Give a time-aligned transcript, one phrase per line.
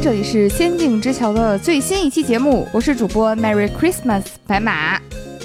[0.00, 4.98] 这里是《仙境之桥》的最新一期节目，我是主播 Merry Christmas 白马，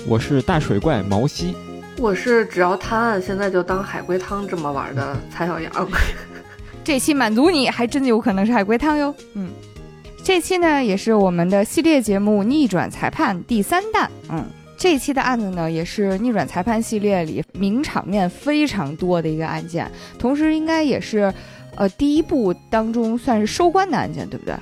[0.08, 1.56] 我是大水怪毛西，
[1.97, 5.90] 我是只要探案现在就当海龟汤这么玩的蔡小阳。
[6.83, 9.13] 这期满足你还真有可能是海龟汤哟。
[9.33, 9.50] 嗯，
[10.24, 14.10] 这期呢也是我们的系列节目《逆转裁判》第三弹。
[14.29, 14.46] 嗯，
[14.78, 21.34] 这期的案子呢也是逆转裁判系列里名场面非常多的一个案件，同时应该也是。
[21.76, 24.55] 呃，第一部当中算是收官的案件，对不对？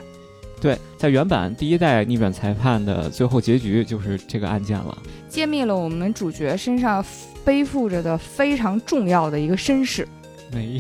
[0.62, 4.96] 对，在原版第一代逆转裁判的最后结局就是这个案件了，
[5.28, 7.04] 揭秘了我们主角身上
[7.44, 10.08] 背负着的非常重要的一个身世。
[10.54, 10.80] 没有，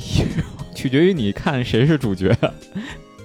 [0.76, 2.28] 取决于你看谁是主角。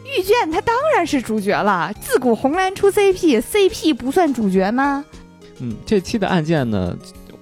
[0.04, 5.04] 遇见他当然是主角了，自古红蓝出 CP，CP 不算主角吗？
[5.58, 6.96] 嗯，这期的案件呢？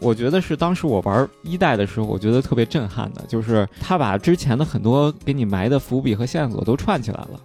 [0.04, 7.40] 我觉得是当时我玩一代的时候，我觉得特别震撼的，就是他把之前的很多给你埋的伏笔和线索都串起来了。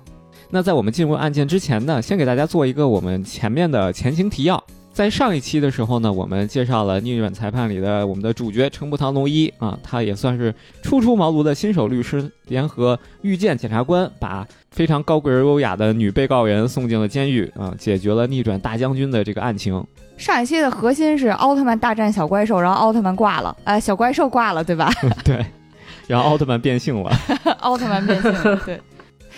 [0.49, 4.61] 那在我们进入案件之前呢，先给大家做一个我们前面的前情提要。
[4.91, 19.81] 在上一期的时候呢，我们介绍了逆转裁判里的我们的主角程步堂龙一啊，他也算是初出茅庐的新手律师，联合御剑检察官，把非常高贵而优雅的女被告人送进了监狱啊，解决了逆转大将军的这个案情。
[20.19, 24.91] 上一期的核心是奥特曼大战小怪兽，然后奥特曼挂了，呃，小怪兽挂了，对吧？
[25.23, 25.43] 对，
[26.07, 27.09] 然后奥特曼变性了，
[27.61, 28.79] 奥特曼变性了，对。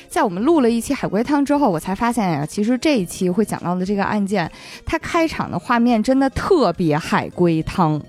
[0.10, 4.52] 在我们录了一期海龟汤之后，我才发现呀，其实这一期会讲到的这个案件，
[4.84, 8.02] 它开场的画面真的特别海龟汤，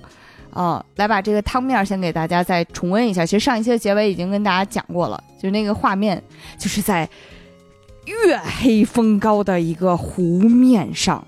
[0.51, 3.25] 啊，来把这个汤面先给大家再重温一下。
[3.25, 6.21] 其实上一期的结尾已经跟大家讲过了，就那个画面，
[6.59, 7.09] 就是在
[8.07, 11.25] 月黑风高的一个湖面上。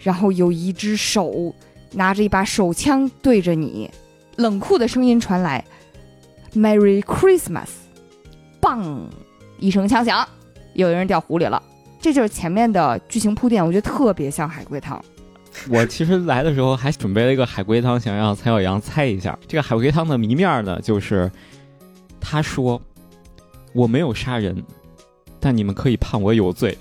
[0.00, 1.54] 然后有一只手
[1.92, 3.90] 拿着一把手枪对着你，
[4.36, 5.64] 冷酷的声音传来
[6.54, 7.68] ：“Merry Christmas！”
[8.60, 9.08] 棒，
[9.58, 10.26] 一声枪响，
[10.74, 11.62] 有人掉湖里了。
[12.00, 15.02] 这就是前面的剧情铺垫，我觉得特别像海龟汤。
[15.68, 19.36] 我其实来的时候还准备了一个海龟汤，想让蔡小阳猜一下。
[19.48, 21.30] 这个海龟汤的谜面呢，就是
[22.20, 22.80] 他说
[23.74, 24.62] ：“我没有杀人，
[25.40, 26.78] 但你们可以判我有罪。”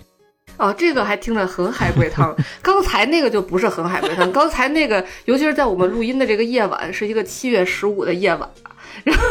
[0.57, 2.35] 哦，这个还听着很海龟汤。
[2.61, 4.31] 刚才那个就不是很海龟汤。
[4.31, 8.49] 刚才那个，尤其是在我们录音的这个夜晚，是一个七月十五的夜晚。
[9.03, 9.23] 然后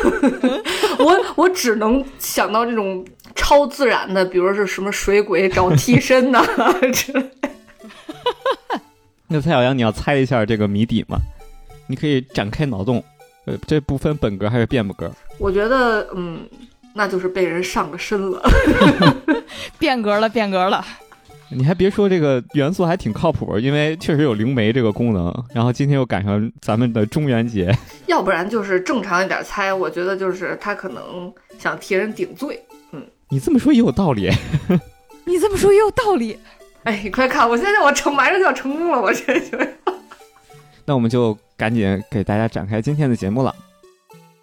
[1.05, 3.05] 我我只能想到这种
[3.35, 6.45] 超自然的，比如是什么水鬼找替身呐
[6.93, 7.31] 之类。
[9.29, 11.19] 那蔡小阳，你要猜一下这个谜底吗？
[11.89, 13.03] 你可以展开脑洞。
[13.47, 15.11] 呃，这不分本格还是变格。
[15.39, 16.49] 我觉得，嗯，
[16.95, 18.43] 那就是被人上了身了。
[19.79, 20.85] 变格了，变格了。
[21.49, 25.33] 你还别说，这个元素还挺靠谱，因为确实有灵媒这个功能。
[25.55, 27.73] 然后今天又赶上咱们的中元节，
[28.09, 29.73] 要不然就是正常一点猜。
[29.73, 32.61] 我觉得就是他可能想替人顶罪。
[32.91, 34.29] 嗯，你这么说也有道理。
[35.25, 36.37] 你这么说也有道理。
[36.83, 39.57] 哎，你快看，我现在我成马上就要成功了，我这就。
[40.85, 43.55] 那我们就赶紧给大家展开今天的节目了。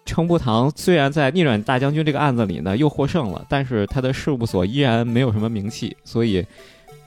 [0.06, 6.42] 程步堂虽然在逆转大将军这个案子里呢又获胜了，但是他的事务所依然没有什么名气，所以。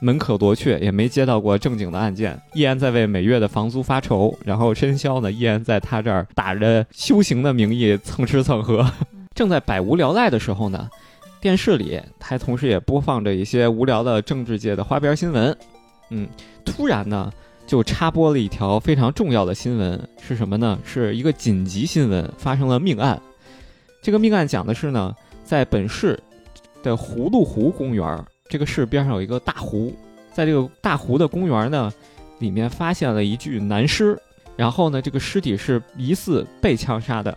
[0.00, 4.36] 门可罗雀，也没接到过正经的案件，依然在为每月的房租发愁。
[4.44, 8.88] 然后申肖呢，依然在他这儿打着修行的名义蹭吃蹭喝。
[9.34, 10.88] 正在百无聊赖的时候呢，
[11.40, 15.56] 电视里他同时也播放着一些无聊的政治界的花边新闻。
[16.10, 16.28] 嗯，
[16.64, 17.32] 突然呢，
[17.66, 20.78] 就插播了一条非常重要的新闻，是什么呢？
[20.84, 23.20] 是一个紧急新闻，发生了命案。
[24.00, 25.14] 这个命案讲的是呢，
[25.44, 26.18] 在本市
[26.82, 28.24] 的葫芦湖公园。
[28.48, 29.94] 这个市边上有一个大湖，
[30.32, 31.92] 在这个大湖的公园呢，
[32.38, 34.18] 里面发现了一具男尸，
[34.56, 37.36] 然后呢，这个尸体是疑似被枪杀的，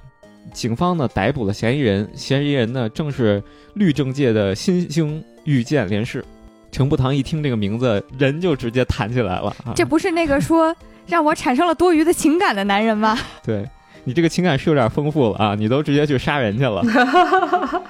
[0.54, 6.24] 警方呢逮捕了嫌疑人，嫌疑人呢正是律政界的新星御剑连氏。
[6.72, 9.54] 程步堂一听这个名字，人就直接弹起来了。
[9.76, 10.74] 这不是那个说
[11.06, 13.18] 让我产生了多余的情感的男人吗？
[13.44, 13.68] 对
[14.06, 16.82] 你这个情感是有点丰富了啊，你都直接去杀人去了。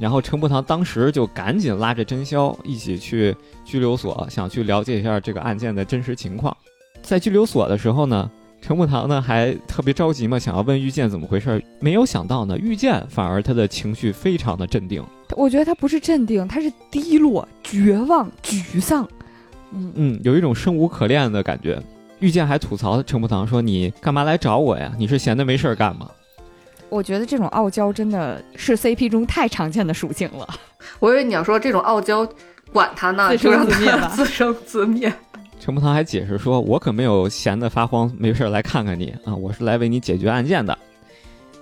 [0.00, 6.56] 然后陈步堂当时就赶紧拉着真宵一起去拘留所，想去了解一下这个案件的真实情况。
[7.02, 8.30] 在拘留所的时候呢，
[8.62, 11.62] 陈步堂呢还特别着急嘛，想要问玉剑怎么回事。
[11.80, 15.04] 没有想到呢，玉剑反而他的情绪非常的镇定。
[15.36, 19.06] 我觉得他不是镇定，他是低落、绝望、沮丧。
[19.72, 21.80] 嗯嗯，有一种生无可恋的感觉。
[22.18, 24.92] 玉剑还吐槽陈步堂说：“你干嘛来找我呀？
[24.98, 26.10] 你是闲的没事儿干吗？”
[26.90, 30.46] 我觉得这种傲娇真的是 CP 中太常见的属性了。
[30.98, 32.26] 我以为你要说这种傲娇，
[32.72, 35.12] 管他呢，自生自灭吧， 自生自灭。
[35.58, 40.76] 陈步堂还解释说：“我可没有闲得发慌，没事来看看你啊，我是来为你解决案件的。”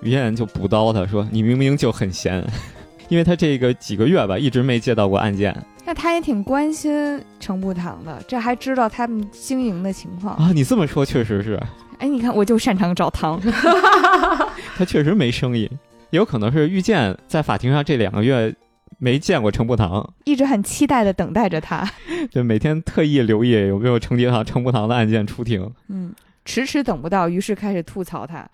[0.02, 2.44] 于燕就补刀他说：“你明明就很闲，
[3.08, 5.54] 因为他这个几个月吧，一直没接到过案件。”
[5.84, 10.36] 那他也挺关心程步堂的，这还知道他们经营的情况。
[10.36, 11.60] 啊，你这么说确实是，
[11.98, 13.40] 哎，你看，我就擅长找汤。
[14.78, 15.62] 他确实没生意，
[16.10, 18.54] 也有可能是遇见在法庭上这两个月
[19.00, 21.84] 没见过程步堂，一直很期待的等待着他。
[22.30, 25.68] 就每天特意留意有没有程杰堂、程步堂的案件出庭。
[25.88, 26.14] 嗯，
[26.44, 28.48] 迟迟等不到，于是开始吐槽他。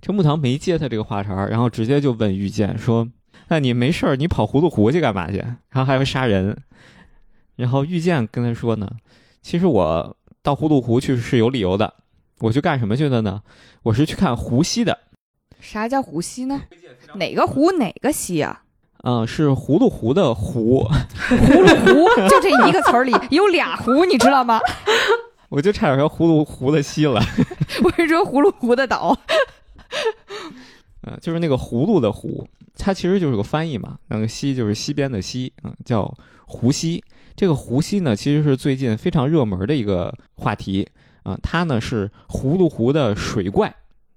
[0.00, 3.08] 程步堂没接他这个话茬，然后直接就问遇见说。
[3.48, 5.38] 那你没事儿，你跑葫芦湖去干嘛去？
[5.38, 6.56] 然后还会杀人。
[7.56, 8.88] 然后遇见跟他说呢，
[9.42, 11.94] 其实我到葫芦湖去是有理由的。
[12.38, 13.42] 我去干什么去的呢？
[13.82, 14.96] 我是去看湖西的。
[15.60, 16.62] 啥叫湖西呢？
[17.14, 18.62] 哪个湖哪个西啊？
[19.02, 20.86] 嗯，是葫芦湖的湖。
[21.28, 24.60] 葫芦湖就这一个词儿里有俩湖，你知道吗？
[25.48, 27.20] 我就差点说葫芦湖的西了。
[27.82, 29.16] 我是说葫芦湖的岛。
[31.02, 32.46] 嗯，就是那个葫芦的湖，
[32.76, 33.98] 它其实就是个翻译嘛。
[34.08, 36.14] 那个西就是西边的西，嗯，叫
[36.46, 37.02] 湖西。
[37.34, 40.86] 这个湖西呢，其实是最近非常热门的一个话题
[41.22, 41.38] 啊。
[41.42, 43.74] 它呢是葫芦湖的水怪，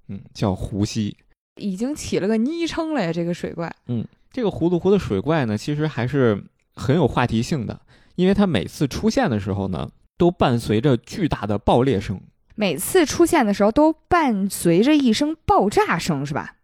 [0.10, 1.16] 嗯，叫湖西，
[1.56, 3.12] 已经起了个昵称了呀。
[3.12, 6.44] 这个水怪，嗯，这个葫芦湖的水怪呢，其实还是
[6.76, 7.80] 很有话题性的，
[8.16, 12.20] 因为它每次出现的时候呢，都伴随着巨大的爆裂声。
[12.56, 16.56] 每次出现的时候都伴随着一声爆炸声，是吧？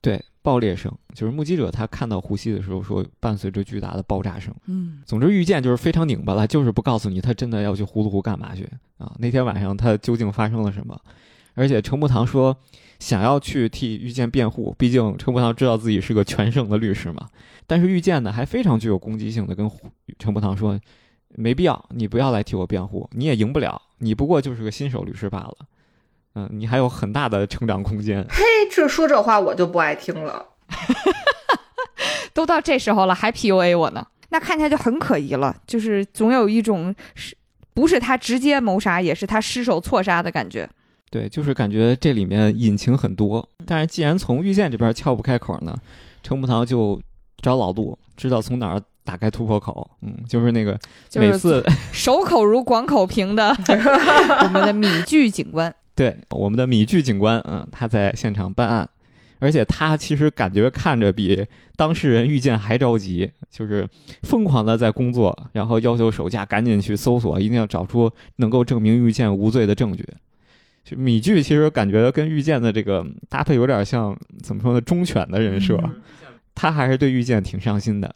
[0.00, 4.54] 对，爆裂声就是目击者他看到呼吸的时候说，伴随着巨大的爆炸声。
[4.66, 8.66] 嗯，总之遇见就是非常拧巴了，就是不告诉你他真的要去葫芦湖干嘛去
[8.98, 9.12] 啊？
[9.18, 10.98] 那天晚上他究竟发生了什么？
[11.56, 12.56] 而且程步堂说
[13.00, 17.28] 想要去替遇见辩护，毕竟程步堂知道自己是个全胜的律师嘛。
[17.66, 19.68] 但是遇见呢还非常具有攻击性的跟
[20.18, 20.78] 程步堂说，
[21.30, 25.56] 没必要，你不要来替我辩护，你也赢不了，你不过就是个新手律师罢了。
[26.34, 28.22] 嗯，你还有很大的成长空间。
[28.28, 30.46] 嘿，这说这话我就不爱听了。
[32.34, 34.06] 都到这时候了，还 PUA 我呢？
[34.28, 35.56] 那看起来就很可疑了。
[35.66, 37.34] 就是总有一种是，
[37.72, 40.68] 不是他直接谋杀，也是他失手错杀的感觉。
[41.16, 43.48] 对，就是感觉这里面隐情很多。
[43.64, 45.74] 但是既然从遇见这边撬不开口呢，
[46.22, 47.00] 程步堂就
[47.40, 49.90] 找老杜，知道从哪儿打开突破口。
[50.02, 50.78] 嗯，就是那个
[51.14, 53.48] 每次 守口如广口瓶的
[54.44, 55.74] 我们的米剧警官。
[55.94, 58.86] 对我们的米剧警官，嗯，他在现场办案，
[59.38, 61.46] 而且他其实感觉看着比
[61.76, 63.88] 当事人遇见还着急，就是
[64.22, 70.06] 疯狂的在工作，然后要求手下赶紧去搜索，一定要找出能够证明遇见无罪的证据。
[70.86, 74.80] 就米剧其实感觉跟遇见的这个搭配有点像，怎么说呢？
[74.80, 75.76] 忠犬的人设，
[76.54, 78.14] 他还是对遇见挺上心的。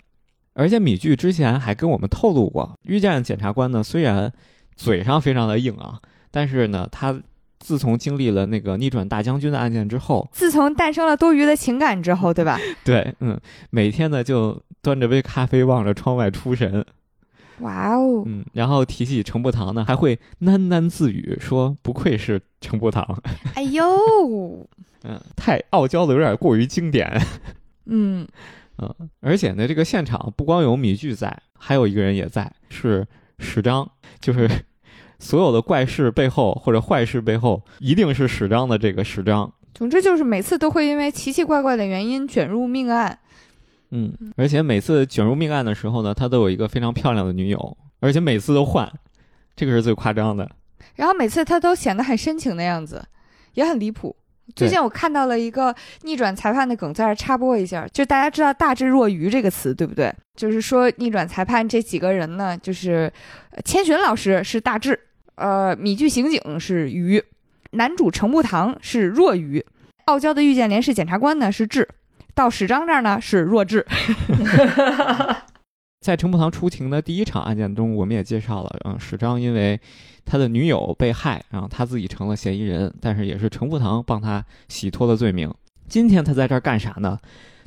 [0.55, 4.33] 而且米剧之前还跟我们透露过，遇见检察官呢，虽然
[4.77, 5.99] 嘴上非常的硬啊，
[6.31, 7.21] 但是呢，他。
[7.63, 12.59] 自从经历了那个逆转大将军的案件之后，自从诞生了多余的情感之后，对吧？
[12.83, 13.39] 对，嗯，
[13.69, 16.83] 每天呢就端着杯咖啡望着窗外出神。
[17.61, 23.05] 哇哦，嗯，然后提起程步堂呢，还会喃喃自语说：“不愧是程步堂。
[23.55, 23.85] ”哎呦，
[25.05, 27.21] 嗯，太傲娇的有点过于经典。
[27.87, 28.27] 嗯
[28.79, 33.07] 嗯，而且呢，这个现场不光有米剧在，还有一个人也在，是
[33.39, 33.91] 史章，
[34.21, 34.49] 就是。
[35.23, 39.53] 所有的怪事背后或者坏事背后，一定是史章的这个史章。
[39.75, 43.19] 总之就是每次都会因为奇奇怪怪的原因卷入命案。
[43.91, 48.91] 嗯，而且每次卷入命案的时候呢，他都有一个非常漂亮的女友，而且每次都换，
[49.57, 50.49] 这个是最夸张的。
[50.95, 53.05] 然后每次他都显得很深情的样子，
[53.55, 54.15] 也很离谱。
[54.57, 60.13] 最近我看到了一个逆转裁判的梗，在这插播一下，就大家知道“大智若愚”这个词对不对？
[60.35, 63.13] 就是说逆转裁判这几个人呢，就是
[63.65, 64.99] 千寻老师是大智。
[65.37, 67.23] 呃，米剧刑警是愚，
[67.73, 69.65] 男主程步堂是弱愚，
[70.07, 71.89] 傲娇的遇见连氏检察官呢是智，
[72.41, 73.87] 到史章这儿呢是弱智。
[76.01, 79.79] 在程步堂出庭的第一场案件中，我们也介绍了，嗯，史章因为
[80.25, 85.53] 他的女友被害，然后他自己成了嫌疑人，但是也是程步堂帮他洗脱了罪名。
[85.87, 87.19] 今天他在这儿干啥呢？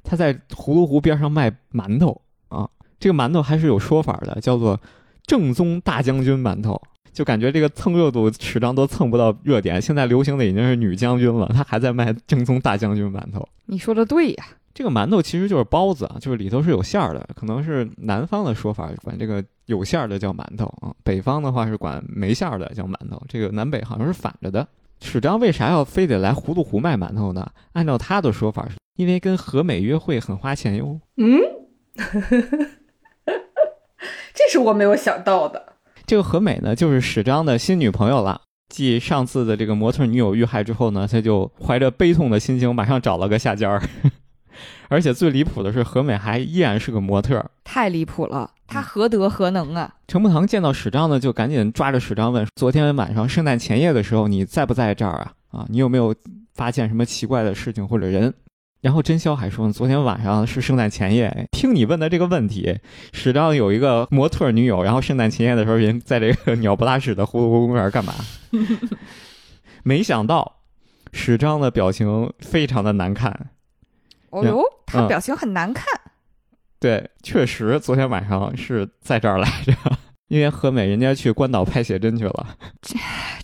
[0.04, 2.68] 他在葫芦湖边上卖馒头啊，
[3.00, 4.82] 这个馒头还是有说法的，叫做
[5.28, 6.82] 正宗大将军馒头。
[7.12, 9.80] 就感觉这个蹭热度，史章都蹭不到热点。
[9.80, 13.48] 现在流行的已经是女将军了，他还在卖正宗大将军馒头。
[13.68, 17.28] 你说的对呀，这个馒头其实就是包子啊，就是里头是有馅儿的。
[17.36, 23.22] 可能是南方的说法，管这个有馅儿的叫馒头啊；北方的话是管没馅儿的叫馒头。
[23.28, 24.68] 这个南北好像是反着的。
[25.02, 27.52] 史章为啥要非得来葫芦湖卖馒头呢？
[27.74, 31.00] 按照他的说法，是因为跟何美约会很花钱哟。
[31.18, 31.40] 嗯，
[34.34, 35.74] 这是我没有想到的。
[36.08, 38.42] 这个何美呢，就是史章的新女朋友了。
[38.70, 43.82] 继上次的这个模特女友遇害之后呢，他就怀着悲痛的心情，马上找了个下家儿。
[44.94, 47.50] 而且最离谱的是，何美还依然是个模特儿。
[47.64, 49.92] 太离谱了，他何德何能啊？
[50.08, 55.34] 程步堂见到史章呢，就赶紧抓着史章问：“昨天晚上圣诞前夜的时候，你在不在这儿啊？
[55.50, 56.14] 啊，你有没有
[56.54, 58.32] 发现什么奇怪的事情或者人？”
[58.82, 62.78] 然后真宵还说：“昨天晚上是圣诞前夜，听你问的这个问题，
[63.14, 68.14] 史章有一个模特女友，然后圣诞前夜的时候人在这个鸟不拉屎的葫芦公园干嘛？
[69.82, 70.60] ”没想到
[71.12, 73.50] 史章的表情非常的难看。
[74.34, 75.86] 哦呦，他嗯表情很难看。
[76.80, 79.74] 对，确实昨天晚上是在这儿来着，
[80.28, 82.48] 因为何美人家去关岛拍写真去了。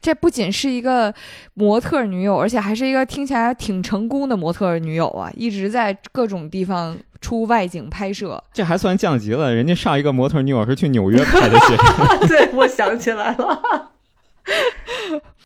[0.02, 1.14] 这不仅是一个
[1.54, 5.32] 模特女友，而且还是一个听起来挺成功的模特女友啊！
[5.36, 8.44] 一直在各种地方出外景拍摄。
[8.52, 12.28] 这还算降级了，人家上一个模特女友是去纽约拍的写真。
[12.28, 13.92] 对，我想起来了。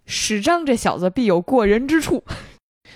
[0.06, 2.24] 史章这小子必有过人之处。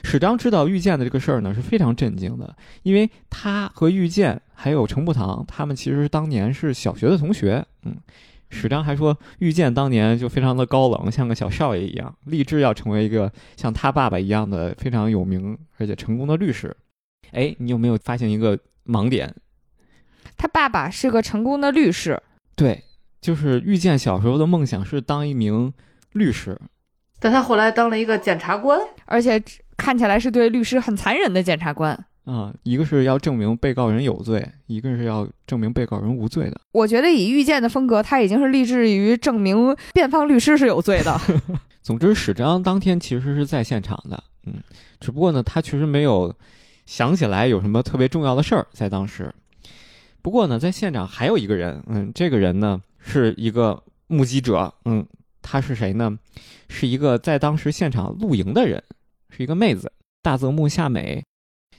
[0.04, 7.66] 史章知道遇见的这个事儿呢，是非常震惊的，因为他和遇见还有程步堂，他们其实当年是小学的同学。
[7.84, 7.96] 嗯，
[8.50, 16.76] 史章还说，遇见当年就非常的高冷，像个小少爷一样，立志要成为一个像他爸爸一样的非常有名而且成功的律师。
[17.32, 19.36] 哎，你有没有发现一个盲点？
[20.38, 22.22] 他爸爸是个成功的律师，
[22.56, 22.84] 对，
[23.20, 25.74] 就是遇见小时候的梦想是当一名
[26.14, 26.60] 律师，
[27.20, 29.42] 但他后来当了一个检察官，而且
[29.78, 32.06] 看起来是对律师很残忍的检察官。
[32.26, 36.60] 啊，一个是要证明被告人有罪，一个是要证明被告人无罪的。
[36.74, 41.18] 我觉得以遇见的风格，他已经是立志于证明辩方律师是有罪的。
[41.82, 44.56] 总之，史章当天其实是在现场的，嗯，
[45.00, 46.36] 只不过呢，他确实没有
[46.86, 49.34] 想起来有什么特别重要的事儿在当时。
[50.22, 55.08] 不过呢，在现场还有一个人，嗯，这个人呢是一个目击者，嗯，
[55.42, 56.20] 他是谁呢？
[56.68, 58.84] 是一个在当时现场露营的人，
[59.30, 59.92] 是一个妹子，
[60.22, 61.24] 大泽木夏美。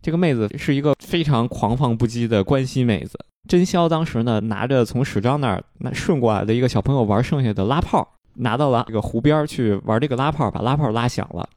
[0.01, 3.19] 这个妹子是一个非常狂放不羁的关西妹子。
[3.49, 11.49] 真宵当时呢，拿着从史章那儿那顺过来的一个小朋友玩剩下的拉炮，拿到了这个湖边去玩这个拉炮，把拉炮拉响了。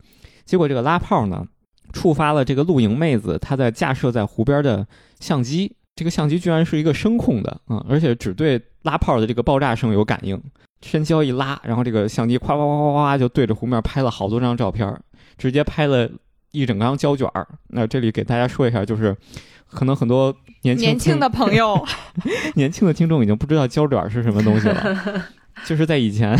[0.45, 1.45] 结果这个拉炮呢，
[1.93, 4.87] 触发了这个露营妹子她在架设在湖边的
[5.19, 5.71] 相机。
[5.95, 10.41] 这个相机居然是一个声控的，嗯，而且只对拉炮的这个爆炸声有感应。
[10.79, 14.99] 真宵一拉，然后这个相机咵咵咵咵咵就对着湖面拍了好多张照片，
[15.41, 16.07] 直接拍了
[16.51, 17.47] 一整张胶卷儿。
[17.69, 19.17] 那这里给大家说一下，就是
[19.67, 20.31] 可能很多
[20.61, 21.83] 年轻年轻的朋友，
[22.53, 25.25] 年轻的听众已经不知道胶卷是什么东西了，
[25.65, 26.37] 就是在以前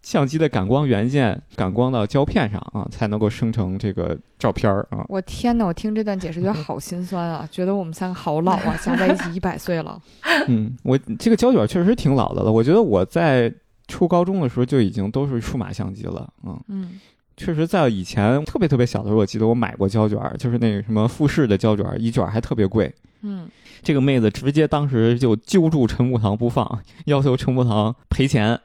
[0.00, 5.04] 相机的感光元件感光到胶片上啊，才能够生成这个照片儿啊。
[5.08, 5.66] 我天哪！
[5.66, 10.00] 我听这段解释觉得好心酸啊，觉得我们三个好老啊，加在一起一百岁了。
[10.46, 13.52] 嗯，我这个胶卷确实挺老的了，我觉得我在
[13.88, 16.58] 初高中的时候就已经都是数码相机了，嗯。
[16.68, 17.00] 嗯，
[17.38, 22.92] 确实，在以前特别特别小的时候，我记得我买过胶卷儿，就是那个什么富士的胶卷儿，一卷儿还特别贵。
[23.22, 23.48] 嗯，
[23.82, 28.60] 这个妹子直接当时就揪住陈步堂不放，要求陈步堂赔钱。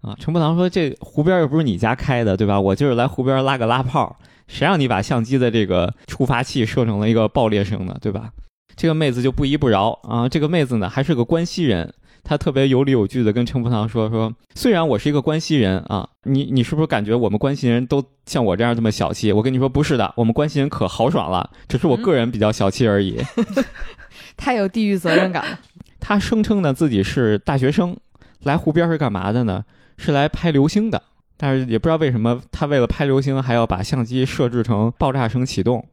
[0.00, 2.60] 啊，陈步堂说：“这湖边又不是你家开的，对吧？
[2.60, 8.30] 我就是来湖边拉个拉炮，谁让你把相机的这个触发器设成了一个爆裂声的，对吧？”
[8.76, 10.28] 这个妹子就不依不饶啊。
[10.28, 19.32] 这个妹子呢，还是个关西人，她特别有理有据的跟陈福堂说：“说虽然我是一个关西人啊，你你是不是感觉我们关西人都像我这样这么小气？
[19.32, 23.18] 我跟你说不是的，我们关西人可豪爽了，只是我个人比较小气而已。
[24.36, 25.58] 太有地域责任感了。
[26.00, 27.96] 他声称呢自己是大学生，
[28.42, 29.64] 来湖边是干嘛的呢？
[29.96, 31.02] 是来拍流星的。
[31.40, 35.86] 但是也不知道为什么，他为了拍流星还要把相机设置成爆炸声启动。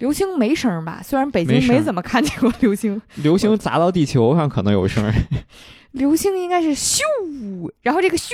[0.00, 1.00] 流星没声儿吧？
[1.04, 5.14] 虽然北京没怎么看见过流星，流星砸到地球上可能有声儿，
[5.92, 7.00] 流星应该是咻，
[7.82, 8.32] 然后这个咻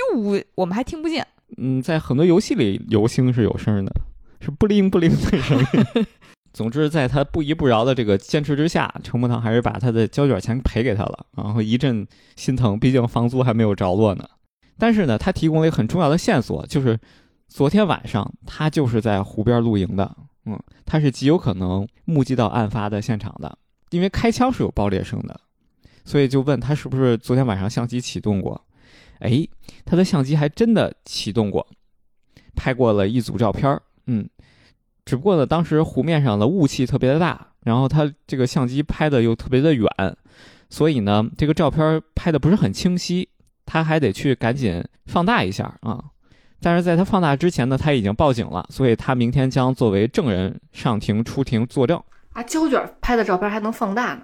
[0.55, 1.27] 我们还听不见。
[1.57, 3.91] 嗯，在很多游戏里，流星是有声儿的，
[4.39, 6.05] 是不灵不灵的声音。
[6.53, 14.23] 总之，在他不依不饶的这个坚持之下，程木堂还是把他的胶卷钱赔给他了，然后一阵心疼，毕竟房租还没有着落呢。
[14.79, 16.97] 但是呢，他提供了一个很重要的线索，就是
[17.47, 20.15] 昨天晚上他就是在湖边露营的，
[20.47, 23.57] 嗯，他是极有可能目击到案发的现场的，
[23.89, 25.39] 因为开枪是有爆裂声的，
[26.05, 28.59] 所以就问他是不是昨天晚上相机启动过。
[29.19, 29.45] 哎，
[29.83, 31.67] 他的相机还真的启动过，
[32.55, 34.29] 拍过了一组照片，嗯，
[35.03, 39.87] 只不过呢，当时湖面上的雾气特别的大，然后他这个相机拍的又特别的远，
[40.69, 43.27] 所以呢，这个照片拍的不是很清晰，
[43.65, 46.05] 他还得去赶紧放大一下啊。
[46.61, 52.01] 但是在他放大之前呢，他已经报警了，所以他明天将作为证人上庭出庭作证。
[52.33, 54.21] 啊，胶卷拍的照片还能放大呢。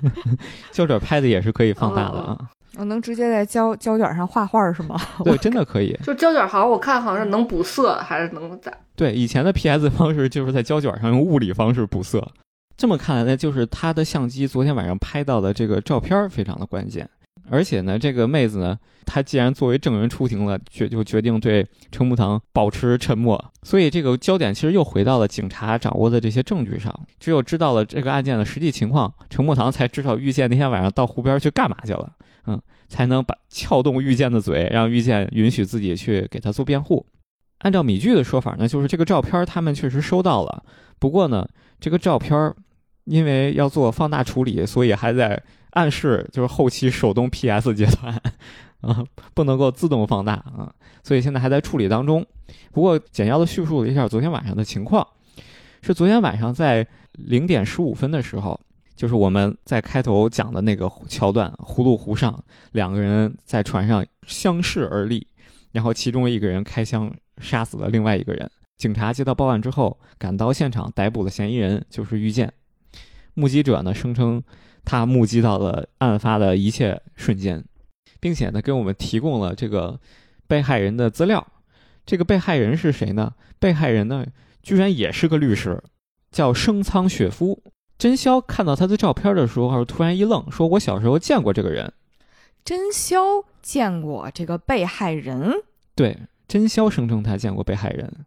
[0.72, 2.38] 胶卷拍的也是可以放大的啊，
[2.76, 5.00] 我能直接在胶胶卷上画画是吗？
[5.24, 5.98] 对，真的可以。
[6.02, 8.72] 就胶卷好像我看好像是能补色，还是能咋？
[8.94, 12.26] 对，以前的 PS 方式就是在胶卷上用物理方式补色。
[12.76, 17.08] 这么看来呢，就是他的相机昨天晚上拍到的这个照片非常的关键。
[17.50, 23.52] 而且呢，这个妹子呢，她既然作为证人出庭了，决就决定对程木堂保持沉默。
[23.62, 26.92] 所以这个焦点其实又回到了警察掌握的这些证据上。
[27.20, 32.12] 只有知道了这个案件的实际情况，程木堂才知道玉见那天晚上到湖边去干嘛去了。
[32.46, 37.06] 嗯，才能把撬动玉见的嘴，让玉见允许自己去给他做辩护。
[37.58, 40.62] 按照米剧的说法呢，就是这个照片他们确实收到了，
[40.98, 41.46] 不过呢，
[41.80, 42.52] 这个照片
[43.04, 45.40] 因为要做放大处理，所以还在。
[45.76, 48.18] 暗示就是后期手动 PS 阶段，
[48.80, 49.04] 啊，
[49.34, 50.72] 不能够自动放大啊，
[51.04, 52.24] 所以现在还在处理当中。
[52.72, 55.06] 不过简要的叙述了一下昨天晚上的情况，
[55.82, 58.58] 是昨天晚上在零点十五分的时候，
[58.94, 62.42] 就是我们在开头讲的那个桥段，葫芦湖上
[62.72, 65.26] 两个人在船上相视而立，
[65.72, 68.50] 然后其中一个人开枪杀死了另外一个人。
[68.78, 72.50] 警察接到报案之后，赶到现场逮捕了嫌疑人，就是遇见。
[73.34, 74.42] 目击者呢声称。
[74.86, 77.62] 他目击到了案发的一切瞬间，
[78.20, 80.00] 并且呢，给我们提供了这个
[80.46, 81.46] 被害人的资料。
[82.06, 83.34] 这个被害人是谁呢？
[83.58, 84.24] 被害人呢，
[84.62, 85.82] 居然也是个律师，
[86.30, 87.62] 叫生仓雪夫。
[87.98, 91.92] 真宵看到他的照片的时候，突然一愣，说：“我小时候见过这个人。”
[92.64, 93.18] 真宵
[93.60, 95.52] 见过这个被害人？
[95.94, 96.16] 对，
[96.46, 98.26] 真宵声称他见过被害人。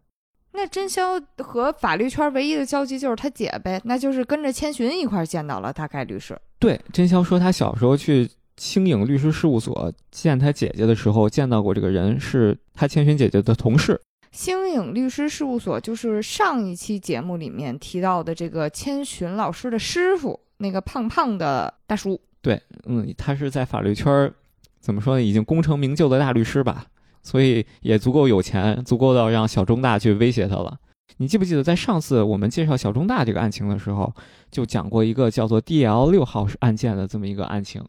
[0.60, 6.38] 那真宵和法律圈唯一的交集就是他姐呗，那就是跟着千寻一块见到了，大概率是。
[6.58, 13.98] 对，真宵说他小时候去青影律师事务所见他姐姐的时候，见到过这个人，是他千寻姐姐的同事。
[14.32, 22.20] 星影律师事务所就是上一期节目里面提到的这个千寻老师的师傅，那个胖胖的大叔。
[22.42, 24.30] 对，嗯，他是在法律圈
[24.78, 26.84] 怎么说呢，已经功成名就的大律师吧。
[27.22, 30.78] 所以也足够有钱，足够到让小中大去威胁他了。
[31.16, 34.10] 你记不记得在上次我们介绍小中大这个案情的时候，
[34.50, 37.84] 就讲过一个叫做 D L 六号案件的这么一个案情。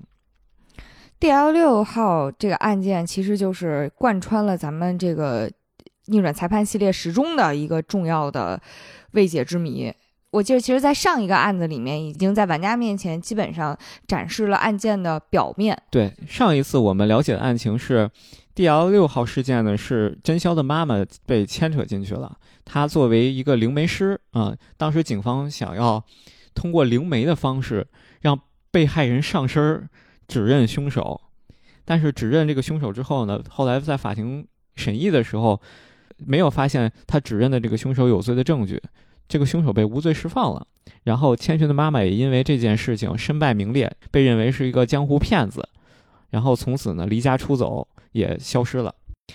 [1.18, 5.50] D L 六号这个案件其实就是贯穿了咱们这个
[6.08, 8.60] 逆转裁判系列始终的一个重要的
[9.12, 9.94] 未解之谜。
[10.32, 13.78] 我记得，其实，在上一个案子里面，已经在玩家面前基本上
[14.08, 15.82] 展示了案件的表面。
[15.90, 18.10] 对，上一次我们了解的案情是。
[18.54, 22.38] D L 六号事件呢，是真宵的妈妈被牵扯进去了。
[22.66, 26.04] 她作为一个灵媒师啊，当时警方想要
[26.54, 27.88] 通过灵媒的方式
[28.22, 28.38] 让
[28.70, 29.90] 被害人上身
[30.28, 31.20] 指认凶手，
[31.86, 35.60] 但是指认这个凶手之后呢，后来在法庭审议的时候，
[36.18, 38.82] 没有发现他指认的这个凶手有罪的证据，
[39.28, 40.68] 这个凶手被无罪释放了。
[41.04, 45.68] 然后千寻的妈妈也因为这件事情身败名裂，被认为是一个江湖骗子，
[46.30, 47.88] 然后从此呢离家出走。
[48.12, 48.94] 也消失了。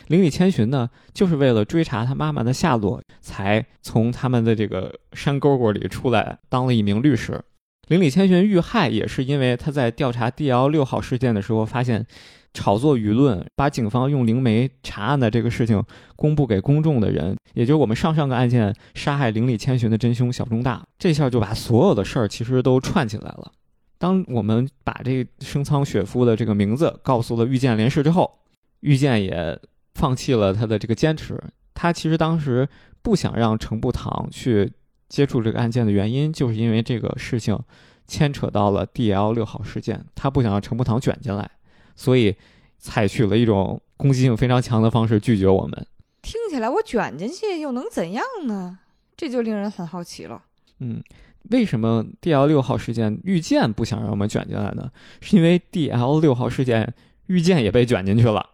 [0.09, 7.43] 灵里千寻呢，就是为了追查他妈妈的下落，才从他们的这个山沟沟里出来，当了一名律师。
[7.89, 12.05] 灵里千寻遇害也是因为他在调查 D L 六号事件的时候，发现
[12.53, 15.83] 炒作舆论，把警方用灵媒查案的这个事情
[16.17, 23.53] 公布给公众的人，也就是我们上上个案件杀害灵里千寻的真凶小中大，这下就把所有的事儿其实都串起来了。
[23.99, 28.39] 当我们把这生仓雪夫的这个名字告诉了遇见连氏之后，
[28.81, 29.59] 遇见也
[29.95, 31.41] 放弃了他的这个坚持。
[31.75, 32.69] 他其实当时
[33.03, 34.73] 不想让程步堂去
[35.09, 37.59] 接触这个案件的原因，就是因为这个事情
[38.07, 41.51] 牵扯到了 D L 六号事件，他不想让程步堂卷进来，
[41.95, 42.35] 所以
[42.79, 45.87] 采取了一种攻击性非常强的方式拒绝我们。
[46.23, 48.79] 听起来我卷进去又能怎样呢？
[49.17, 50.43] 这就令人很好奇了。
[50.81, 51.03] 嗯，
[51.51, 54.91] 为什么 D L 六号事件遇见不想让我们卷进来呢？
[55.21, 56.95] 是因为 D L 六号事件
[57.27, 58.51] 遇见也被卷进去了。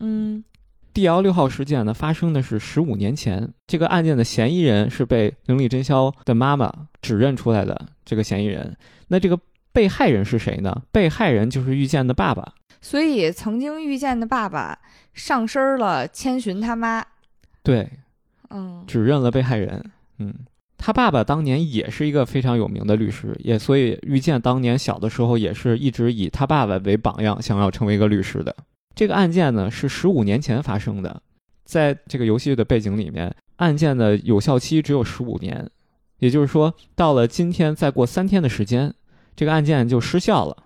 [0.00, 0.42] 嗯
[0.92, 3.52] ，D L 六号事件呢，发生的是十五年前。
[3.66, 8.76] 这个案件的嫌疑人是被灵力真宵的妈妈指认出来的这个嫌疑人。
[9.08, 9.38] 那这个
[9.72, 10.82] 被害人是谁呢？
[10.90, 12.54] 被害人就是遇见的爸爸。
[12.80, 14.78] 所以，曾经遇见的爸爸
[15.12, 17.04] 上身了千寻他妈。
[17.62, 17.88] 对，
[18.48, 19.84] 嗯，指认了被害人。
[20.18, 20.34] 嗯，
[20.78, 28.56] 他爸爸当年也是一个非常有名的律师，也所以遇见当年小的时候也是一直以他爸爸为榜样，想要成为一个律师的。
[28.94, 31.22] 这个案件呢是十五年前发生的，
[31.64, 35.70] 在这个游戏的背景里面，案件的有效期只有十五年，
[36.18, 38.92] 也就是说，到了今天再过三天的时间，
[39.34, 40.56] 这个案件就失效了。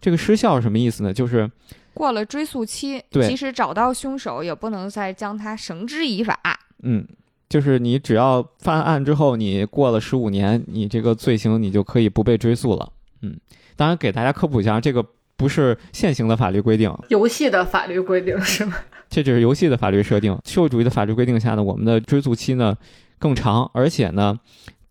[0.00, 1.12] 这个失效是什么意思呢？
[1.12, 1.50] 就是
[1.92, 6.38] 过了追诉期，即使找到凶手，也不能再将他绳之以法。
[6.82, 7.04] 嗯，
[7.48, 12.92] 就是你只要犯案之后，你过了十五年，你这个罪行你就可以不被追诉了。
[13.22, 13.36] 嗯，
[13.76, 15.04] 当然给大家科普一下这个。
[15.40, 18.76] 不是现行的法律规定，游戏的法律规定是吗？
[19.08, 20.38] 这只是游戏的法律设定。
[20.44, 22.76] 社会主义的法律规定下呢，我们的追诉期呢
[23.18, 24.38] 更长，而且呢，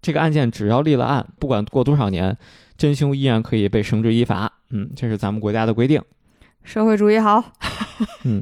[0.01, 2.35] 这个案件只要立了案，不管过多少年，
[2.75, 4.51] 真凶依然可以被绳之以法。
[4.71, 6.01] 嗯，这是咱们国家的规定。
[6.63, 7.53] 社会主义好。
[8.25, 8.41] 嗯，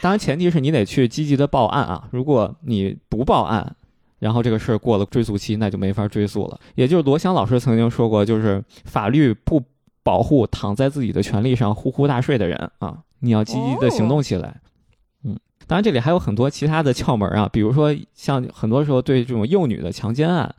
[0.00, 2.08] 当然前提是你得去积极的报案啊。
[2.10, 3.76] 如果你不报案，
[4.18, 6.58] 然后这个事儿过了追诉期，那就没法追诉了。
[6.74, 9.62] 也就是罗翔老师曾经说过，就是法律不
[10.04, 14.60] 保护躺在自己的权利上呼呼大睡的人啊，你要积极的行动起来。
[15.24, 15.36] 嗯，
[15.66, 20.54] 当然这里还有很多其他的窍门啊，比如说像很多时候对这种幼女的强奸案，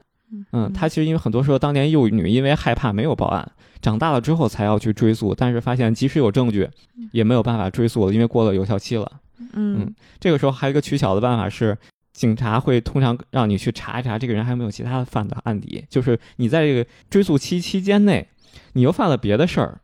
[0.52, 3.50] 嗯，他其实因为很多时候当年幼女因为害怕没有报案，
[3.82, 6.68] 长大了之后才要去追诉，但是发现即使有证据，
[7.12, 9.12] 也没有办法追诉了，因为过了有效期了。
[9.54, 11.78] 嗯，这个时候还有一个取巧的办法是。
[12.16, 18.26] 警察会通常让你去查一查这个人还有没有其他的犯的案底，就是你在这个追诉期期间内，
[18.74, 19.80] 你又犯了别的事儿，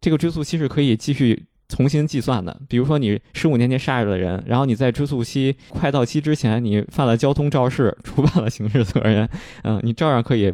[0.00, 2.60] 这个追诉期是可以继续重新计算的。
[2.68, 9.28] 比如说你十五年前杀了人，然后你在追诉期快到期之前，你犯了交通肇事，触犯了刑事责任，
[9.62, 10.52] 嗯，你照样可以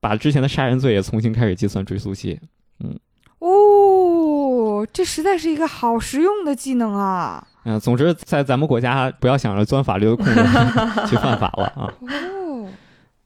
[0.00, 2.40] 把之前的杀人罪也重新开始计算追诉期。
[2.80, 2.98] 嗯，
[3.38, 7.46] 哦，这实在是一个好实用的技能啊。
[7.64, 10.32] 嗯，总之，在咱们国家，不要想着钻法律的空子
[11.08, 11.92] 去犯法了啊。
[12.00, 12.68] 哦，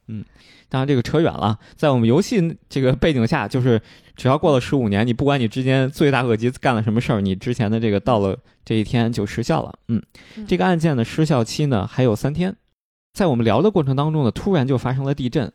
[0.09, 0.25] 嗯，
[0.71, 1.59] 当然这个扯远了。
[1.77, 3.79] 在我们游戏这个背景下，就是
[4.17, 9.79] 只要过了十五年，你不管你之间罪大恶极干了什么事儿，你之前的这个到了这一天就失效了。
[9.89, 10.03] 嗯，
[10.49, 12.57] 这个案件的失效期呢还有三天。
[13.13, 15.53] 在我们聊的过程当中呢，突然就发生了地震，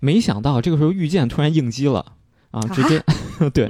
[0.00, 2.14] 没想到这个时候遇见突然应激了
[2.52, 3.02] 啊，直接
[3.52, 3.68] 对。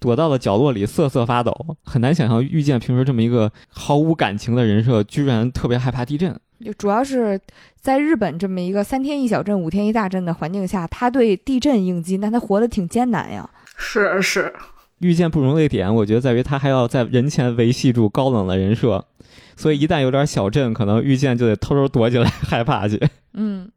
[0.00, 6.34] 躲到了角落里瑟瑟发抖，很难想象遇见平时这么一个毫无感情的人设，居然特别害怕地震。
[6.64, 7.40] 就主要是
[7.80, 13.48] 在日本这么一个三天一小震五天一大震的环境下，他对地震应激，但他活得挺艰难呀。
[13.76, 14.52] 是是，
[14.98, 19.04] 遇见不容易的点，我觉得在于他还要在人前维系住高冷的人设，
[19.56, 23.00] 所以一旦有点小震，可能遇见就得偷偷躲起来 害怕去。
[23.34, 23.70] 嗯。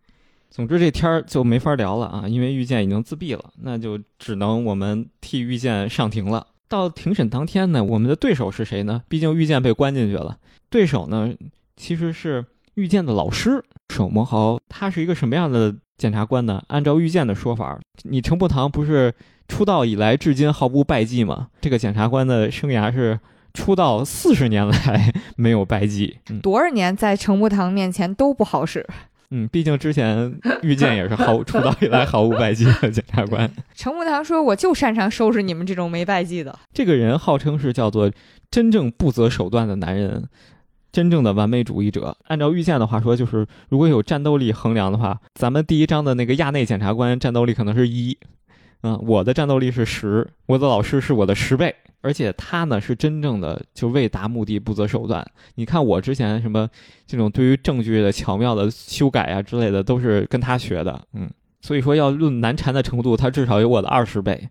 [0.51, 6.45] 总之这天儿就没法聊了啊，因为遇见已经自闭了，那就只能我们替遇见上庭了。
[6.67, 9.01] 到庭审当天呢，我们的对手是谁呢？
[9.07, 10.37] 毕竟遇见被关进去了，
[10.69, 11.33] 对手呢
[11.77, 14.59] 其实是遇见的老师手磨豪。
[14.67, 16.61] 他是一个什么样的检察官呢？
[16.67, 19.13] 按照遇见的说法，你程步堂不是
[19.47, 21.47] 出道以来至今毫无败绩吗？
[21.61, 23.17] 这个检察官的生涯是
[23.53, 28.85] 出道四十年来没有败绩，多少年在程步堂面前都不好使。
[29.33, 33.49] 嗯，毕竟之前遇见也是毫 出道以来毫无败绩的检察官。
[33.73, 38.11] 陈木堂说：“我就擅长收拾你们这种没败绩的。”这个人号称是叫做
[38.51, 40.27] 真正不择手段的男人，
[40.91, 42.17] 真正的完美主义者。
[42.27, 48.17] 按照遇见的话说，就是如果有战斗力衡量的话，咱们第一章的那个亚内检察官战斗力可能是一，
[48.83, 51.75] 嗯，我的战斗力是十，我的老师是我的十倍。
[52.03, 55.23] 而且他呢是真正的就为达目的不择手段。
[55.53, 56.67] 你看我之前什么
[57.05, 60.99] 这种对于证据的巧妙的修改啊之类的，都是跟他学的。
[61.13, 61.29] 嗯，
[61.61, 64.49] 所以说要论难缠的程度，他至少有我的二十倍。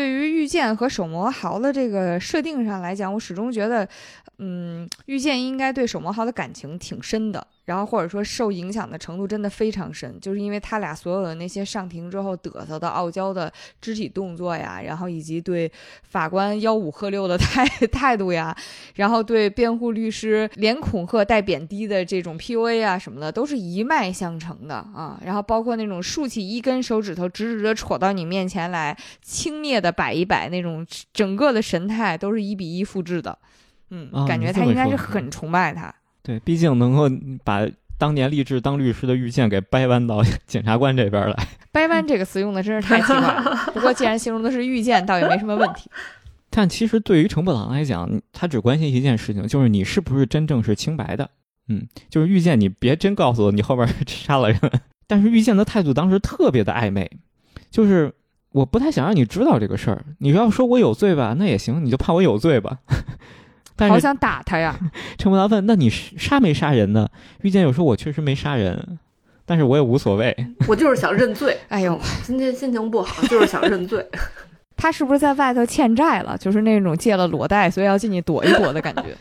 [0.00, 3.86] 对于遇见和手磨豪的这个设定上来讲，我始终觉得，
[4.38, 7.46] 嗯，遇见应该对手磨豪的感情挺深的。
[7.66, 15.70] 然后或者说受影响的程度真的非常深，就是因为他俩所有的那些上庭之后嘚瑟的傲娇的肢体动作呀，然后以及对
[16.02, 18.56] 法官吆五喝六的态 态度呀，
[18.96, 25.20] 然后对辩护律师连恐吓带贬低的这种 PUA 啊什么的，都是一脉相承的啊。
[25.24, 33.38] 然后包括那种竖起一根手指头直直的戳到你面前来，轻蔑的摆一摆那种整个的神态，都是一比一复制的。
[33.90, 35.92] 嗯，感觉他应该是很崇拜他。
[36.22, 37.10] 对，毕竟能够
[37.44, 37.66] 把
[37.98, 41.36] 当年立志当律师的遇见给掰弯到 检察官这边来，
[41.72, 43.70] 掰弯这个词用的真是太奇怪了。
[43.74, 45.90] 不过既然形容的是遇见，倒也没什么问题。
[46.50, 51.30] 但其实对于程布朗来讲，他只关心一件事情，就是你是不是真正是清白的。
[51.68, 54.60] 嗯，就是遇见你别真告诉我你后边杀了人。
[55.06, 57.10] 但是遇见的态度当时特别的暧昧，
[57.70, 58.12] 就是
[58.52, 60.04] 我不太想让你知道这个事儿。
[60.18, 62.78] 你要说我有罪吧，那也行，你就判我有罪吧。
[63.76, 64.78] 但好想打他呀！
[65.16, 67.08] 陈步堂问：“那你杀没杀人呢？”
[67.40, 68.98] 遇见有时候：“我确实没杀人，
[69.46, 70.36] 但是我也无所谓。
[70.68, 71.56] 我就是想认罪。
[71.68, 74.06] 哎呦，今天心情不好，就是想认罪。
[74.76, 76.36] 他是不是在外头欠债了？
[76.36, 79.16] 就是那种借了裸贷，所以要进去躲一躲的感觉。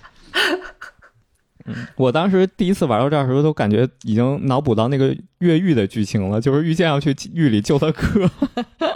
[1.95, 8.29] 我当时第一次玩到这儿的时候，都感觉已经脑补到那个越狱的剧情了，就是遇见要去狱里救他哥。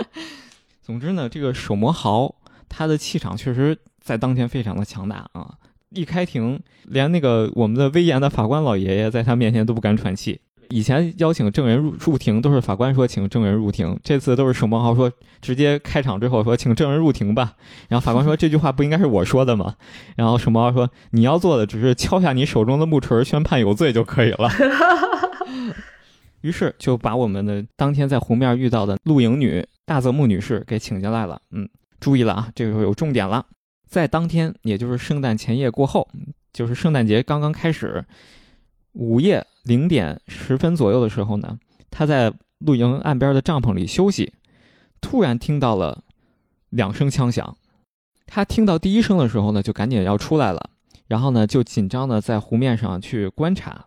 [0.81, 2.36] 总之呢，这个手磨豪
[2.67, 3.77] 他的气场确实。
[4.05, 5.55] 在当前非常的强大啊！
[5.91, 10.41] 一开庭，连那个我们的威严的法官老爷爷在他面前都不敢喘气。
[10.69, 17.54] 以前邀请证人入入庭都是法官说请证人入庭，这次都是沈梦豪说直接开场之后说请证人入庭吧。
[17.89, 19.76] 然后法官说这句话不应该是我说的吗？
[20.15, 24.49] 然后沈梦豪说你要做的只是敲下你手中的木锤宣判有罪就可以了。
[26.41, 31.41] 于是就把我们的当天在湖面遇到的露营女大泽木女士给请进来了。
[31.52, 31.69] 嗯，
[32.02, 33.45] 注意了啊，这个时候有重点了，
[33.88, 36.06] 在当天，也就是圣诞前夜过后，
[36.52, 38.04] 就是圣诞节刚刚开始，
[38.93, 44.34] 午夜零点十分左右的时候呢，他在露营岸边的帐篷里休息，
[45.01, 46.03] 突然听到了
[46.69, 47.58] 两声枪响。
[48.25, 50.69] 他听到第一声的时候呢，就赶紧要出来了，
[51.08, 53.86] 然后呢，就紧张的在湖面上去观察。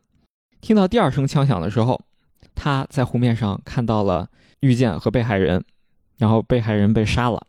[0.60, 2.00] 听到第二声枪响的时候，
[2.54, 4.28] 他在湖面上看到了
[4.60, 5.64] 遇见和被害人，
[6.18, 7.46] 然后被害人被杀了，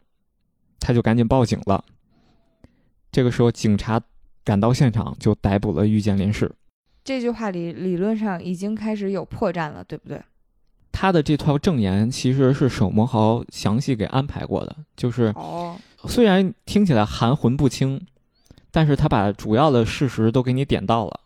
[0.80, 1.84] 他就赶紧报警了。
[3.12, 4.02] 这个时候，警察
[4.44, 6.52] 赶到现场，就逮捕了遇见林氏。
[7.08, 10.22] 这句话里理论上已经开始有破绽了，对不对？
[10.92, 18.06] 他的这套证言其实是手魔豪详细给安排过的，就是哦，虽然听起来含混不清，
[18.72, 21.22] 但是他把主要的事实都给你点到了，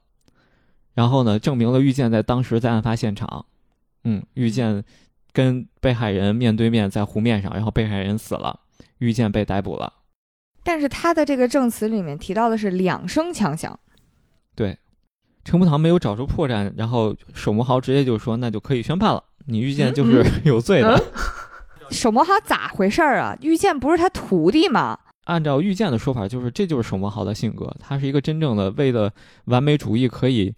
[0.93, 3.47] 然后呢，证明了遇见在当时在案发现场，
[4.03, 4.83] 嗯，遇见
[5.33, 8.59] 跟被害人面对面在湖面上，然后被害人死了，
[8.99, 9.91] 遇见被逮捕了。
[10.63, 13.79] 但是他的这个证词里面提到的是两声枪响，
[14.53, 14.77] 对，
[15.43, 21.01] 程步堂没有找出破绽，然后守摩豪直接就说那就可以宣判了，你遇见就是 有罪的。
[21.91, 23.35] 手魔豪咋回事儿啊？
[23.41, 24.97] 遇见不是他徒弟吗？
[25.25, 29.11] 按照遇见的说法，就是这就是守摩豪的性格，他是一个真正的为了
[29.45, 30.53] 完美主义可以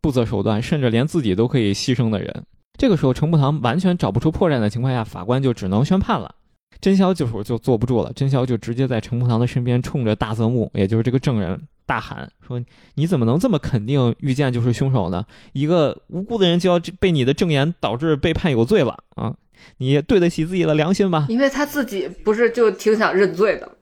[0.00, 2.44] 不择手段，甚至连自己都可以牺牲的人。
[2.78, 6.35] 这个时候，程步堂完全找不出破绽的情况下，法官就只能宣判了。
[6.80, 12.60] 真宵这会儿就坐不住了，真宵就直接在程步堂的身边，冲着大泽木，也就是这个证人大喊说
[12.94, 15.24] ：“你怎么能这么肯定遇见就是凶手呢？
[15.52, 19.34] 一个无辜的人就要被你的证言导致被判有罪了啊！
[19.78, 23.72] 你对得起自己的良心吧？”因为他自己不是就挺想认罪的吗？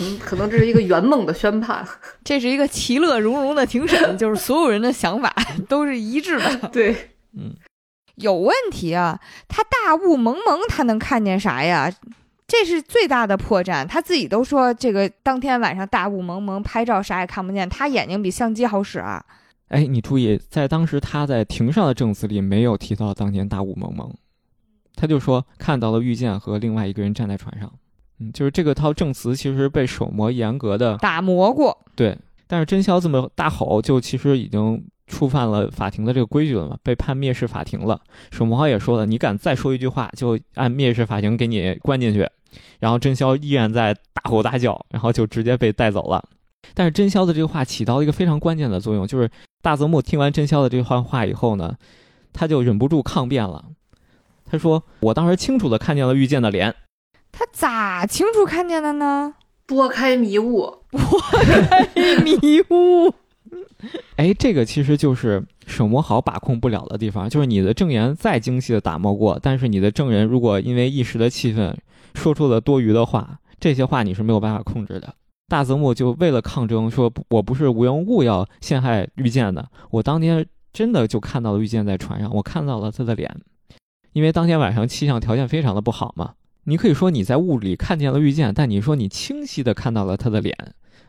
[0.00, 1.86] 嗯，可能这是一个圆梦的宣判。
[2.24, 5.34] 这是一个其乐融融的庭审， 就是所有人的想法
[5.68, 6.68] 都是一致的。
[6.72, 7.54] 对，嗯，
[8.16, 9.20] 有问题啊！
[9.48, 11.92] 他大雾蒙蒙，他能看见啥呀？
[12.52, 13.86] 这是最大的破绽。
[13.86, 17.66] 他自己都说，这个当天晚上大雾蒙蒙，拍照啥也看不见。
[17.66, 19.24] 他眼睛比相机好使啊！
[19.68, 24.12] 哎，你注意，在当时他在庭上的证词里没有提到当天大雾蒙蒙，
[24.94, 27.72] 他就说看到了遇见和另外一个人站在船上。
[28.18, 31.86] 嗯，就是这个套证词其实被手模严格的打磨过。
[31.96, 32.14] 对，
[32.46, 37.98] 但是真宵这么大吼，就其实已经触犯了法庭的这个规矩了嘛，被判蔑视法庭了。
[38.30, 42.28] 手模豪也说了，你敢再说一句话，就按蔑视法庭给你关进去。
[42.80, 46.22] 然后真宵依然在大吼大叫，然后就直接被带走了。
[46.74, 49.30] 但是真宵的这个话起到了一个非常关键的作用，就是
[49.62, 51.76] 大泽木听完真宵的这番话以后呢，
[52.32, 53.64] 他就忍不住抗辩了。
[54.50, 56.74] 他说：“我当时清楚的看见了遇见的脸。”
[57.32, 59.34] 他咋清楚看见的呢？
[59.64, 61.86] 拨开迷雾，拨开
[62.22, 63.14] 迷雾。
[64.16, 71.76] 哎，这个其实就是手磨好把控不了的地方，就是你的证言再精细的打磨过，但是你的证人如果因为一时的气愤
[72.14, 75.14] 说出了多余的话，这些话你是没有办法控制的。
[75.48, 83.40] 大泽木就为了抗争，说我不是无缘无故要陷害遇见的，我当天真的就看到了遇见在船上，我看到了他的脸，
[84.12, 86.34] 因为当天晚上气象条件非常的不好嘛。
[86.64, 90.56] 你可以说你在雾里看见了遇见，但你说你清晰的看到了他的脸，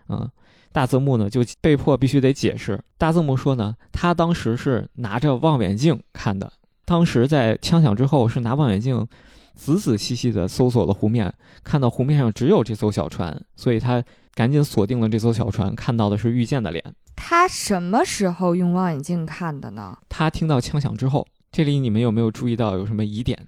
[0.10, 0.30] 嗯。
[0.72, 2.84] 大泽木呢就被迫必须得解释。
[2.98, 6.52] 大泽木说呢，他当时是拿着望远镜看的，
[6.84, 9.08] 当时在枪响之后是拿望远镜
[9.56, 16.84] 仔仔细细地搜索了湖面，看到湖面上只有这艘小船，所以他赶紧锁定了这艘小船，看到的是遇见的脸。
[17.16, 19.98] 他什么时候用望远镜看的呢？
[20.10, 21.28] 他听到枪响之后。
[21.52, 23.48] 这里你们有没有注意到有什么疑点？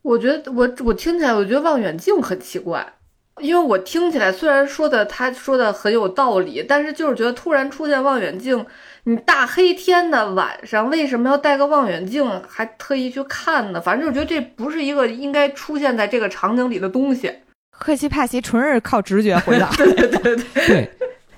[0.00, 2.94] 我觉得我我听起来，我觉得望远镜很奇怪。
[3.40, 8.64] 因为我听起来虽然说的他说的很有道理，但是就是觉得突然出现望远镜，
[9.06, 13.80] 你大黑天的晚上为什么要带个望远镜，还特意去看呢？
[13.80, 17.30] 反正我觉得这不是一个应该出现在这个场景里的东西。
[17.70, 19.70] 赫奇帕奇纯是靠直觉回答。
[19.76, 20.44] 对对对对。
[20.66, 20.90] 对，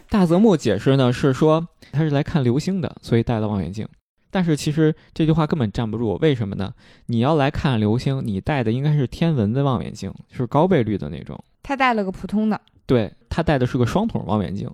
[0.09, 3.89] 大泽木解释呢是说他是来看流星的，所以带了望远镜。
[4.31, 6.73] 但是其实这句话根本站不住，为什么呢？
[7.07, 11.43] 你要来看流星，你带的应该是天文的望远镜，是高倍率的那种。
[11.65, 14.71] 他带了个普通的，对他带的是个双筒望远镜，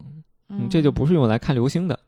[0.50, 1.98] 嗯，这就不是用来看流星的，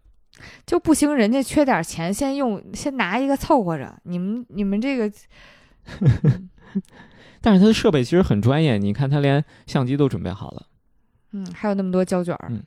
[0.66, 1.14] 就不行。
[1.14, 3.94] 人家缺点钱，先用先拿一个凑合着。
[4.04, 5.10] 你们你们这个，
[7.40, 10.66] 但是他的设备其实很专业，你看他连相机都准备好了，
[11.32, 12.62] 嗯，还有那么多胶卷，嗯，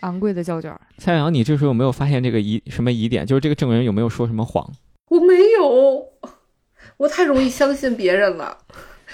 [0.00, 0.74] 昂贵的胶卷。
[0.98, 3.26] 蔡阳，你这时候有没有发现这个疑什么疑点？
[3.26, 4.72] 就是这个证人有没有说什么谎？
[5.08, 6.08] 我没有，
[6.96, 8.58] 我太容易相信别人了。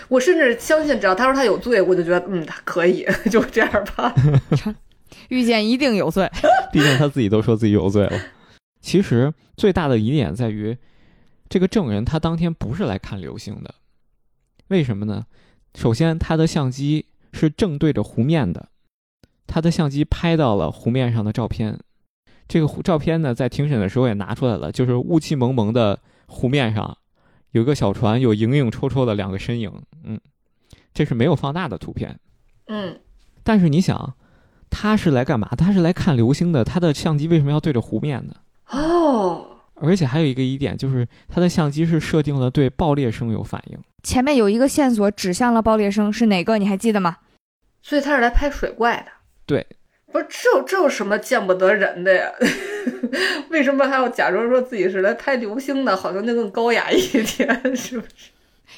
[0.08, 4.14] 我甚至相信，只要他说他有罪，我就觉得嗯，他可以， 就这样吧。
[5.28, 6.30] 遇见一定有罪，
[6.72, 8.18] 毕竟他自己都说自己有罪了。
[8.80, 10.76] 其实最大的疑点在于，
[11.48, 13.74] 这个证人他当天不是来看流星的，
[14.68, 15.26] 为什么呢？
[15.74, 18.68] 首先，他的相机是正对着湖面的，
[19.46, 21.78] 他的相机拍到了湖面上的照片。
[22.48, 26.98] 这个湖照片呢，在庭审的时候也拿出来了，就是雾气蒙蒙的湖面上
[27.52, 29.70] 有一个小船，有影影绰绰的两个身影。
[30.02, 30.20] 嗯，
[30.92, 32.18] 这是没有放大的图片。
[32.66, 32.98] 嗯，
[33.44, 34.14] 但是你想，
[34.70, 35.48] 他是来干嘛？
[35.58, 36.64] 他是来看流星的。
[36.64, 38.34] 他的相机为什么要对着湖面呢？
[38.70, 43.78] 哦，而且还有一个疑点，就是他的相机是设定了对爆裂声有反应。
[44.02, 46.56] 前面有一个线索指向了爆裂声，是哪个？
[46.56, 47.18] 你还记得吗？
[47.82, 49.12] 所以他是来拍水怪的。
[49.44, 49.66] 对，
[50.12, 52.30] 不是这有这有什么见不得人的呀？
[53.50, 55.96] 为什么还要假装说自己是来拍流星的？
[55.96, 57.00] 好像就更高雅一
[57.36, 58.30] 点， 是不是？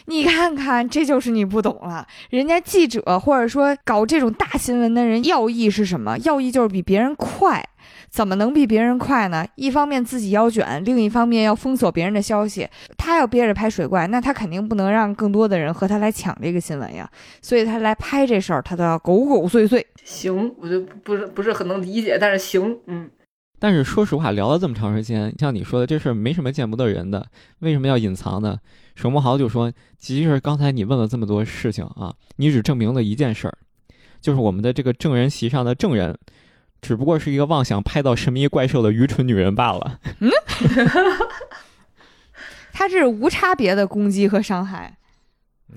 [0.07, 2.07] 你看看，这就是你不懂了。
[2.31, 6.19] 人家记者或者说搞这种大新闻的人，要义是什么？
[6.19, 7.65] 要义就是比别人快。
[8.09, 9.47] 怎么能比别人快呢？
[9.55, 12.69] 一方面自己要卷，另一方面要封锁别人的消息。
[12.99, 17.09] 他要憋着拍水怪，那他肯定不能让更多的人和他来抢这个新闻呀。
[17.41, 19.85] 所以他来拍这事儿，他都要狗狗碎碎。
[20.05, 23.11] 行，我就不是不是很能理解，但是行，嗯。
[23.63, 27.25] 但是说实话，聊了这么长时间，像你说的这事儿没什么见不得人的，
[27.61, 28.59] 为什么要隐藏呢？
[28.97, 33.55] 沈慕豪就说，其实刚才你问了这么多事情啊，你只证明了一件事儿，
[34.21, 36.19] 就是我们的这个证人席上的证人。
[36.81, 40.01] 只不过是一个妄想拍到神秘怪兽的愚蠢女人罢了。
[40.19, 40.29] 嗯，
[42.75, 44.99] 他是无差别的攻击和伤害。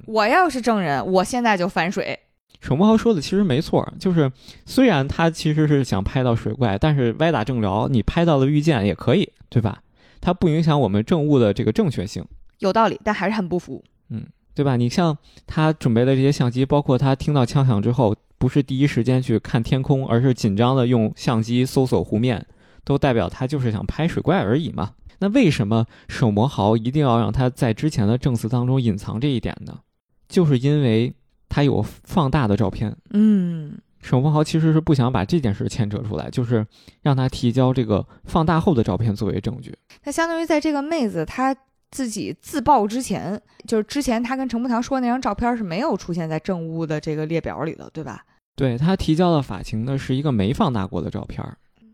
[0.07, 2.21] 我要是证人，我现在就反水。
[2.61, 4.31] 沈墨豪说的其实没错，就是
[4.65, 9.81] 虽然他其实是想拍到水怪，但是歪打正着，你拍到了遇见也可以，对吧？
[10.21, 12.25] 它不影响我们证物的这个正确性。
[12.59, 13.83] 有道理，但还是很不服。
[14.09, 14.75] 嗯，对吧？
[14.75, 18.15] 你像他准备的这些相机，包括他听到枪响之后。
[18.37, 22.45] 不是第一时间去看天空，而是紧张的用相机搜索湖面，
[22.83, 24.91] 都代表他就是想拍水怪而已嘛？
[25.19, 29.79] 那为什么手魔豪一定要让他在之前的证词当中隐藏这一点呢？
[30.27, 31.15] 就是因为
[31.49, 32.95] 他有放大的照片。
[33.11, 36.65] 嗯，沈凤豪其实是不想把这件事牵扯出来，就是
[37.01, 39.75] 让他提交这个放大后的照片作为证据。
[40.03, 41.55] 那相当于在这个妹子她。
[41.91, 48.25] 自己自曝之前，就是之前她跟程步堂说那张照片是没有出现在证物的这个列表里的，对吧？
[48.53, 51.41] 对他提交了法庭的是一个没放大过的照片，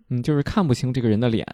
[0.10, 1.46] 嗯，就是看不清这个人的脸。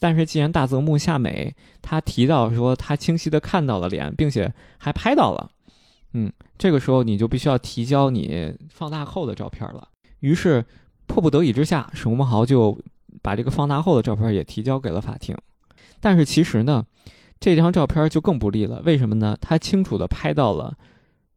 [0.00, 5.50] 但是既然大泽木夏美他提到说他清晰的看到了脸，并且还拍到了，
[6.12, 9.88] 嗯，这个时候你就必须要提交你放大后的照片了。
[10.20, 10.64] 于是
[11.06, 12.78] 迫不得已之下，沈文豪就
[13.22, 15.36] 把这个放大后的照片也提交给了法庭。
[16.00, 16.84] 但是其实呢？
[17.38, 19.34] 这张照片就更不利了，为什么呢？
[19.40, 20.76] 他清楚地拍到了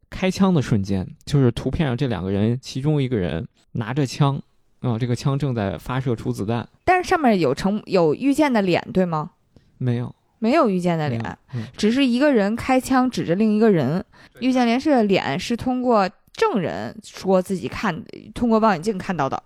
[0.10, 4.38] 开枪的瞬间，就是图片上这两个人，其中一个人拿着枪，
[4.82, 6.68] 啊，这个枪正在发射出子弹。
[6.84, 9.32] 但是上面有成有遇见的脸，对吗？
[9.78, 11.38] 没有，没有遇见的脸，
[11.77, 14.03] 只是一个人开枪指着另一个人。
[14.41, 18.03] 遇见连是脸是通过证人说自己看，
[18.34, 19.41] 通过望远镜看到的。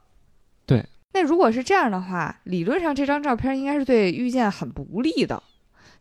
[0.66, 0.84] 对。
[1.14, 5.44] 那如果是这样的话，理论上这张照片应该是对遇见很不利的。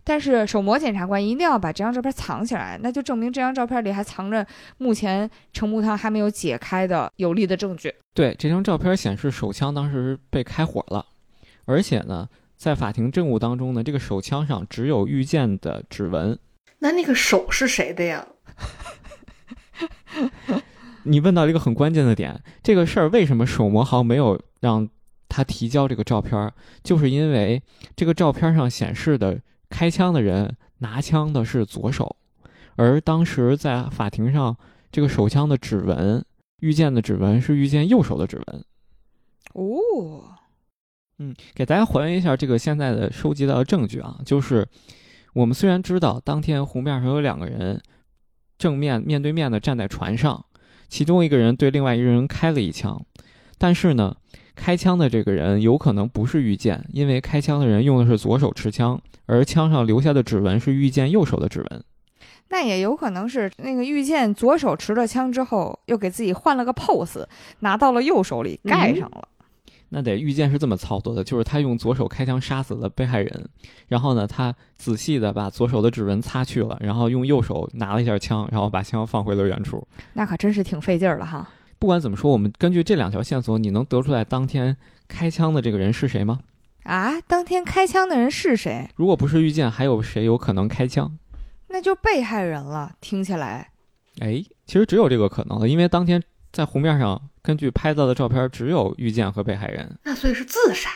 [0.02, 4.46] 但是手模检察官一定要把这张照片藏起来，那就证明这张照片里还藏着
[4.78, 7.92] 目前程木堂还没有解开的有力的证据。
[8.14, 11.04] 对，这张照片显示手枪当时被开火了，
[11.66, 12.26] 而且呢，
[12.56, 16.38] 在法庭证物当中呢，这个手枪上只有遇见的指纹。
[16.78, 18.26] 那那个手是谁的呀？
[21.04, 24.88] 你问到一个很关键的点，这个事儿为什么手模豪没有让
[25.28, 26.52] 他提交这个照片？
[26.82, 27.62] 就是因为
[27.94, 29.40] 这个照片上显示的。
[29.68, 32.14] 开枪的人拿枪的是左手，
[32.76, 34.56] 而当时在法庭上，
[34.92, 36.24] 这个手枪的指纹，
[36.60, 38.64] 遇见的指纹是遇见右手的指纹。
[39.54, 40.35] 哦，
[41.18, 44.66] 嗯，给大家还原一下这个现在的收集到的证据啊，就是
[45.34, 47.80] 我们虽然知道当天湖面上有两个人
[48.58, 50.44] 正面面对面的站在船上，
[50.88, 53.04] 其中一个人对另外一个人开了一枪，
[53.58, 54.16] 但是呢。
[54.58, 61.84] 开枪的这个人有可能不是遇见，因为开枪的人用的是左手持枪，而枪上留下的指纹是遇见右手的指纹。
[62.48, 67.26] 那也有可能是那个遇见左手持了枪之后，又给自己换了个 pose，
[67.58, 69.28] 拿到了右手里盖上了。
[69.88, 73.48] 那得遇见是这么操作的，就是他用左手开枪杀死了被害人，
[73.88, 79.86] 然后呢，他仔细的把左手的指纹擦去了，然后用右手拿了一下枪，然后把枪放回了原处。
[80.14, 81.48] 那可真是挺费劲儿的哈。
[81.78, 84.76] 不管怎么说，我们根据这两条线索，你能得出来当天
[85.06, 86.40] 开枪的这个人是谁吗？
[86.84, 88.88] 啊，当天开枪的人是谁？
[88.96, 91.18] 如果不是遇见，还有谁有可能开枪？
[91.68, 92.92] 那就被害人了。
[93.00, 93.70] 听起来，
[94.20, 96.22] 哎，其实只有这个可能了，因为当天
[96.52, 99.96] 在湖面上，根据拍到的照片，只有遇见和被害人。
[100.02, 100.90] 那所以是自杀。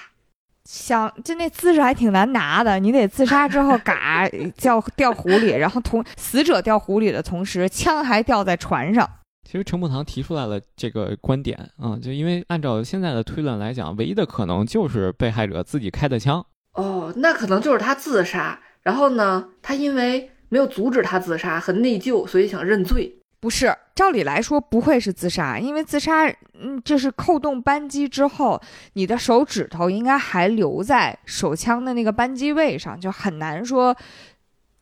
[0.64, 9.08] 想，就那姿势还挺难拿的，你得自杀之后， 嘎掉掉湖里，然后同死者掉湖里的同时，枪还掉在船上。
[9.48, 16.44] 其实陈木堂提出来了这个观点啊，就因为按照现在的推论来讲，唯一的可能就是被害者自己开的枪。
[16.74, 23.19] 哦，那可能就是他自杀，然后呢，他因为没有阻止他自杀，很内疚，所以想认罪。
[23.40, 26.26] 不是，照理来说不会是自杀，因为自杀，
[26.60, 28.60] 嗯，就是扣动扳机之后，
[28.92, 33.96] 你的手指头应该还留在手枪的那个扳机位上，就很难说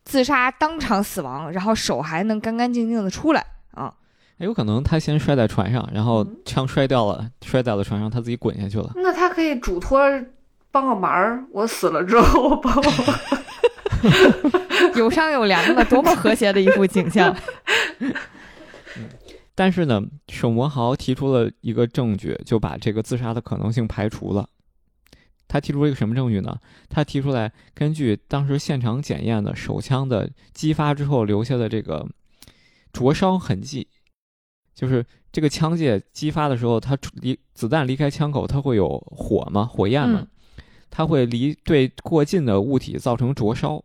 [0.05, 3.95] 自杀当场死亡，然后手还能干干净净的出来啊。
[4.39, 8.91] 有可能他先摔在船上，然后枪摔掉了，摔在了船上，他自己滚下去了。
[8.97, 10.01] 那他可以嘱托
[10.73, 12.83] 帮个忙，我死了之后帮我。
[14.95, 17.35] 有商有量，的多么和谐的一幅景象。
[19.59, 24.49] 但是呢，沈魔豪提出了一个证据，就把这个自杀的可能性排除了。
[25.49, 26.61] 他提出了一个什么证据呢？
[26.89, 32.09] 他提出来，根据当时现场检验的手枪的击发之后留下的这个
[32.93, 33.89] 灼烧痕迹，
[34.77, 39.65] 就是这个枪械击发的时候，它离子弹离开枪口，它会有火吗？
[39.65, 40.25] 火焰吗？
[40.89, 43.83] 它会离对过近的物体造成灼烧。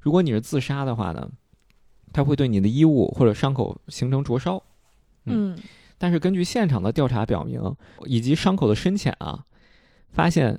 [0.00, 1.30] 如果你是自杀的话呢，
[2.10, 4.62] 它会对你的衣物或者伤口形成灼烧。
[5.30, 5.58] 嗯，
[5.98, 7.60] 但是根据现场的调查表明，
[8.06, 9.44] 以及伤口的深浅啊，
[10.10, 10.58] 发现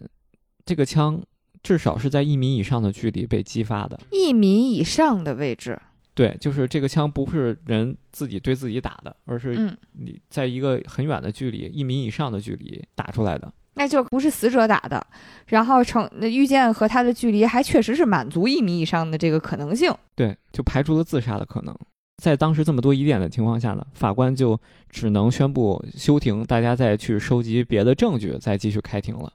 [0.65, 1.21] 这个枪
[1.63, 3.99] 至少是在一米以上的距离被激发的。
[4.11, 5.79] 一米以上的位置，
[6.13, 13.51] 对，就是这个枪不是人自己对自己打的，而是你在一个很远的距离，一米以上的距离打出来的。
[13.75, 15.05] 那就不是死者打的，
[15.47, 19.93] 然后成那遇见和他的距离还确实是满足一米以上的这个可能性。
[20.15, 21.73] 对，就排除了自杀的可能。
[22.19, 24.59] 在当时这么多疑点的情况下呢，法官就
[24.89, 29.31] 只能宣布休庭，大家再去收集别的证据，再继续开庭了。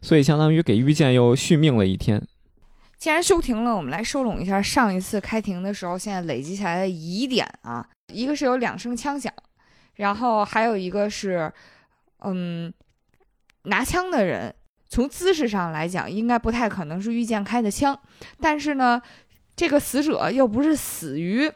[0.00, 2.22] 所以相当于给遇见又续命了一天。
[2.96, 7.84] 既然休庭了，我们来收拢一下上一次开庭的时候现在累积下来的疑点啊。
[8.12, 9.32] 一个是有两声枪响，
[9.96, 11.52] 然后还有一个是，
[12.20, 12.72] 嗯，
[13.64, 14.54] 拿枪的人
[14.88, 17.98] 从姿势上来讲应该不太可能是遇见开的枪，
[18.40, 19.02] 但是呢，
[19.56, 21.50] 这个死者又不是死于。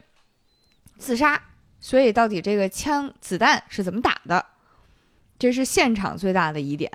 [0.99, 1.41] 自杀，
[1.81, 4.45] 所以到底这个枪子弹是怎么打的？
[5.39, 6.91] 这是现场最大的疑点，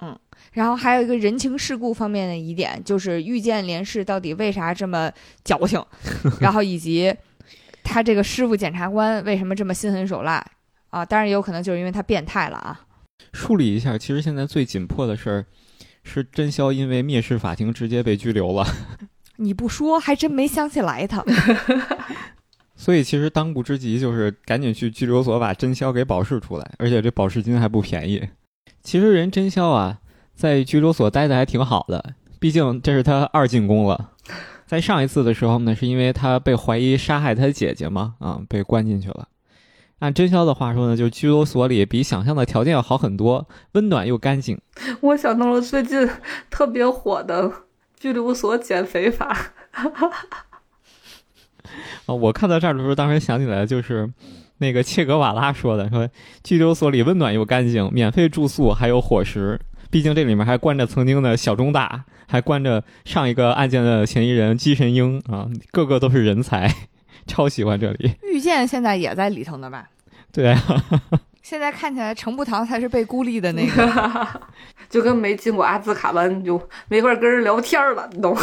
[0.00, 0.18] 嗯，
[0.52, 5.12] 然后还有一个人情世故方面的疑点，就是遇见连氏到底为啥这么
[5.44, 5.84] 矫情，
[6.40, 7.14] 然后以及
[7.82, 10.42] 他这个师傅检察官为什么这么心狠手辣
[10.88, 11.04] 啊？
[11.04, 12.80] 当然也有可能就是因为他变态了啊。
[13.34, 15.44] 梳理一下，其实现在最紧迫的事儿
[16.02, 18.66] 是真宵因为蔑视法庭直接被拘留了。
[19.36, 21.22] 你不说还真没想起来他。
[22.76, 28.28] 所以其实当务之急就是赶紧去拘留所把真宵给保释出来，而且这保释金还不便宜。
[28.82, 30.00] 其实人真宵啊，
[30.34, 34.10] 在拘留所待的还挺好的，毕竟这是他二进宫了。
[34.66, 39.28] 在上一次的时候呢，是因为他被怀疑杀害他姐姐嘛，啊，被关进去了。
[40.00, 44.60] 按真宵的话说呢，就拘留所里比想象的条件要好很多，温暖又干净。
[45.00, 46.08] 我想到了最近
[46.50, 47.52] 特别火的
[47.98, 49.32] 拘留所减肥法。
[49.70, 50.46] 哈哈哈
[52.06, 54.10] 啊，我看到这儿的时候，当时想起来就是
[54.58, 56.08] 那个切格瓦拉说的，说
[56.42, 59.60] 拘留所里温暖又干净，免费住宿还有伙食。
[59.90, 66.68] 毕竟这里面还关着曾经的小中大，还关着上一个案件的嫌疑人姬神英啊，个个都是人才，
[67.26, 68.12] 超喜欢这里。
[68.22, 69.88] 遇见现在也在里头呢吧？
[70.32, 70.60] 对啊。
[71.44, 74.26] 现在看起来程步堂才是被孤立的那个，
[74.88, 78.34] 就跟没进过阿兹卡班，就没法跟人聊天了，你懂？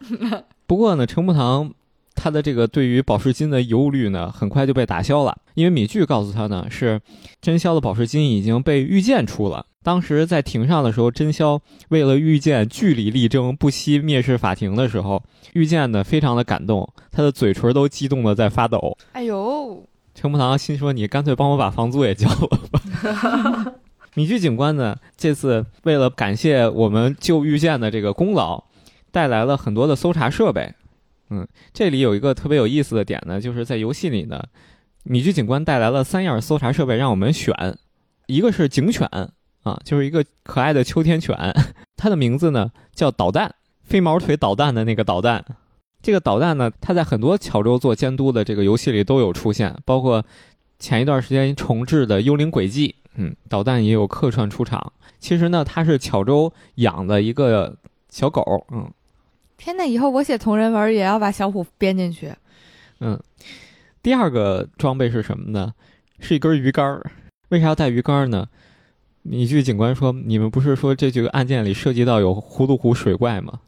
[0.66, 1.70] 不过呢，程步堂。
[2.14, 7.00] 他的这个对于保释金的忧虑呢，很快就被打消了，因为米剧告诉他呢，是
[7.40, 9.66] 真宵的保释金已经被御剑出了。
[9.82, 11.58] 当时在庭上的时候，真宵
[11.88, 15.22] 为了御剑据理力争，不惜蔑视法庭的时候，
[15.54, 18.98] 遇见呢非常的感动，他的嘴唇都激动的在发抖。
[19.12, 19.82] 哎呦，
[20.14, 23.72] 陈木堂心说：“你干脆帮我把房租也交了吧。”
[24.14, 28.64] 米剧警官呢，这次为了感谢我们救遇见的这个功劳，
[29.10, 30.74] 带来了很多的搜查设备。
[31.30, 34.42] 嗯，这里有一个特别有意思的点呢，就是在游戏里呢，
[35.04, 37.54] 米居警官带来了三样搜查设备让我们选，
[38.26, 39.08] 一个是警犬
[39.62, 41.36] 啊，就是一个可爱的秋天犬，
[41.96, 43.54] 它的名字呢叫导弹，
[43.84, 45.44] 飞毛腿导弹的那个导弹。
[46.02, 50.24] 这个导弹呢，它在很多巧州做监督的这个游戏里都有出现，包括
[50.78, 54.92] 前一段时间重置的《幽灵轨迹》，嗯，导弹也有客串出场。
[55.20, 57.76] 其实呢，它是巧州养的一个
[58.08, 58.90] 小狗，嗯。
[59.60, 62.32] 天呐，以后我写同人文也要把小虎编进去。
[63.00, 63.20] 嗯，
[64.02, 65.74] 第二个装备是什么呢？
[66.18, 67.10] 是一根鱼竿儿。
[67.50, 68.46] 为啥要带鱼竿儿呢？
[69.22, 73.60] 米剧警官说：“你们不是说这几个案件里涉及到有葫芦湖水怪吗？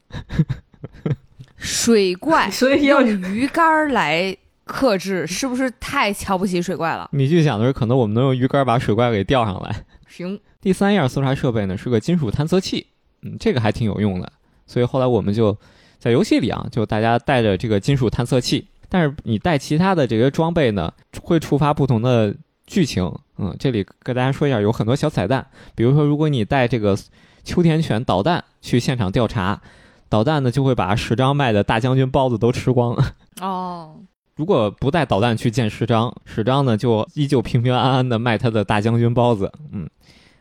[1.58, 4.34] 水怪 所以要用鱼竿儿来
[4.64, 7.10] 克制，是不是太瞧不起水怪了？
[7.12, 9.84] 米剧想的是，可能我们能用鱼竿把水怪给钓上来。
[10.08, 12.86] 行，第三样搜查设备呢是个金属探测器，
[13.20, 14.32] 嗯，这个还挺有用的。
[14.66, 15.54] 所以后来我们就
[16.02, 20.92] 在游戏里啊，就大家带着这个金属探测器，但是你带其他的这些装备呢，
[21.22, 22.34] 会触发不同的
[22.66, 23.08] 剧情。
[23.38, 25.46] 嗯，这里跟大家说一下，有很多小彩蛋，
[25.76, 26.98] 比如说，如果你带这个
[27.44, 29.62] 秋田犬导弹去现场调查，
[30.08, 32.96] 导弹呢就会把十张卖的大将军包子都吃光。
[33.40, 34.00] 哦，
[34.34, 39.52] 如果不带导弹去见史章，史章呢就依旧平平安安的卖他的大将军包子。
[39.70, 39.88] 嗯，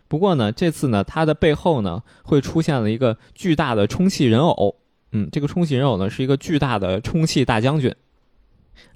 [0.07, 4.75] 不过呢，这次呢，它的背后呢会出现了一个巨大的充气人偶。
[5.11, 7.93] 嗯，这个充气人偶呢是一个巨大的充气大将军。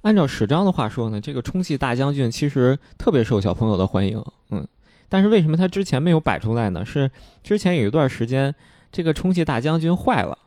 [0.02, 4.22] 按照史章的话说呢，这个充气大将军其实特别受小朋友的欢迎。
[4.50, 4.66] 嗯，
[5.08, 6.84] 但是为什么他之前没有摆出来呢？
[6.84, 7.10] 是
[7.42, 8.54] 之前有一段时间，
[8.90, 10.38] 这个充气大将军坏了，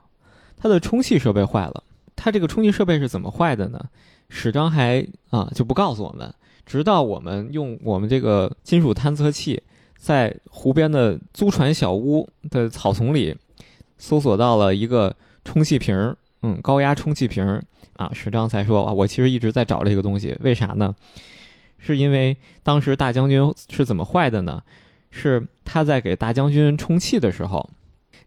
[0.58, 1.84] 他的充气设备坏了。
[2.16, 3.80] 他这个充气设备是怎么坏的呢？
[4.30, 6.34] 史章还啊就不告诉我们，
[6.66, 9.62] 直到我们用我们这个金属探测器
[9.98, 13.36] 在湖边的租船小屋的草丛里
[13.98, 15.16] 搜索到了一个
[15.50, 17.64] 充气瓶儿，嗯，高压充气瓶儿
[17.96, 20.94] 啊，史章才说啊，我其实一直在找这个东西，为啥呢？
[21.80, 24.62] 是因为当时大将军是怎么坏的呢？
[25.10, 27.68] 是他在给大将军充气的时候，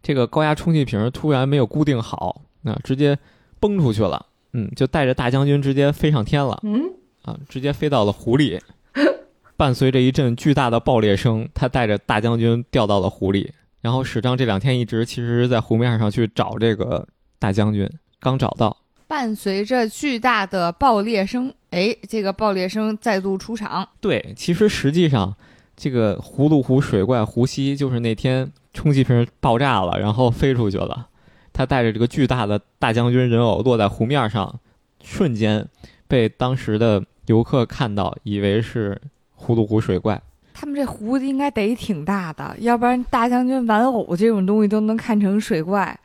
[0.01, 3.17] 这个高压充气瓶突然没有固定好，那、直接
[3.61, 6.59] 崩出去了，嗯，就带着大将军直接飞上天了。
[6.63, 6.81] 嗯，
[7.21, 8.59] 啊，直接飞到了湖里，
[9.55, 13.53] 伴随着一阵巨大的爆裂声，他带着大将军掉到了湖里。
[13.83, 17.05] 然后史章这两天一直其实是在湖面上去找这个
[17.37, 17.87] 大将军，
[18.21, 18.77] 刚找到，
[19.07, 23.89] 伴随着巨大的爆裂声，哎，这个爆裂声再度出场。
[23.99, 25.35] 对，其实实际上
[25.75, 31.09] 这个葫芦湖水怪胡西就是那天充气瓶爆炸了，然后飞出去了。
[31.51, 34.61] 他带着这个巨大的大将军人偶落在湖面上，
[35.03, 35.67] 瞬间
[36.07, 39.01] 被当时的游客看到，以为是
[39.37, 40.21] 葫芦湖水怪。
[40.53, 45.99] 他们这湖应该得挺大的，要不然大将军玩偶这种东西都能看成水怪。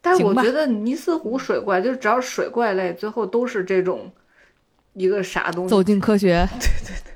[0.00, 4.10] 但是我觉得尼斯湖水怪就是只要是水怪类，最后都是这种
[4.94, 5.70] 一个啥东西。
[5.70, 7.12] 走进科学，对对对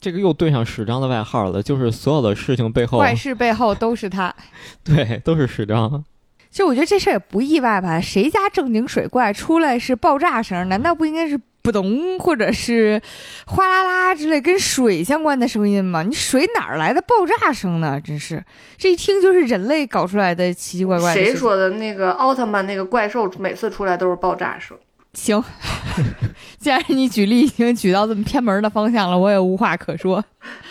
[0.00, 4.34] 这个又对上史章的外号了，就是所有的事情背后，怪事背后都是他。
[4.82, 6.04] 对，都是史章。
[6.50, 8.00] 其实我觉得这事儿也不意外吧？
[8.00, 10.66] 谁家正经水怪出来是爆炸声？
[10.70, 13.02] 难道不应该是扑咚或者是
[13.44, 16.04] 哗啦啦之类跟水相关的声音吗？
[16.04, 18.00] 你水哪儿来的爆炸声呢？
[18.00, 18.44] 真是，
[18.78, 21.20] 这一听就是人类搞出来的奇奇怪怪的。
[21.20, 21.70] 谁说的？
[21.70, 24.78] 那个奥特曼那个怪兽每次出来都是爆炸声。
[25.14, 25.42] 行，
[26.56, 30.24] 既然你举例已经举到这么偏门的方向了，我也无话可说。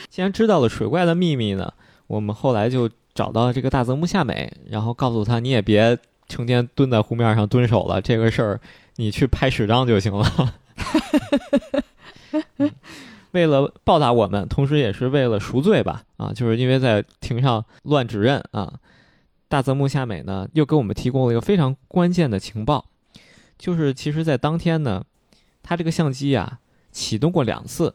[0.10, 1.74] 既然知道了水怪的秘密呢，
[2.08, 5.98] 我们后来就找到这个大泽木夏美，然后告诉他，你也别
[6.30, 8.62] 成天蹲在湖面上蹲守了，这个事儿
[8.96, 10.54] 你去拍史章就行了。
[12.58, 12.72] 嗯
[13.32, 18.74] 为了报答我们，同时也是为了赎罪吧，啊，就是因为在庭上乱指认啊，
[19.50, 22.86] 大泽木夏美呢又给我们提供了一个非常关键的情报，
[23.58, 25.04] 就是其实，在当天呢，
[25.62, 26.60] 他这个相机啊
[26.94, 27.94] 启动过两次，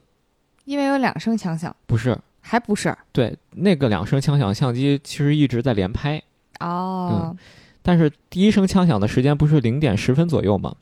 [0.66, 2.18] 因为有两声枪响，不是。
[2.42, 2.96] 还不是。
[3.12, 6.22] 对，那个两声枪响相机其实一直在连拍，
[6.60, 7.36] 哦，
[7.82, 10.74] 但是第一声枪响的时间不是零点十分左右吗？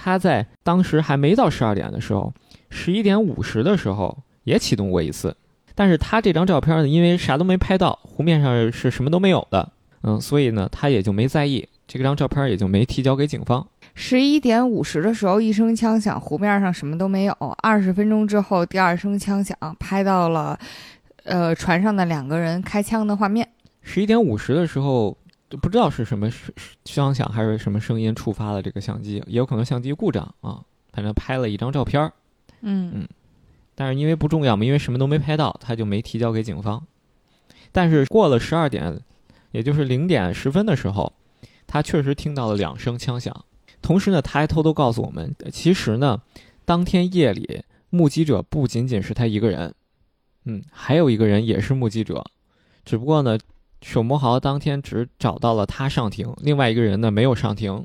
[0.00, 2.32] 他在当时还没到十二点的时候，
[2.70, 5.36] 十一点五十的时候也启动过一次，
[5.74, 9.72] 但是他这张照片呢，因为啥都没拍到，湖面上是什么都没有的，
[10.02, 13.66] 嗯，所以呢，他也就没在意，这张照片也就没提交给警方。
[13.94, 17.34] 十一点五十的时候，一声枪响，湖面上什么都没有。
[17.60, 20.56] 二十分钟之后，第二声枪响，拍到了，
[21.24, 23.48] 呃，船上的两个人开枪的画面。
[23.82, 25.17] 十一点五十的时候，
[25.48, 26.30] 就不知道是什么
[26.84, 32.12] 枪响还是什么声音触发了这个相机，也有可能相机故障啊，反正拍了一张照片儿。
[32.60, 33.08] 嗯
[33.74, 36.84] 但是因为不重要嘛，因为什么都没拍到，他就没提交给警方。
[37.70, 39.00] 但是过了十二点，
[39.52, 41.12] 也就是零点十分的时候，
[41.66, 43.44] 他确实听到了两声枪响。
[43.80, 46.20] 同时呢，他还偷偷告诉我们，其实呢，
[46.64, 49.72] 当天夜里目击者不仅仅是他一个人，
[50.44, 52.24] 嗯，还有一个人也是目击者，
[52.84, 53.38] 只不过呢，
[53.82, 57.84] 手磨豪当天只找到了他上庭，另外一个人呢没有上庭。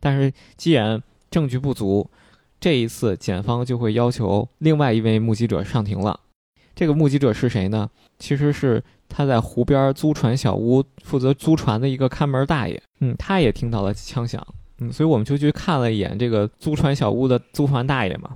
[0.00, 2.10] 但是既然证据不足，
[2.60, 6.18] 这一次检方就会要求另外一位目击者上庭了。
[6.74, 7.88] 这个目击者是谁呢？
[8.18, 12.82] 其实是他在湖边租船小屋负责租船的一个看门大爷。
[13.00, 14.44] 嗯，他也听到了枪响。
[14.78, 18.30] 嗯，所以我们就去看了一眼这个租船小屋的租船大爷嘛。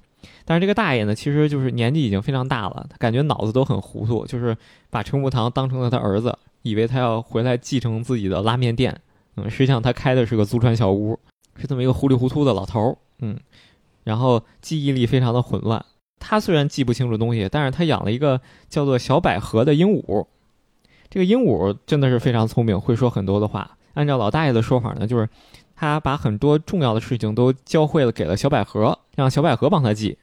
[0.45, 4.57] 但是这个大爷呢，其实就是年纪已经非常大了，他感觉脑子都很糊涂，就是
[4.91, 6.37] 把程步堂当成了他儿子，
[6.69, 9.01] 以为他要回来继承自己的拉面店。
[9.37, 11.19] 嗯，实际上他开的是个租船小屋，
[11.57, 12.97] 是这么一个糊里糊涂的老头儿。
[13.21, 13.39] 嗯，
[14.05, 15.85] 然后记忆力非常的混乱。
[16.19, 20.27] 他虽然记不清楚东西，但是他养了一个叫做小百合的鹦鹉。
[21.09, 23.77] 这个鹦鹉真的是非常聪明，会说很多的话。
[23.95, 25.29] 按照老大爷的说法呢，就是
[25.75, 30.19] 他把很多重要的事情都教会了给了小百合，让小百合帮他记。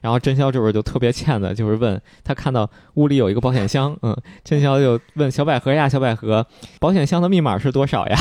[0.00, 6.46] 然后真宵这会儿就特别欠的，就是问他看到屋里有一个保险箱，嗯，真宵就问小百合呀，小百合，
[6.78, 8.16] 保险箱的密码是多少呀？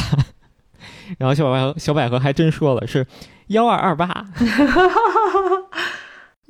[1.17, 3.05] 然后小百合小百合还真说了是
[3.47, 4.25] 幺二二八。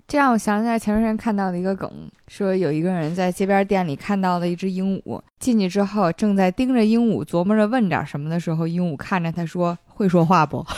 [0.08, 1.88] 这让我想起来前段时间看到的一个梗，
[2.28, 10.66] 说有一个人在街边店里看到了一只鹦鹉，进去之后正在盯着鹦鹉琢磨着问点什么的时候，鹦鹉看着他说：“会说话不？”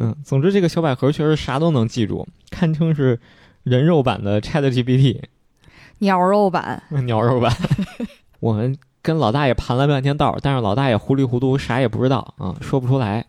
[0.00, 3.18] 嗯，总之这个小百合确实啥都能记住，堪称是
[3.62, 5.20] 人肉版的 ChatGPT，
[5.98, 7.52] 鸟肉版， 鸟肉版。
[8.40, 13.24] 我们跟老大爷盘了半天道，但是老大爷糊里糊涂，啥也不知道啊，说不出来。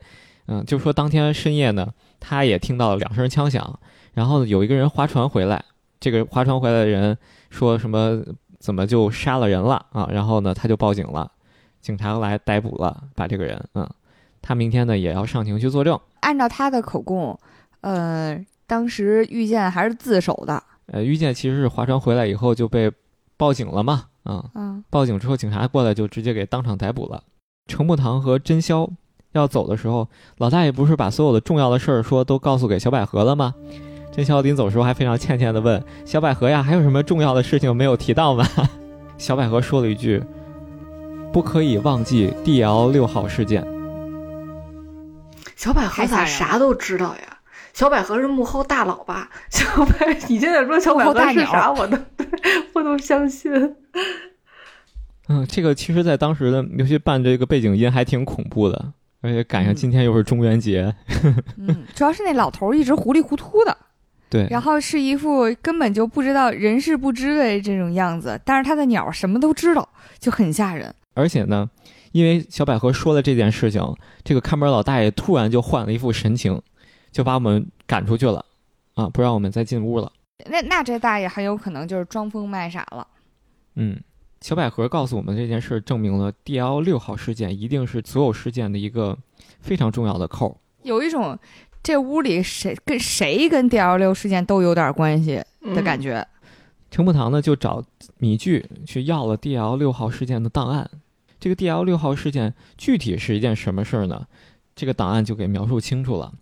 [0.47, 1.87] 嗯，就说当天深夜呢，
[2.19, 3.79] 他也听到了两声枪响，
[4.13, 5.63] 然后有一个人划船回来，
[5.99, 7.17] 这个划船回来的人
[7.49, 8.21] 说什么
[8.59, 10.09] 怎么就杀了人了啊？
[10.11, 11.31] 然后呢，他就报警了，
[11.79, 13.89] 警察来逮捕了，把这个人，嗯，
[14.43, 15.99] 他明天呢也要上庭去作证。
[16.19, 17.35] 按照他的口供，
[17.81, 20.61] 呃，当时遇见还是自首的。
[20.85, 22.91] 呃，遇见其实是划船回来以后就被
[23.37, 27.23] 报警了嘛，啊，嗯，报警之后警察过来就直接给当场逮捕了。
[27.65, 28.87] 程步堂和真宵。
[29.31, 33.55] 要走的时候，老大爷不是把所有的重要的事儿说都告诉给小百合了吗？
[34.11, 38.45] 真宵临走时候还非常欠欠的问小百合呀：“还有什么重要的事情没有提到吗？”
[39.17, 40.21] 小百合说了一句
[41.33, 42.91] ：“不可以忘记 D.L.
[42.91, 43.65] 六号事件。”
[45.63, 47.37] 小百合咋啥都知道呀？
[47.73, 49.29] 小百合是幕后大佬吧？
[49.49, 51.97] 小百，你现在说小百合是啥，我都
[52.73, 53.49] 我都相信。
[55.29, 58.91] 嗯，这个其实，在当时的尤其伴这个背景音还挺恐怖的。
[59.21, 60.93] 而且赶上今天又是中元节，
[61.57, 63.77] 嗯，主要是那老头一直糊里糊涂的，
[64.29, 69.87] 对，然后是一副根本就不知道人事不知的这种样子，但是他的鸟什么都知道，
[70.19, 70.93] 就很吓人。
[71.13, 71.69] 而且呢，
[72.13, 73.81] 因为小百合说了这件事情，
[74.23, 76.61] 这个看门老大爷突然就换了一副神情，
[77.11, 78.45] 就把我们赶出去了，
[78.93, 80.09] 啊，不让我们再进屋了。
[80.49, 83.05] 那那这大爷很有可能就是装疯卖傻了，
[83.75, 83.99] 嗯。
[84.41, 89.17] 小百合告诉我们这件事，证明了 D L 六号事件一定是所有事件的一个
[89.61, 90.59] 非常重要的扣。
[90.81, 91.39] 有一种
[91.81, 95.41] 这屋里谁跟谁跟 D L 六事件都有点关系
[95.73, 96.27] 的感觉。
[96.91, 97.81] 程步堂呢就找
[98.17, 100.91] 米剧去要了 D L 六号事件的档案。
[101.43, 104.27] 这个 D L 六号事件具体是一件什么事儿呢？
[104.77, 106.35] 这个档案就给描述清楚了，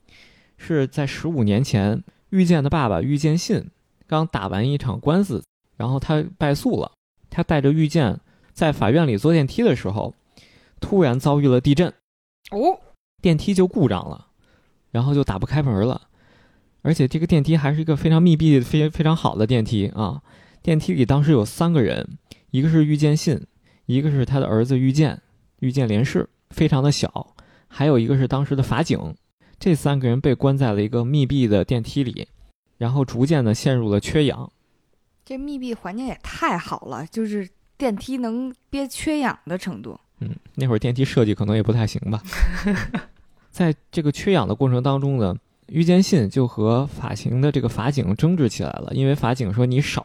[0.60, 3.72] 是在十五年前，遇见的爸爸遇见信
[4.06, 5.44] 刚打完一场官司，
[5.76, 6.92] 然后他败诉了。
[7.32, 8.20] 他带着玉剑
[8.54, 10.14] 在法院里坐电梯的时候，
[10.80, 11.92] 突然遭遇了地震，
[12.52, 12.80] 哦，
[13.24, 14.28] 电梯就故障了，
[14.92, 16.10] 然后就打不开门了，
[16.84, 20.22] 而且这个电梯还是一个非常密闭、非非常好的电梯啊。
[20.62, 22.20] 电梯里当时有三个人，
[22.52, 23.48] 一个是玉剑信，
[23.92, 25.22] 一个是他的儿子玉剑，
[25.60, 27.36] 玉剑连氏，非常的小，
[27.68, 28.98] 还有一个是当时的法警。
[29.60, 32.28] 这三个人被关在了一个密闭的电梯里，
[32.78, 34.50] 然后逐渐的陷入了缺氧。
[35.26, 40.00] 这密闭环境也太好了，就是电梯能憋缺氧的程度。
[40.20, 42.24] 嗯，那会儿电梯设计可能也不太行吧。
[43.52, 45.36] 在这个缺氧的过程当中呢，
[45.68, 50.02] 于坚信就和法庭的这个法警争执起来了，因为法警说你少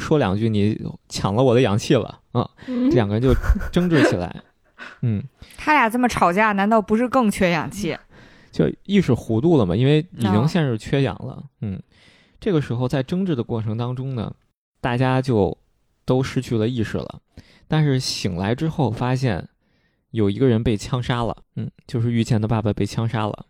[0.00, 0.76] 说两句，你
[1.08, 2.50] 抢了我的氧气了啊。
[2.66, 3.32] 这两个人就
[3.70, 4.42] 争执起来。
[5.02, 5.22] 嗯，
[5.56, 7.96] 他俩这么吵架，难道不是更缺氧气？
[8.50, 11.44] 就意识糊涂了嘛，因为已经陷入缺氧了。
[11.60, 11.80] 嗯。
[12.40, 14.34] 这个时候，在争执的过程当中呢，
[14.80, 15.58] 大家就
[16.06, 17.20] 都失去了意识了。
[17.68, 19.46] 但是醒来之后，发现
[20.10, 21.36] 有一个人被枪杀了。
[21.56, 23.44] 嗯，就是遇见的爸爸被枪杀了。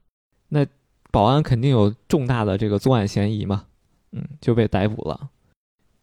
[0.49, 0.67] 那
[1.13, 3.67] 保安肯定有重大的这个作案嫌疑嘛？
[4.11, 5.31] 嗯，就被逮捕了。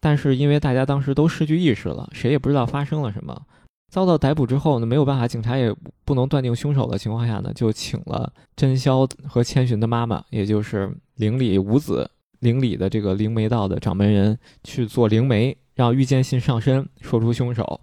[0.00, 3.42] 但是因为大家当时都失去意识了，谁也不知道发生了什么。
[3.90, 5.74] 遭到逮捕之后呢，没有办法，警察也
[6.04, 12.10] 不能断定凶手的情况下呢，就请了真宵和千寻的妈妈，也就是灵里五子。
[12.40, 17.80] 灵里的这个灵媒道的掌门人去做灵媒，让玉剑信上身说出凶手。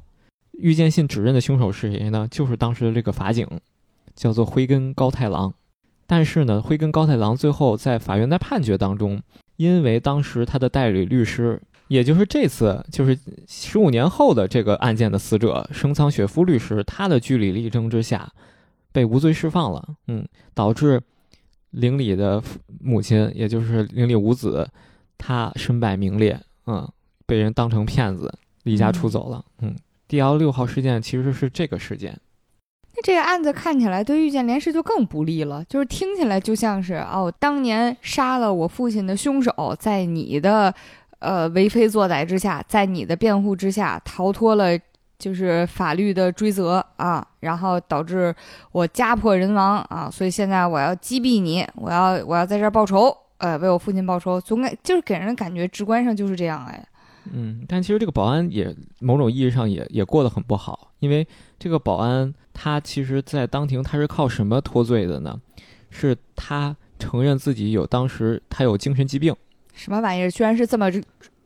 [0.54, 2.26] 玉剑信指认的凶手是谁呢？
[2.32, 3.46] 就是当时的这个法警，
[4.16, 5.54] 叫做灰根高太郎。
[6.08, 9.22] 但是呢，灰根高太郎最后在法院的判决当中，
[9.58, 13.18] 因为当时他的代理律师，也就是这次就是
[13.48, 18.32] 十五年后的这个案件的死者生仓雪夫律师，他的据理力争之下，
[18.92, 19.96] 被无罪释放了。
[20.08, 21.02] 嗯，导致
[21.72, 22.42] 邻里的
[22.82, 24.68] 母亲，也就是邻里五子，
[25.18, 26.90] 他身败名裂，嗯，
[27.26, 28.34] 被人当成骗子，
[28.64, 29.46] 离家出走了。
[29.62, 29.76] 嗯
[30.08, 32.20] ，D L 六号事件其实是这个事件。
[32.98, 40.74] 那这个案子看起来对遇见连氏就更不利了，就是听起来就像是哦，当年杀了我父亲的凶手，在你的
[41.26, 44.78] 呃为非作歹之下，在你的辩护之下逃脱了。
[45.18, 48.36] 就是法律的追责啊，然后导致
[48.74, 56.86] 我家破人亡啊，所以现在我要击毙你，我要我要在这儿报仇，呃，为我父亲报仇，总感就是给人感觉直观上就是这样哎。
[57.32, 61.26] 嗯，但其实这个保安也某种意义上也也过得很不好，因为
[61.58, 65.40] 这个保安他其实，在当庭他是靠什么脱罪的呢？
[65.90, 69.34] 是他承认自己有当时他有精神疾病，
[69.74, 70.30] 什么玩意儿？
[70.30, 70.92] 居然是这么。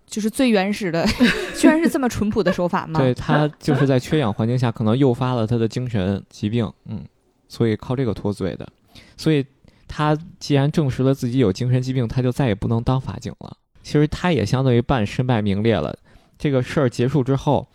[0.10, 1.06] 就是最原始的，
[1.56, 3.00] 居然是这么淳朴的手法吗？
[3.00, 7.06] 对他就是在缺氧环境下，可能诱发了他的精神疾病，嗯，
[7.48, 8.68] 所以靠这个脱罪的。
[9.16, 9.46] 所以
[9.88, 13.56] 他既然证实了自己有精神疾病，他就再也不能当法警了。
[13.84, 15.96] 其实他也相当于半身败名裂了。
[16.38, 17.68] 这个事儿结束之后，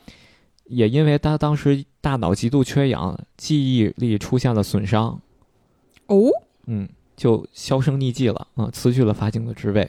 [0.65, 5.21] 也因为他当时大脑极度缺氧，记忆力出现了损伤，
[6.07, 6.29] 哦，
[6.67, 9.89] 嗯，就销声匿迹了，嗯，辞去了法警的职位，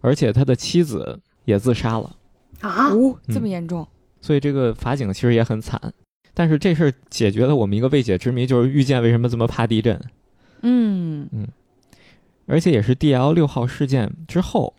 [0.00, 1.18] 而且他的妻子。
[1.46, 2.14] 也自杀了
[2.60, 2.90] 啊！
[2.90, 3.88] 哦，这么严重，
[4.20, 5.80] 所以这个法警其实也很惨。
[6.34, 9.98] 但是这事儿解决了我们一个未解之谜，就是遇见为什么这么怕地震？
[10.60, 11.48] 嗯嗯，
[12.46, 14.74] 而且也是 D L 六号事件之后，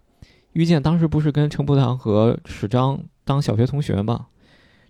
[0.53, 4.28] 遇见当时不是跟程步堂和史章当小学同学吗？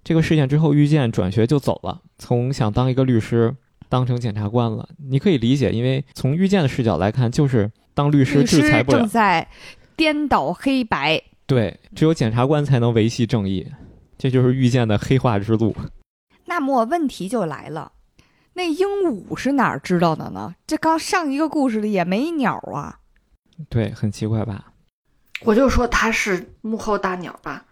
[0.04, 3.56] 这个事件之后，遇见转学就走了，从想当一个律师
[3.88, 4.90] 当成检察官了。
[4.98, 9.48] 你可以理解，因为从遇见的视角来看，就是当律师制裁不了，正在
[9.96, 11.22] 颠倒黑白。
[11.48, 13.72] 对，只有检察官才能维系正义，
[14.18, 15.74] 这就是遇见的黑化之路。
[16.46, 17.94] 那么问题就来了，
[18.54, 20.54] 那鹦鹉是哪儿知道的呢？
[20.68, 23.00] 这刚上一个故事里也没鸟啊。
[23.70, 24.74] 对，很奇怪吧？
[25.42, 27.66] 我就说它是幕后大鸟吧。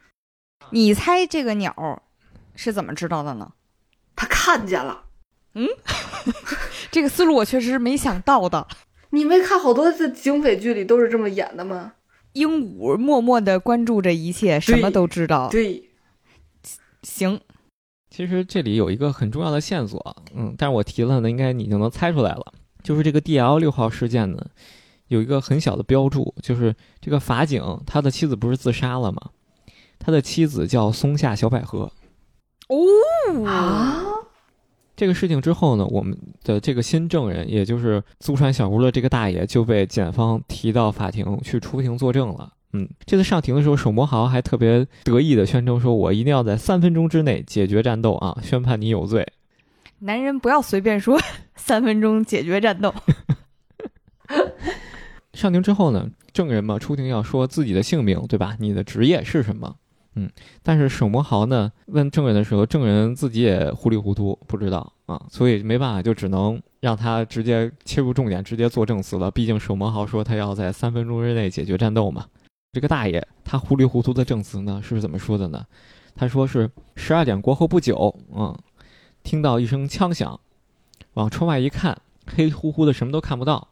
[0.70, 2.02] 你猜这个鸟
[2.56, 3.52] 是怎么知道的呢？
[4.16, 5.04] 他看见了。
[5.56, 5.68] 嗯，
[6.90, 8.66] 这个思路我确实是没想到的。
[9.10, 11.95] 你没看好多次警匪剧里都是这么演的吗？
[12.36, 15.50] 鹦鹉默默的关注着一切，什么都知道。
[15.50, 15.90] 对，
[17.02, 17.40] 行。
[18.10, 22.54] 其实这里有一个很重要的线索，嗯，但是我提了呢，应该你就能猜出来了。
[22.84, 24.46] 就是这个 D L 六号事件呢，
[25.08, 29.32] 有一个很小的标注，就是这个法警他的妻子不是自杀了吗？
[29.98, 31.92] 他的妻子叫松下小百合。
[32.68, 34.04] 哦啊。
[34.96, 42.54] 这个事情之后呢，我们的这个新证人，也就是租船小屋的这个大爷，就被检方提到法庭去出庭作证了。
[42.74, 49.26] 嗯，这次上庭的时候，手磨豪还特别得意的宣称说：“我一定要在三分钟之内解决战斗啊，宣判你有罪。”
[50.00, 51.18] 男人不要随便说
[51.56, 52.94] 三分钟解决战斗。
[55.34, 58.56] 上庭之后呢，证人嘛出庭要说自己的姓名，对吧？
[58.60, 59.76] 你的职业是什么？
[60.16, 60.30] 嗯，
[60.64, 69.30] 但是沈魔豪呢问证人的时候，证人自己也糊里糊涂，不知道啊，所以没办法，就只能让他直接切入重点，直接做证词了。
[69.30, 72.26] 毕竟沈魔豪说他要在三分钟之内解决战斗嘛。
[72.72, 75.66] 这个大爷他糊里糊涂的证词呢是怎么说的呢？
[76.16, 78.58] 他说是十二点过后不久，嗯，
[79.22, 80.40] 听到一声枪响，
[81.16, 83.68] 往窗外一看，黑乎乎的，什么都看不到。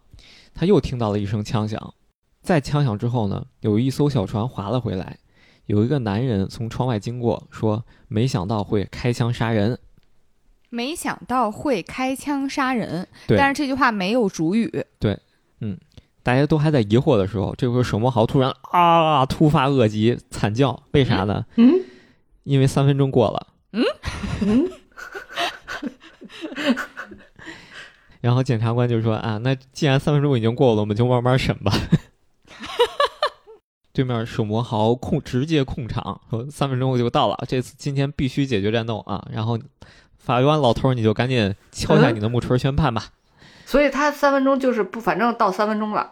[0.54, 1.94] 他又听到了一声枪响，
[2.42, 5.18] 在枪响之后呢，有一艘小船划了回来。
[5.66, 9.80] 有一个男人从窗外经过，说：“没想到会开枪杀人。”
[10.70, 13.08] 没想到会开枪杀人。
[13.28, 14.86] 但是这句话没有主语。
[15.00, 15.18] 对，
[15.62, 15.78] 嗯，
[16.24, 20.84] 大家都还在疑惑的时候，这时候沈墨豪突然啊，突发恶疾，惨叫。
[20.92, 21.46] 为啥呢？
[21.56, 21.80] 嗯，
[22.44, 23.48] 因为三分钟过了。
[23.72, 23.84] 嗯
[24.42, 24.70] 嗯。
[28.22, 31.72] 然后检察官就说：“啊，那既然三分钟已经过了，我们就慢慢审吧。”
[33.94, 39.24] 对面手魔豪控直接控场，说三分钟我就到了，这次今天必须解决战斗啊！
[39.32, 39.58] 然后
[40.18, 43.10] 法官老头你就赶紧敲下你的木锤宣判吧。
[43.68, 46.12] 所以他三分钟就是不，反正到三分钟了。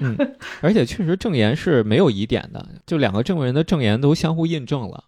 [0.00, 5.04] 嗯，而且确实证言是没有疑点的，就两个证人的证言都相互印证了。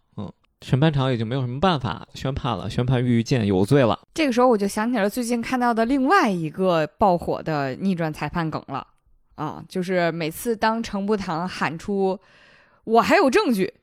[0.64, 0.66] 嗯。
[0.66, 4.00] 审判长已经没有什么办法宣判了，宣判郁玉剑有罪了。
[4.14, 8.86] 这个时候我就想起了最近看到的另外一个爆火的逆转裁判梗了，
[9.34, 12.18] 啊，就是每次当程步堂喊出
[12.84, 13.74] “我还有证据”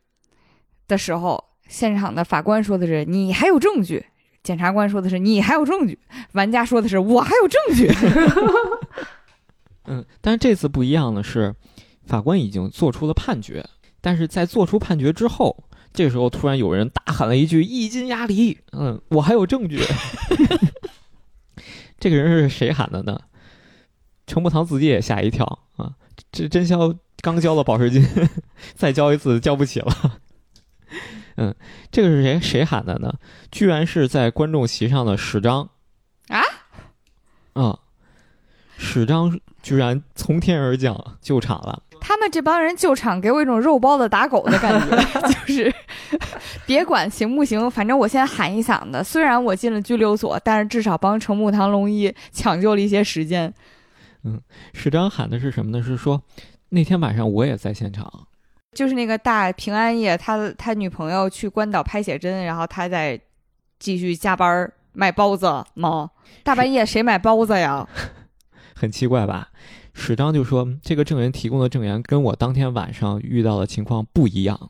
[0.87, 4.03] 的时候，现场的法官说的是“你还有证据”，
[4.41, 5.99] 检察官说的是“你还有证据”，
[6.33, 7.93] 玩家说的是“我还有证据。”
[9.85, 11.53] 嗯，但是这次不一样的是，
[12.07, 13.63] 法官已经做出了判决，
[14.01, 15.55] 但是在做出判决之后。
[15.93, 19.79] 这时候突然有人大喊了一句“一斤鸭梨”，嗯，我还有证据。
[21.99, 23.19] 这个人是谁喊的呢？
[24.25, 25.93] 程步堂自己也吓一跳啊！
[26.31, 28.07] 这真宵刚交了保释金，
[28.75, 30.21] 再交一次交不起了。
[31.35, 31.53] 嗯，
[31.91, 33.13] 这个是谁谁喊的呢？
[33.51, 35.69] 居然是在观众席上的史章
[36.29, 36.41] 啊！
[37.55, 37.77] 嗯，
[38.77, 41.83] 史章居然从天而降救场了。
[42.01, 44.97] 他们这帮人救场，给我一种肉包子打狗的感觉，
[45.47, 45.73] 就是
[46.65, 49.03] 别管行不行，反正我先喊一嗓子。
[49.03, 53.53] 虽然我进了拘留所，但是至少帮程木堂龙一抢救了一些时间。
[54.23, 54.41] 嗯，
[54.73, 55.81] 史章喊的是什么呢？
[55.83, 56.21] 是说
[56.69, 58.11] 那天晚上我也在现场，
[58.73, 63.19] 就是那个大平安夜，他他女朋友去关岛拍写真，然后他在
[63.79, 66.09] 继续加班卖包子吗？
[66.43, 67.87] 大半夜谁买包子呀？
[68.75, 69.49] 很奇怪吧？
[69.93, 74.69] 史章就说：“这个证人提供的证言跟我当天晚上遇到的情况不一样。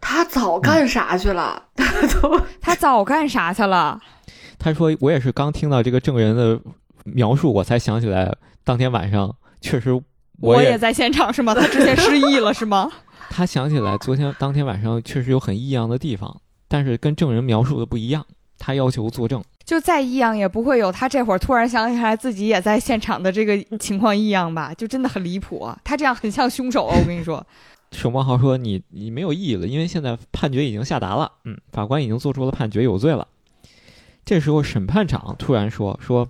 [0.00, 1.62] 他早干啥去了？
[1.76, 4.00] 他 都他早干啥去了？
[4.58, 6.60] 他说我也是刚听到这个证人的
[7.04, 8.34] 描述，我才想起来
[8.64, 10.00] 当天晚上确实
[10.40, 11.54] 我也在现场是吗？
[11.54, 12.90] 他之前失忆了是吗？
[13.30, 18.24] 他想起来昨天当天晚上确实有很异样的地方，但是跟证人描述的不一样。
[18.62, 24.72] 他要求作证。”就再异样也不会有他这会儿突然想起来自己也在现场的这个情况异样吧？
[24.74, 25.78] 就真的很离谱啊！
[25.84, 26.96] 他这样很像凶手啊！
[26.98, 27.44] 我跟你说，
[27.92, 33.26] 沈光豪说：“你你没有意义了，因为现在判决已经下达了，嗯，法官已经做出了判决，有罪了。”
[34.24, 36.28] 这时候审判长突然说：“说，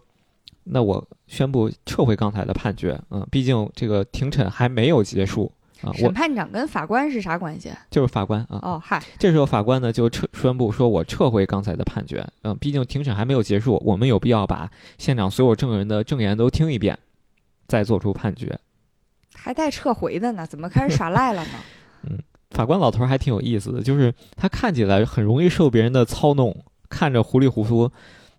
[0.64, 5.50] 那我宣布撤回刚才的判决，嗯，毕竟这个庭审还没有结束。”
[5.82, 7.70] 啊，审判长跟法官是啥关系？
[7.90, 8.58] 就是法官啊。
[8.62, 12.26] 哦，嗨，这时候法官呢就撤宣布说：“我撤回刚才的判决。
[12.42, 16.98] 嗯，毕竟庭审还没有结束，我们有必要把现场所有证人的证言都听一遍，
[17.66, 18.58] 再做出判决。”
[19.34, 20.46] 还带撤回的呢？
[20.46, 21.50] 怎么开始耍赖了呢？
[22.08, 22.18] 嗯，
[22.50, 27.90] 法官老头还挺有意思的，就是他看起来很容易受别人的操弄，看着糊里糊涂。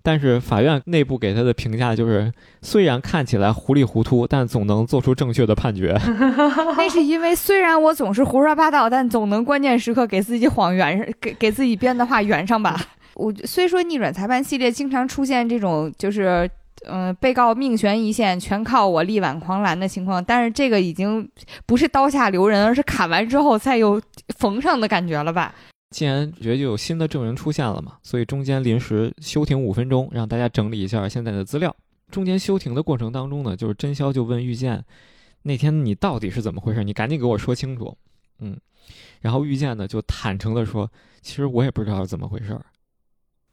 [0.03, 2.31] 但是法院内部给他的评价就是，
[2.61, 5.97] 虽然看起来糊里糊涂，但总能做出正确的判决。
[6.77, 12.79] 那是因为虽然我总是胡说八道，但总能关键时刻给自己谎圆上， 给给自己编的话圆上吧。
[13.15, 16.49] 我虽说逆转裁判系列经常出现这种就是，
[16.85, 21.25] 嗯，被告命悬一线，全靠我力挽狂澜的情况，但是这个已经
[21.65, 24.01] 不是刀下留人，而是砍完之后再又
[24.37, 25.53] 缝上的感觉了吧。
[25.93, 31.73] 既然觉得就有新的证人出现了嘛，所以中间临时休庭五分钟，让大家整理一下现在的资料。
[32.09, 34.83] 中间休庭的过程当中呢，就是真宵就问玉见，
[35.43, 36.83] 那天你到底是怎么回事？
[36.83, 37.95] 你赶紧给我说清楚。
[38.39, 38.59] 嗯，
[39.21, 40.91] 然后玉见呢就坦诚的说，
[41.21, 42.65] 其实我也不知道是怎么回事儿。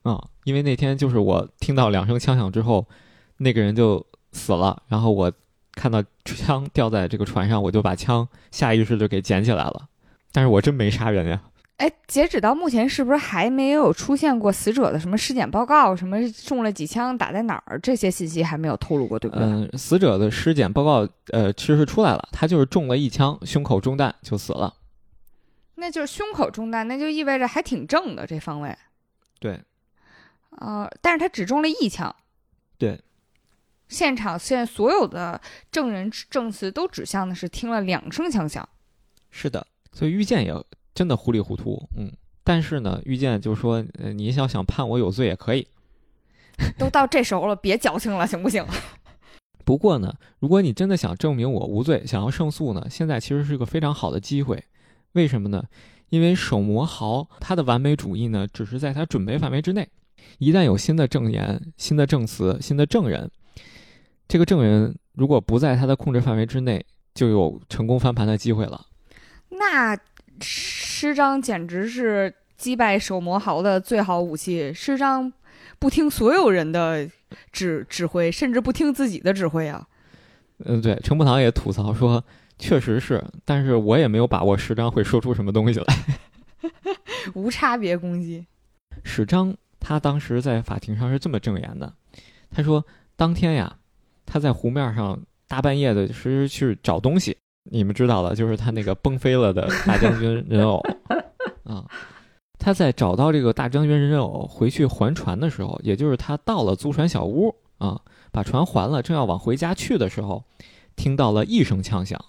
[0.02, 2.88] 啊，因为那天就是我听到两声枪响之后，
[3.36, 5.30] 那个人就死了，然后我
[5.72, 9.88] 看到枪掉在这个船上，我就把枪下意识的给捡起来了，
[10.32, 11.42] 但是我真没杀人呀。
[11.80, 15.96] 哎，截止到目前，是不是还没有出现过死者的什么尸检报告？
[15.96, 17.78] 什么中了几枪，打在哪儿？
[17.80, 19.46] 这些信息还没有透露过，对不对？
[19.46, 24.74] 嗯，死者的尸检报告，呃，其实是出来了，他就是中了一枪，胸口中弹就死了。
[25.76, 28.76] 那就是胸口中弹，那就意味着还挺正的这方位。
[29.38, 29.58] 对。
[30.58, 32.14] 呃，但是他只中了一枪。
[32.76, 33.00] 对。
[33.88, 35.40] 现场现在所有的
[35.72, 38.68] 证人证词都指向的是听了两声枪响。
[39.30, 40.54] 是的，所以遇见也。
[41.00, 42.12] 真的糊里糊涂，嗯，
[42.44, 45.66] 但是呢，遇见就说，呃，你要想判我有罪也可以，
[46.78, 48.62] 都到这时候了，别矫情了，行不行？
[49.64, 54.62] 不过呢，如果你真的想证明我无罪，想要胜诉呢，现在其实是个非常好的机会。
[55.12, 55.64] 为什么呢？
[56.10, 59.88] 因为手磨豪他的完美主义呢，只是在他准备范围之内。
[60.36, 63.30] 一旦有新的证言、新的证词、新的证人，
[64.28, 66.84] 这个证人如果不在他的控制范围之内，
[67.14, 68.84] 就有成功翻盘的机会了。
[69.48, 69.98] 那。
[70.40, 74.72] 师张简直是击败手魔豪的最好武器。
[74.72, 75.32] 师张
[75.78, 77.08] 不听所有人的
[77.52, 79.86] 指指挥，甚至不听自己的指挥啊。
[80.64, 82.22] 嗯，对，程步堂也吐槽说，
[82.58, 85.86] 确实是，但是我也没有把握师张会说出什么东西来。
[87.34, 88.46] 无差别攻击。
[89.04, 91.94] 史章他当时在法庭上是这么证言的，
[92.50, 92.84] 他说
[93.16, 93.78] 当天呀，
[94.26, 95.18] 他在湖面上
[95.48, 97.36] 大半夜的其实去找东西。
[97.70, 100.82] 你们知道的，就是他那个崩飞了的大将军人偶
[101.64, 101.86] 啊。
[102.58, 107.98] 他在找到这个大将军人偶回去还船的时候，也就是他到了租船小屋啊，
[108.30, 110.44] 把船还了，正要往回家去的时候，
[110.94, 112.22] 听到了一声枪响，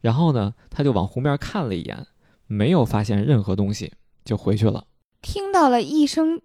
[0.00, 2.06] 然后呢，他就往湖面看了一眼，
[2.48, 3.92] 没有发现任何东西，
[4.24, 4.86] 就回去了。
[5.22, 6.40] 听到了一声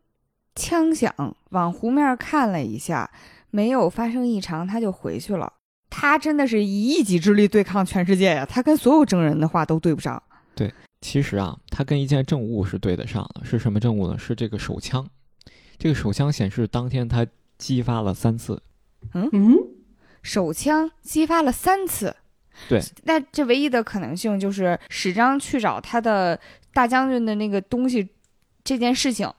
[0.54, 3.10] 枪响，往湖面看了一下，
[3.50, 5.54] 没有发生异常，他就回去了。
[5.96, 8.44] 他真的是以一己之力对抗全世界呀！
[8.44, 10.22] 他跟所有证人的话都对不上。
[10.56, 13.46] 对，其实啊，他跟一件证物是对得上的。
[13.46, 14.18] 是什么证物呢？
[14.18, 15.08] 是这个手枪。
[15.78, 17.28] 这个手枪显示当天他
[17.60, 18.60] 击发了三次。
[19.14, 19.32] 嗯，
[20.24, 22.16] 手枪激发了三次。
[22.68, 26.39] 对，那这唯一的可能性就是史章去找他的
[26.74, 28.10] 大将军的那个东西，
[28.64, 29.32] 这件事情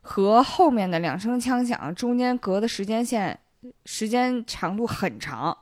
[0.00, 3.36] 和后面的两声枪响中间隔的时间线
[3.84, 5.56] 时间长度很长，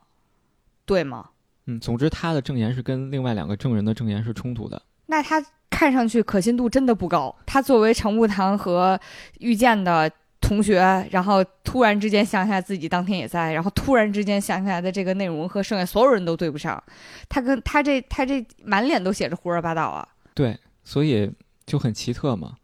[0.87, 1.31] 对吗？
[1.67, 4.81] 嗯，总之他的证言是跟另外两个证人的证言是冲突的。
[5.07, 7.35] 那他看上去可信度真的不高。
[7.45, 8.99] 他作为程步堂和
[9.41, 10.11] 遇见的
[10.41, 10.79] 同学，
[11.11, 16.81] 然后突然之间想起来自己当天也在，然后突然之间想起来的这个内容和剩下所有人都对不上。
[17.29, 20.07] 他跟他这他这满脸都写着胡说八道啊！
[20.35, 21.31] 对，所以
[21.67, 22.55] 就很奇特嘛。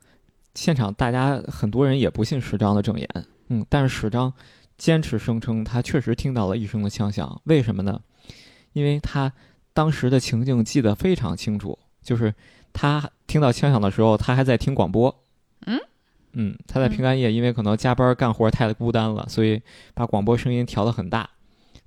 [0.55, 3.09] 现场大家很多人也不信史章的证言，
[3.49, 4.33] 嗯，但是史章
[4.79, 7.41] 坚持声称他确实听到了一声的枪响。
[7.45, 8.01] 为什么呢？
[8.73, 9.33] 因为他
[9.73, 12.35] 当时的情境记得非常清楚，就是
[12.73, 15.23] 他听到枪响的时候，他还在听广播。
[15.67, 15.79] 嗯
[16.35, 19.61] 嗯，他在平安夜，因为可能加班干活太孤单了，所以
[19.95, 21.29] 把广播声音调得很大。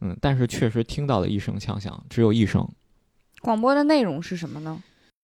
[0.01, 2.67] 嗯，但是确实听到了一声枪响，只有一声。
[3.41, 4.81] 广播的内容是什么呢？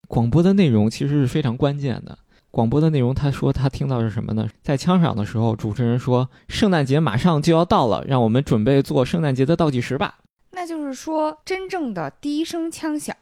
[0.07, 2.17] 广播的内容其实是非常关键的。
[2.49, 4.49] 广播的内容，他说他听到是什么呢？
[4.61, 10.15] 在枪响的时候，主持人说：“圣诞节马上就要到了，让我们准备做圣诞节的倒计时吧。”
[10.51, 13.15] 那就是说，真正的第一声枪响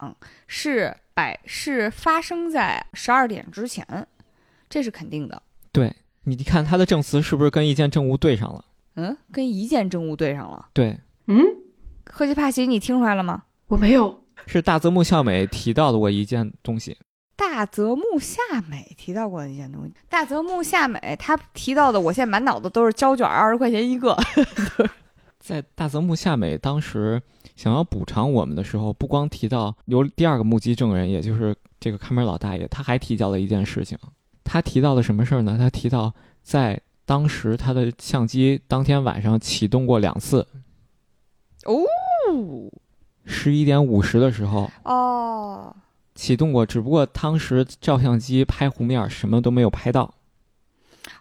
[0.46, 4.06] 是百是发生在十二点之前，
[4.68, 5.42] 这是肯定的。
[5.72, 8.64] 对你看他的证词是不是跟一件证物对上了？
[8.96, 10.68] 嗯，跟一件证物对上了。
[10.72, 11.42] 对，嗯，
[12.06, 13.44] 赫奇帕奇，你听出来了吗？
[13.68, 14.24] 我没有。
[14.46, 16.96] 是大泽木孝美提到的过一件东西。
[17.36, 19.94] 大泽木夏美提到过的一件东西。
[20.08, 24.16] 大泽木夏美他提到的，我现在满脑子都是胶卷，二十块钱一个。
[25.50, 27.20] 在大泽木夏美当时
[27.56, 33.98] 想要补偿我们的时候，不光提到有第二个目击证人，也就是这个看门老大爷，他还提到了一件事情。
[34.44, 35.56] 他提到了什么事儿呢？
[35.58, 40.46] 他提到在当时他的相机当天晚上启动过两次。
[41.64, 41.82] 哦，
[43.24, 45.74] 十一点五十的时候哦，
[46.14, 50.14] 启动过，只不过当时照相机拍湖面什么都没有拍到。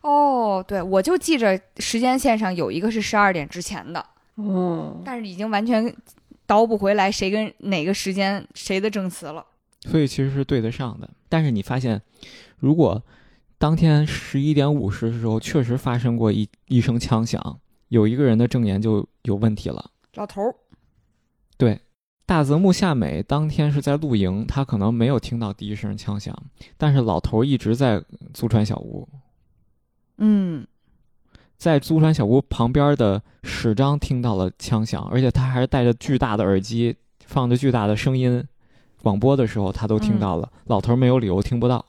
[0.04, 4.06] 哦，对，我就记着时间线上有一个是十二点之前的，
[4.40, 5.96] 哦，但是已经完全
[6.46, 9.46] 倒不回来谁跟哪个时间谁的证词了。
[9.82, 11.10] 所以其实是对得上的。
[11.28, 12.02] 但是你发现，
[12.58, 13.02] 如果
[13.58, 17.60] 当天十一点五十的时候确实发生过一一声枪响，
[17.90, 19.92] 有一个人的证言就有问题了。
[20.16, 20.56] 老头儿，
[21.58, 21.80] 对，
[22.26, 26.36] 大泽木夏美当天是在露营，他可能没有听到第一声枪响，
[26.78, 29.08] 但是老头儿一直在租船小屋。
[30.18, 30.66] 嗯，
[31.60, 36.95] 在租船小屋旁边的史章听到了枪响，而且他还是戴着巨大的耳机，
[37.26, 38.41] 放着巨大的声音
[39.03, 40.49] 广播的时候，他都听到了。
[40.68, 41.86] 老头儿没有理由听不到，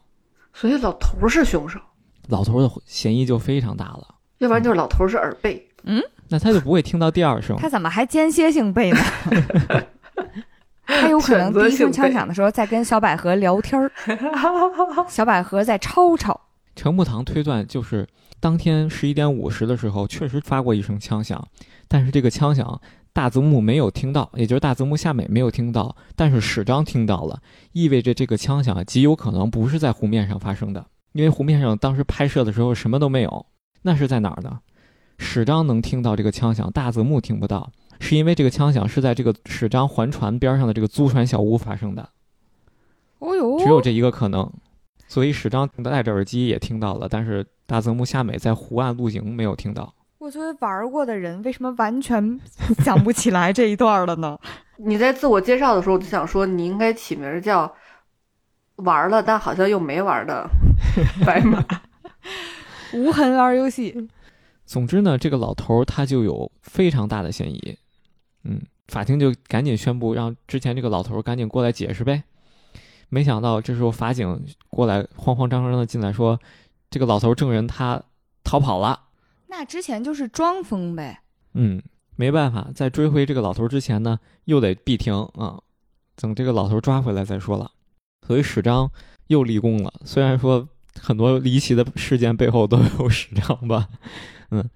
[0.52, 1.78] 所以老头儿是凶手，
[2.26, 4.16] 老头儿的嫌疑就非常大了。
[4.38, 5.64] 要不然就是老头儿是耳背。
[5.84, 7.56] 嗯那他就不会听到第二声。
[7.56, 8.98] 他怎么还间歇性背呢？
[10.84, 13.90] 他有可能第一声枪响的时候在跟小百合聊天儿，
[15.08, 16.40] 小百合在吵吵。
[16.74, 18.06] 程木堂推断就是
[18.40, 21.46] 当天十一点五十的时候确实发过一声枪响，
[21.86, 22.80] 但是这个枪响
[23.12, 33.44] 大泽木没有听到，也就是大泽木夏美没有听到，但是史章听到了，意味着这个枪响极有可能不是在湖面上发生的，因为湖面上当时拍摄的时候什么都没有，
[33.82, 34.60] 那是在哪儿呢？
[35.18, 42.08] 史章能听到这个枪响，大泽木听不到，是因为这个枪响是在这个史章环船边上的这个租船小屋发生的，
[43.18, 44.50] 哦呦，只有这一个可能。
[45.10, 49.92] 所以史章戴着耳机也听到了，但是大泽木夏美在湖岸露营没有听到。
[50.18, 52.38] 我作为玩过的人，为什么完全
[52.84, 54.38] 想不起来这一段了呢？
[54.78, 57.74] 你在自我介绍的时候，我就想说你应该起名叫
[58.86, 60.48] “玩了但好像又没玩的
[61.26, 61.60] 白马
[62.94, 64.08] 无痕玩游戏，
[64.64, 67.76] 总之呢，这个老头儿他就有非常大的嫌疑。
[68.44, 72.22] 嗯，法庭就赶紧宣布让之前这个老头儿赶紧过来解释呗。
[73.10, 76.40] 没想到这时候法警过来，慌慌张张的进来说，
[76.88, 78.02] 这个老头儿证人他
[78.42, 78.98] 逃跑了。
[79.48, 81.20] 那之前就是装疯呗。
[81.54, 81.82] 嗯，
[82.16, 85.60] 没办法，在追回这个老头儿之前呢，又得闭庭啊，
[86.16, 87.70] 等这个老头儿抓回来再说了。
[88.26, 88.90] 所以史章
[89.26, 89.92] 又立功了。
[90.04, 90.68] 虽然说
[91.00, 93.88] 很多离奇的事件背后都有史章吧，
[94.52, 94.70] 嗯，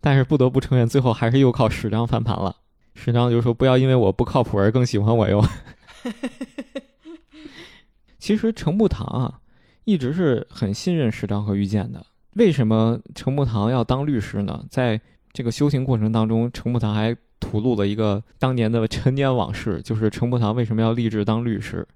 [0.00, 2.54] 但是不得不承认，最后还是又靠史章翻盘了。
[2.94, 5.42] 史章就说：“不要因为我不靠谱而更喜欢我哟。
[8.18, 9.40] ”其实程步堂啊，
[9.84, 12.04] 一直是很信任石章和遇见的。
[12.34, 14.64] 为什么程步堂要当律师呢？
[14.70, 15.00] 在
[15.32, 21.86] 这个修行过程当中，程步堂还吐露了一个当年的陈年往事，就是程步堂为什么要立志当律师，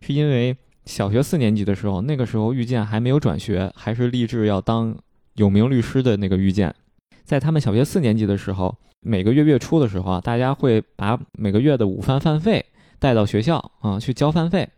[0.00, 4.96] 是因为小学四年级的时候，那个时候遇见还没有转学，还是立志要当
[5.34, 6.74] 有名律师的那个遇见。
[7.24, 12.64] 在他们小学四年级的时候，每个月月初的时候啊，大家会把每个月的午饭饭费
[12.98, 14.68] 带到学校啊去交饭费。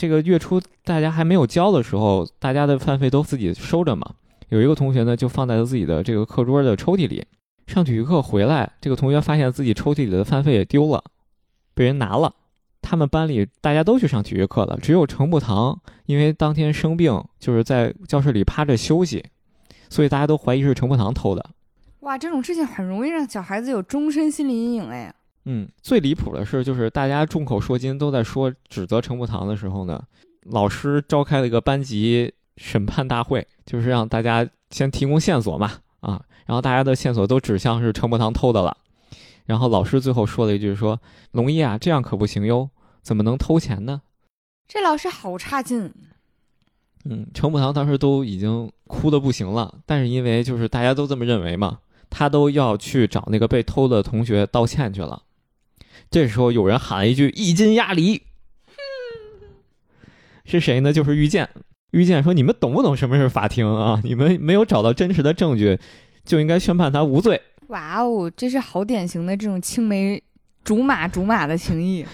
[0.00, 4.14] 这个月初大家还没有交的时候，大家的饭费都自己收着嘛。
[4.48, 7.22] 有一个同学呢，就放在了自己的这个课桌的抽屉里。
[7.66, 11.04] 上体育课回来，这个同学发现自己抽屉里的饭费也丢了，
[11.74, 12.34] 被人拿了。
[12.80, 19.22] 他们班里大家都去上体育课了，只有程步堂因为当天生病，就是在教室里趴着休息，
[19.90, 21.50] 所以大家都怀疑是程步堂偷的。
[22.00, 25.14] 哇，这种事情很容易让小孩子有终身心理阴影哎。
[25.44, 30.02] 嗯，最离谱的是，就是大家众口铄金都在说指责程步堂的时候呢，
[30.42, 38.76] 老师召开了一个班级审判大会，就是让大家先提供线索嘛，啊，然后大家的线索都指向是程步堂偷的了，
[39.46, 41.00] 然后老师最后说了一句说
[41.32, 42.68] ：“龙一啊，这样可不行哟，
[43.02, 44.02] 怎么能偷钱呢？”
[44.68, 45.92] 这老师好差劲。
[47.06, 51.78] 嗯，程步堂当时都已经哭的不行了，但是因为就是大家都这么认为嘛，
[52.10, 55.22] 他都要去找那个被偷的同学道歉去了。
[56.10, 58.22] 这时候有人喊了一句“一斤鸭梨”，
[60.44, 60.92] 是谁呢？
[60.92, 61.48] 就是遇见。
[61.92, 64.00] 遇见说：“你们懂不懂什么是法庭啊？
[64.02, 65.78] 你们没有找到真实的证据，
[66.24, 70.20] 就应该宣判他无罪。”哇哦，这是好典型的这种青梅
[70.64, 72.04] 竹马竹马的情谊。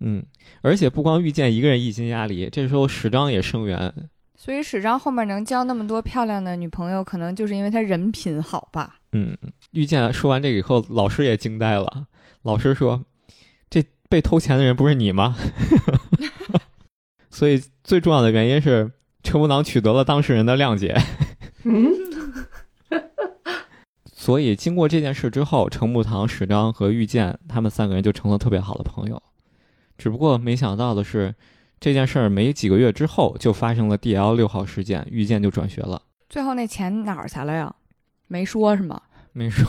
[0.00, 0.24] 嗯，
[0.62, 3.92] 而且不光遇见一个人一斤鸭梨，这时候史章也声援。
[4.36, 8.96] 所以史章后面能交那么多漂亮的女朋友，可能就是因为他人品好吧？
[9.12, 9.38] 嗯，
[9.70, 12.08] 遇见说完这个以后，老师也惊呆了。
[12.42, 13.04] 老师说。
[14.12, 15.34] 被偷钱的人不是你吗？
[17.32, 18.92] 所以最重要的原因是
[19.22, 20.94] 程步堂取得了当事人的谅解。
[21.64, 21.90] 嗯，
[24.12, 29.22] 所以经过这件事之后，程木堂、史章和遇见他们三个人就成了特别好的朋友。
[29.96, 31.34] 只不过没想到的是，
[31.80, 36.02] 这件事儿没几个月之后就发生了 D L 六号事件，遇见就转学了。
[36.28, 37.74] 最后那钱哪儿去了呀？
[38.28, 39.00] 没说是吗？
[39.32, 39.66] 没说。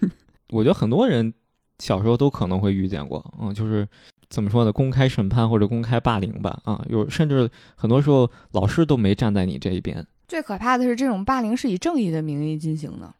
[0.52, 1.32] 我觉得很多人。
[1.78, 3.86] 小时候都可能会遇见过，嗯，就是
[4.28, 4.72] 怎么说呢？
[4.72, 10.06] 公开审判或者公开霸凌吧，啊，有甚至很多时候老师都没站在你这一边。
[10.26, 13.14] 最可怕的是，这种霸凌是以正义的名义进行的。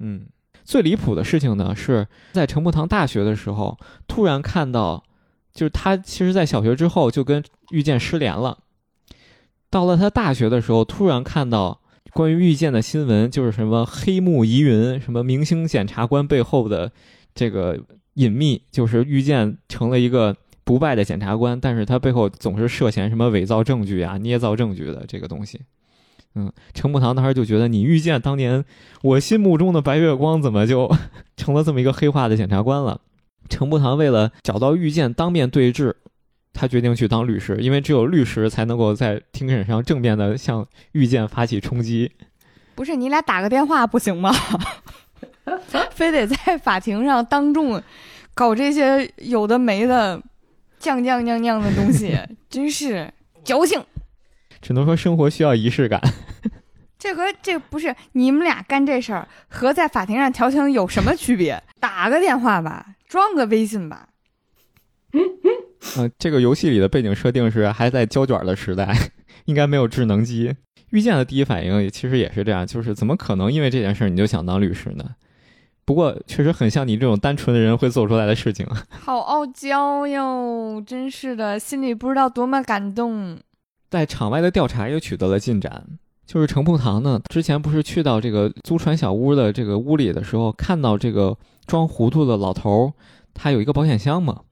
[0.00, 0.26] 嗯，
[0.64, 3.78] 最离谱的事情呢，是在陈步堂大学的时候，
[4.08, 5.04] 突然看到，
[5.52, 8.58] 就是他其实，在小学之后就跟遇见失联了。
[9.70, 11.80] 到了他大学的时候，突然看到
[12.12, 16.90] 关于遇见的新闻，就是什么黑幕疑云，什么明星检察官背后的
[17.34, 17.78] 这个。
[18.18, 25.60] 隐秘就是遇见成了一个不败的检察官，但是他背后总是涉嫌什么伪造证据啊、捏造证据的这个东西。
[26.34, 28.64] 嗯，程步堂当时就觉得，你遇见当年
[29.02, 30.92] 我心目中的白月光，怎么就
[31.36, 33.00] 成了这么一个黑化的检察官了？
[33.48, 35.94] 程步堂为了找到遇见当面对质，
[36.52, 42.10] 他决定去当律师，因为只有律师才能够在庭审上正面的向遇见发起冲击。
[42.74, 44.32] 不是你俩打个电话不行吗？
[45.90, 47.82] 非得在法庭上当众
[48.34, 50.20] 搞这些有的没的、
[50.78, 52.18] 酱酱酿酿的东西，
[52.48, 53.12] 真是
[53.44, 53.82] 矫情。
[54.60, 56.00] 只能说生活需要仪式感。
[56.98, 61.62] 这和这不是你们俩干这事儿和在法庭上调情有什么区别？
[61.78, 64.08] 打个电话吧，装个微信吧。
[65.12, 68.92] 嗯，这个游戏里的背景设定是还在胶卷的时代，
[69.44, 70.56] 应该没有智能机。
[70.90, 75.04] 遇见的第一反应其实也是这样，就是怎么可能因为这件事你就想当律师呢？
[75.88, 78.66] 不过，确实很像你这种单纯的人会做出来的事情。
[78.90, 83.38] 好傲娇哟，真是的，心里不知道多么感动。
[83.88, 85.86] 在场外的调查又取得了进展，
[86.26, 91.34] 就是程步堂呢，之前不是去到这个租船小屋的这个屋里的时候，看到这个
[91.66, 92.92] 装糊涂的老头，
[93.32, 94.42] 他有一个保险箱嘛。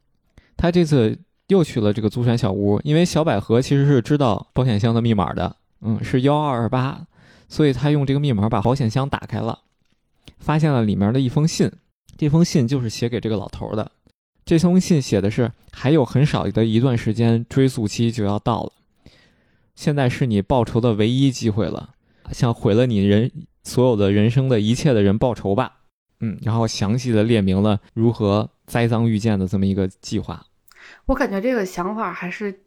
[0.57, 1.19] 他这次
[1.49, 7.03] 又去了这个租船小屋，因为小百合其实是知道保险箱的密码的，嗯，是幺二二八，
[7.47, 9.59] 所以他用这个密码把保险箱打开了。
[10.39, 11.71] 发现了里面的一封信，
[12.17, 13.93] 这封信就是写给这个老头的。
[14.45, 18.73] 这封信写的是：还有很少的一段时间，追诉期就要到了，
[19.75, 21.95] 现在是你报仇的唯一机会了，
[22.31, 23.33] 向毁了你人
[23.65, 25.79] 所有的人生的一切的人报仇吧。
[26.21, 30.47] 嗯，然后详细的列明了如何栽赃遇见的这么一个计划。
[31.07, 32.63] 我感觉这个想法还是，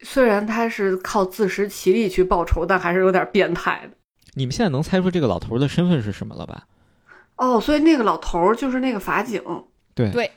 [0.00, 3.96] 虽然他是靠自食其力去报仇，但还是有点变态的。
[4.34, 6.66] 你们现在能猜出这个老头的身份是什么了吧？
[7.36, 9.42] 哦，所以那个老头就是那个法警。
[9.94, 10.30] 对对，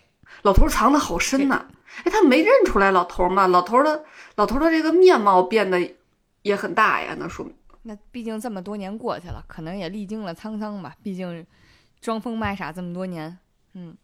[0.44, 1.66] 老头藏的好深呐！
[2.04, 3.48] 哎，他没认出来老头吗？
[3.48, 4.04] 老头的
[4.36, 5.96] 老头的这个面貌变得
[6.44, 7.54] 也很大呀，那说明
[7.84, 10.96] 那毕竟这么多年过去了，可能也历经了沧桑吧。
[11.02, 11.46] 毕竟
[12.02, 13.38] 装疯卖傻这么多年，
[13.74, 13.96] 嗯。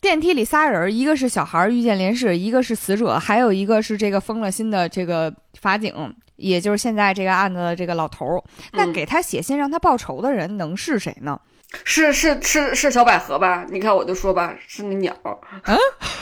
[0.00, 5.94] 电梯里仨人，一个是小孩遇见连氏，一个是死者，还有一个是这个疯了心的这个法警。
[6.42, 8.42] 也就是现在这个案子的这个老头儿。
[8.72, 11.40] 那嗯给他写信让他报仇的人能是谁呢？
[11.84, 13.64] 是是是是小百合吧？
[13.70, 15.16] 你看我就说吧，是那鸟。
[15.24, 15.76] 啊，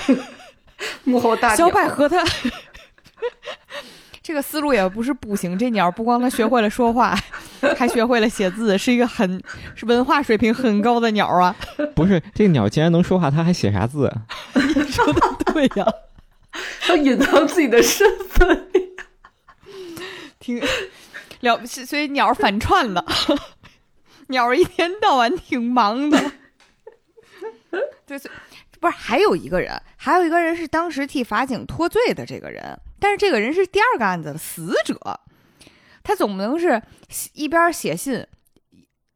[1.03, 2.23] 幕后大小百合他。
[4.23, 7.19] 这个思路也不是不行，这鸟不光他学会了说话，
[7.77, 9.43] 还学会了写字，是一个很
[9.75, 11.57] 是文化水平很高的鸟啊！
[11.97, 14.23] 不是这个鸟既然能说话，它还写啥字啊？
[14.89, 15.21] 说的
[15.53, 15.87] 对呀、
[16.89, 18.69] 要隐藏自己的身份。
[21.41, 23.05] 了不起，所以鸟反串了，
[24.29, 26.33] 鸟一天到晚挺忙的。
[28.07, 28.19] 对，
[28.81, 34.99] 不是还有一个人，还有一个人是当时替法警脱罪的这个人，但是这个人是第二个案子的死者，
[36.03, 36.83] 他总不能是
[37.35, 38.27] 一边写信，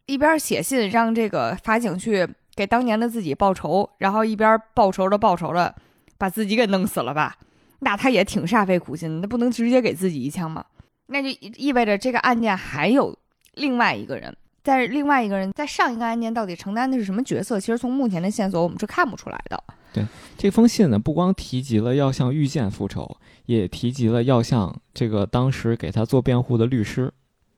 [0.07, 5.75] 一边写信让这个法警去给当年的自己报仇，然后一边报仇着报仇着，
[6.17, 7.37] 把自己给弄死了吧？
[7.81, 10.65] 那他也挺煞费苦心的，那不能直接给自己一枪吗？
[11.07, 13.17] 那就意味着这个案件还有
[13.55, 17.61] 另外一个人，在另外一个人在上一个案件到底承担的是什么角色？
[17.61, 19.63] 其实从目前的线索我们是看不出来的。
[19.93, 20.05] 对
[20.37, 23.17] 这封信呢，不光提及了要向遇见复仇，
[23.47, 27.13] 也提及了要向这个当时给他做辩护的律师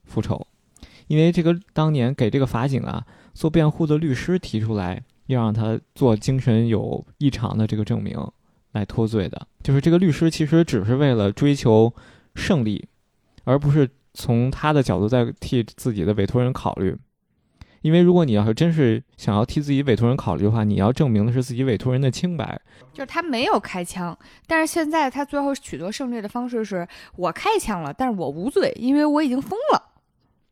[0.05, 0.47] 复仇，
[1.07, 8.19] 因为这个当年给这个法警啊做辩护的律师提出来要让他做精神有异常的这个证明
[8.73, 11.95] 来脱罪的，就是这个律师其实只是为了追求
[12.35, 12.87] 胜利，
[13.47, 16.95] 而不是从他的角度在替自己的委托人考虑。
[17.83, 22.61] 因为如果你要是真是想要替自己委托人考虑的话，你要证明的是自己委托人的清白，
[22.93, 24.19] 就是他没有开枪，
[24.49, 29.93] 但是现在他最后取得胜利的方式是我开枪了，但是我无罪，因为我已经疯了。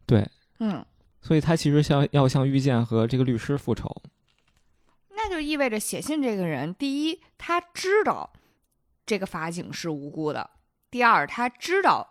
[0.07, 0.25] 对，
[0.61, 0.85] 嗯，
[1.21, 3.91] 所以他其实向要向遇见和这个律师复仇。
[5.17, 8.33] 那就意味着写信这个人，第一，他知道
[9.05, 10.49] 这个法警是无辜的；
[10.89, 12.11] 第二，他知道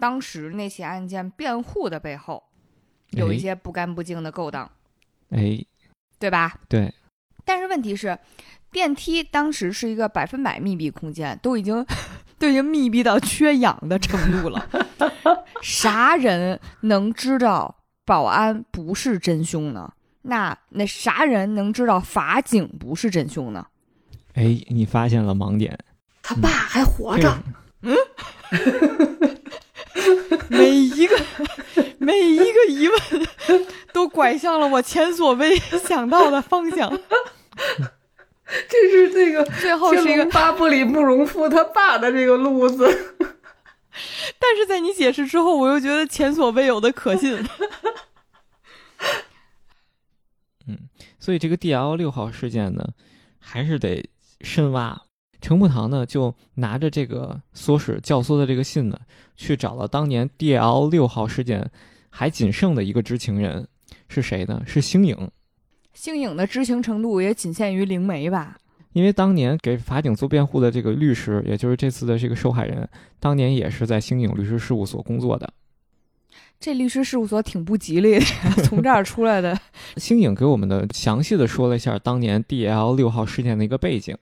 [0.00, 2.42] 当时那起案件辩护的背后
[3.10, 4.70] 有一些不干不净的勾当，
[5.28, 5.64] 哎，
[6.18, 6.58] 对吧？
[6.68, 6.92] 对，
[7.44, 8.18] 但是问题是，
[8.72, 11.84] 电梯当时是一个百分百密闭空间，都已经
[12.38, 14.68] 都已经密闭到缺氧的程度了。
[15.60, 19.92] 啥人能知道保安不是真凶呢？
[20.22, 23.66] 那那啥人能知道法警不是真凶呢？
[24.34, 25.78] 哎，你发现了盲点，
[26.22, 27.42] 他爸还活着
[30.48, 31.18] 每一个
[31.98, 35.56] 每一个疑问都拐向了我前所未
[35.86, 36.90] 想到的方向。
[38.68, 42.84] 这是这个最后《是一个巴布》里慕容复他爸的这个路子。
[44.38, 47.46] 但是在你解释之后，我又觉得前所未有的可信。
[50.66, 52.84] 嗯所以这个 D L 六号事件呢，
[53.38, 54.08] 还是得
[54.40, 55.02] 深挖。
[55.40, 58.98] 程步堂呢，就拿着这个唆使教唆的这个信呢，
[59.36, 61.70] 去找了当年 D L 六号事件
[62.08, 63.66] 还仅剩的一个知情人，
[64.08, 64.62] 是谁呢？
[64.66, 65.30] 是星影。
[65.92, 68.56] 星影的知情程度也仅限于灵媒吧？
[68.92, 72.88] 因为当年给法警做辩护的这个律师，也就是这次的这个受害人，
[73.18, 75.52] 当年也是在星影律师事务所工作的。
[76.58, 78.24] 这律师事务所挺不吉利的，
[78.64, 79.58] 从这儿出来的。
[79.96, 84.16] 星影给我们的详细的说了一下当年 D L 六号事件的一个背景，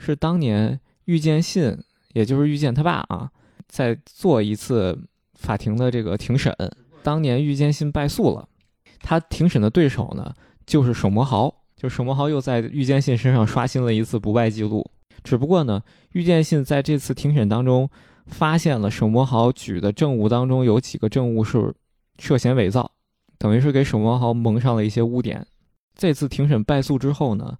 [0.00, 1.76] 是当年遇见信，
[2.14, 3.30] 也就是遇见他爸啊，
[3.68, 4.98] 在做一次
[5.34, 6.54] 法庭的这个庭审。
[7.02, 8.48] 当年遇见信败诉了，
[9.00, 10.34] 他庭审的对手呢
[10.66, 14.90] 就是手魔豪，就手魔豪又在遇见信身上刷新了一次不败记录。
[15.22, 15.82] 只不过呢，
[16.12, 17.90] 遇见信在这次庭审当中
[18.26, 21.74] 发现了手魔豪举的证物当中有几个证物是
[22.18, 22.90] 涉嫌伪造。
[23.36, 25.46] 等于是给手魔豪蒙上了一些污点。
[25.94, 27.58] 这次庭审败诉之后呢，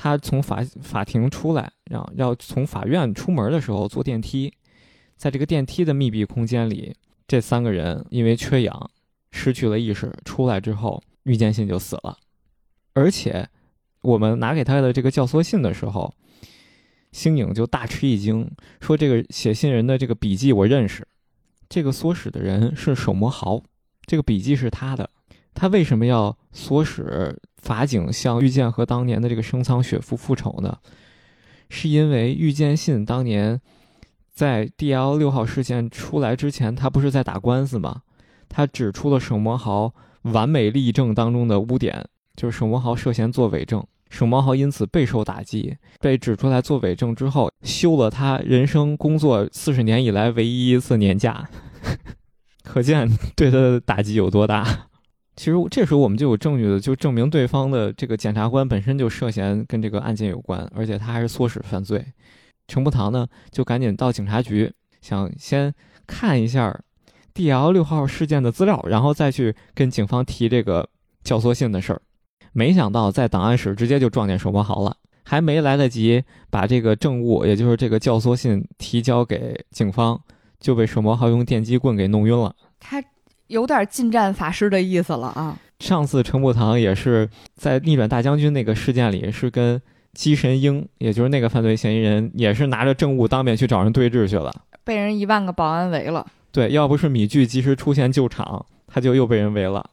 [0.00, 4.52] 他从法法庭出来，然后要从法院出门的时候坐电梯，
[5.16, 6.94] 在这个电梯的密闭空间里，
[7.26, 8.90] 这三个人因为缺氧
[9.32, 12.16] 失去了意识，出来之后，遇见信就死了。
[12.94, 13.48] 而且
[14.02, 16.14] 我们拿给他的这个教唆信的时候，
[17.10, 18.48] 星影就大吃一惊，
[18.80, 21.04] 说这个写信人的这个笔记我认识，
[21.68, 23.60] 这个唆使的人是手魔豪。
[24.06, 25.10] 这个笔记是他的，
[25.54, 30.78] 他为什么要唆使法警向玉见和当年的这个生仓雪夫复仇呢？
[31.68, 33.60] 是因为玉见信当年
[34.32, 38.02] 在 D L 六号事件出来之前，他不是在打官司吗？
[38.48, 51.50] 他指出了沈魔豪完美例证当中的污点，就是沈魔豪涉嫌做伪证，沈魔豪因此备受打击，被指出来做伪证之后，休了他人生工作四十年以来唯一一次年假。
[52.64, 54.87] 可见对他的打击有多大。
[55.38, 62.04] 其实这时候我们就有证据的，就证明对方的这个检察官本身就涉嫌跟这个案件有关，而且他还是唆使犯罪。
[62.66, 65.72] 程步堂呢，就赶紧到警察局，想先
[66.08, 66.76] 看一下
[67.32, 70.88] DL 六号事件的资料，然后再去跟警方提这个
[71.22, 72.02] 教唆信的事儿。
[72.50, 80.20] 没想到在档案室直接就撞见手博豪了，还没来得及把这个证物，也就是这个教唆信提交给警方，
[80.58, 82.52] 就被手博豪用电击棍给弄晕了。
[82.80, 83.00] 他
[83.48, 85.58] 有点近战法师的意思了啊！
[85.80, 89.80] 上次程步堂也是在逆转大将军那个事件里，是跟
[90.12, 94.52] 姬神英，也就是那个犯罪嫌疑人，也是拿着证物当面去找人对峙去了，
[94.84, 96.26] 被人一万个保安围了。
[96.50, 99.88] 对，要不是米剧及时出现救场，他就又被人围了。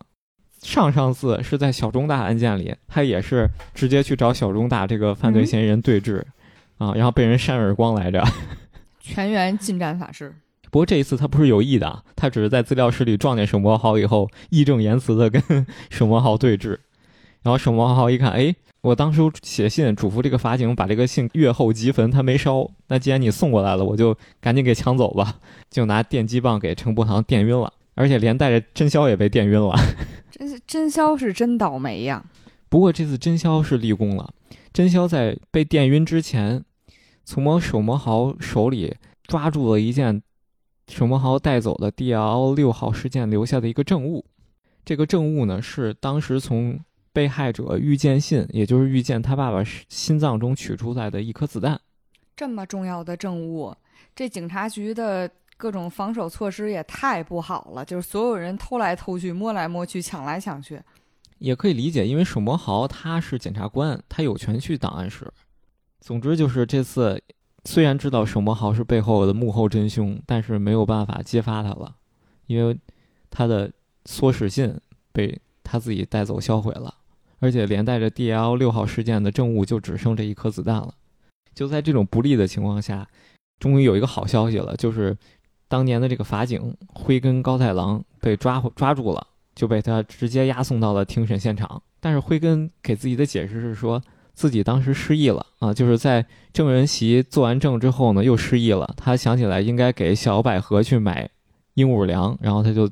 [0.61, 6.25] 上上次是在小中大案件里，他也是直接去找小中大这个犯罪嫌疑人对质，
[6.79, 8.23] 啊，然后被人扇耳光来着。
[8.99, 10.33] 全员近战法师。
[10.75, 16.77] 不过这一次他不是有意的，他只是在资料室里撞见沈博豪以后，义正言辞的跟沈博豪对峙。
[17.43, 22.69] 然后沈博豪一看，哎，我当时写信嘱咐这个法警把这个信阅后即焚，他没烧。
[22.89, 25.35] 那既然你送过来了，我就赶紧给抢走吧，
[25.71, 29.73] 就拿电击棒给程伯堂电晕了，而且连带着真宵也被电晕了。
[30.29, 32.21] 真真宵是真倒霉呀！
[32.67, 34.29] 不过这次真宵是立功了。
[34.73, 36.65] 真宵在被电晕之前，
[37.23, 38.93] 从沈魔豪手里
[39.25, 40.21] 抓住了一件
[40.87, 42.53] 沈魔豪带走的 D.L.
[42.53, 44.25] 六号事件留下的一个证物。
[44.83, 46.79] 这个证物呢，是当时从
[47.11, 51.79] 被害者遇见信，也就是遇见他爸爸心脏中取出来的一颗子弹。
[52.35, 53.75] 这么重要的证物，
[54.15, 55.29] 这警察局的。
[55.57, 60.77] 各种防守措施也太不好了，就是所有人偷来偷去、摸来摸去、抢来抢去，
[61.37, 65.31] 也可以理解，因为沈魔豪他是检察官，他有权去档案室。
[66.01, 67.23] 总之就是这次，
[67.65, 71.95] 虽然知道沈魔豪是背后的幕后真凶，但是没有办法揭发他了，
[72.47, 72.77] 因为
[73.29, 73.71] 他的
[74.05, 74.73] 唆使信
[75.11, 76.93] 被他自己带走销毁了，
[77.39, 78.55] 而且连带着 D.L.
[78.55, 80.93] 六号事件的证物就只剩这一颗子弹了。
[81.53, 83.07] 就在这种不利的情况下，
[83.59, 85.17] 终于有一个好消息了，就是。
[85.67, 91.81] 当年的这个法警辉根高太郎被抓抓住了，就被他直接押送到了庭审现场。
[91.99, 93.99] 但是辉根给自己的解释是说
[94.35, 98.93] 自己当时失忆了啊，就是在证人席做完证之后呢，又失忆了。
[98.95, 101.27] 他想起来应该给小百合去买
[101.73, 102.87] 鹦鹉粮，然后他就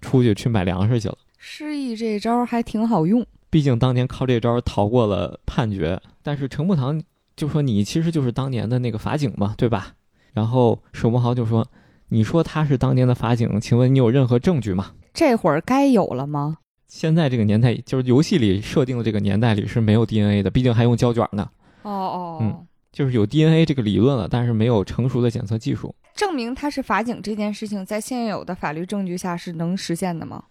[0.00, 1.16] 出去去买粮食去了。
[1.38, 6.00] 失忆这招还挺好用，毕竟当年靠这招逃过了判决。
[6.22, 7.02] 但是程步堂
[7.34, 9.94] 就说：“你其实就是当年的那个法警嘛，对吧？”
[10.32, 11.66] 然后沈博豪就说。
[12.08, 14.92] 你说他是当年的法警，请问你有任何证据吗？
[15.14, 16.58] 这会儿该有了吗？
[16.86, 21.50] 现在这个年代，就是游戏里设定的这个年代里是没有 DNA 的，毕竟还用胶卷呢。
[21.82, 25.94] 哦哦，嗯，就是有 DNA 这个理论了，但是没有成熟的检测技术。
[26.14, 30.44] 证明他是法警这件事情，在现有的法律证据下是能实现的吗？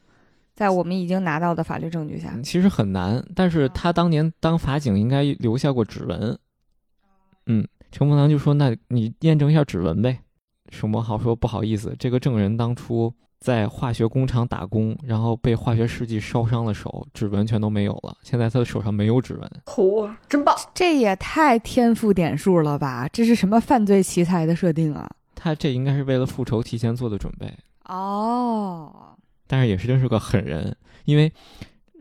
[0.54, 3.26] 在我们已经拿到的法律证据下，其实很难。
[3.34, 6.38] 但是他当年当法警应该留下过指纹。
[7.48, 10.20] 嗯，程鹏堂就说：“那你验证一下指纹呗。”
[10.70, 13.12] 沈博豪说：“不好意思，这个证人当初
[13.44, 18.16] 在化学工厂打工，然后被化学试剂烧伤了手，指纹全都没有了。
[18.24, 19.52] 现在他的手上没有指纹。
[19.66, 20.56] 嚯，真棒！
[20.74, 23.06] 这也太天赋点数了吧？
[23.12, 25.12] 这是什么犯罪奇才的设定啊？
[25.36, 27.54] 他这应该是为了复仇提前做的准备
[27.84, 29.14] 哦。
[29.46, 31.30] 但是也是真是个狠人，因为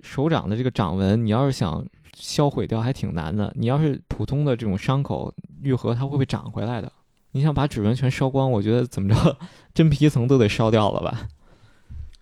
[0.00, 3.52] 手掌的这个掌纹，你要是想销毁掉，还挺难的。
[3.56, 6.92] 你要是普通的这种伤口愈合，它会不会长回来的？”
[7.32, 9.38] 你想把指纹全烧光，我觉得怎么着，
[9.74, 11.28] 真皮层都得烧掉了吧？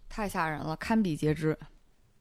[0.09, 1.57] 太吓人了，堪比截肢。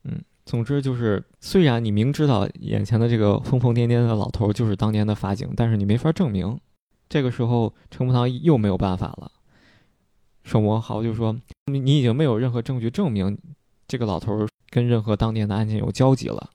[0.03, 6.59] 嗯，总之就是，虽然你明知道眼前的这个疯疯癫癫的老头就是当年的法警，但是你没法证明。
[7.07, 9.31] 这个时候，程步堂又没有办法了。
[10.43, 11.35] 沈博豪就说
[11.71, 13.37] ：“你你已经没有任何证据证明
[13.87, 16.49] 这个老头跟任何当年的案件有交集了。”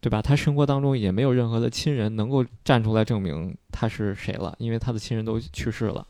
[0.00, 0.02] 嗯。
[0.02, 0.22] 对吧？
[0.22, 6.06] 他生活当中也没有任何的亲人能够站出来证明他是谁了，因为他的亲人都去世了。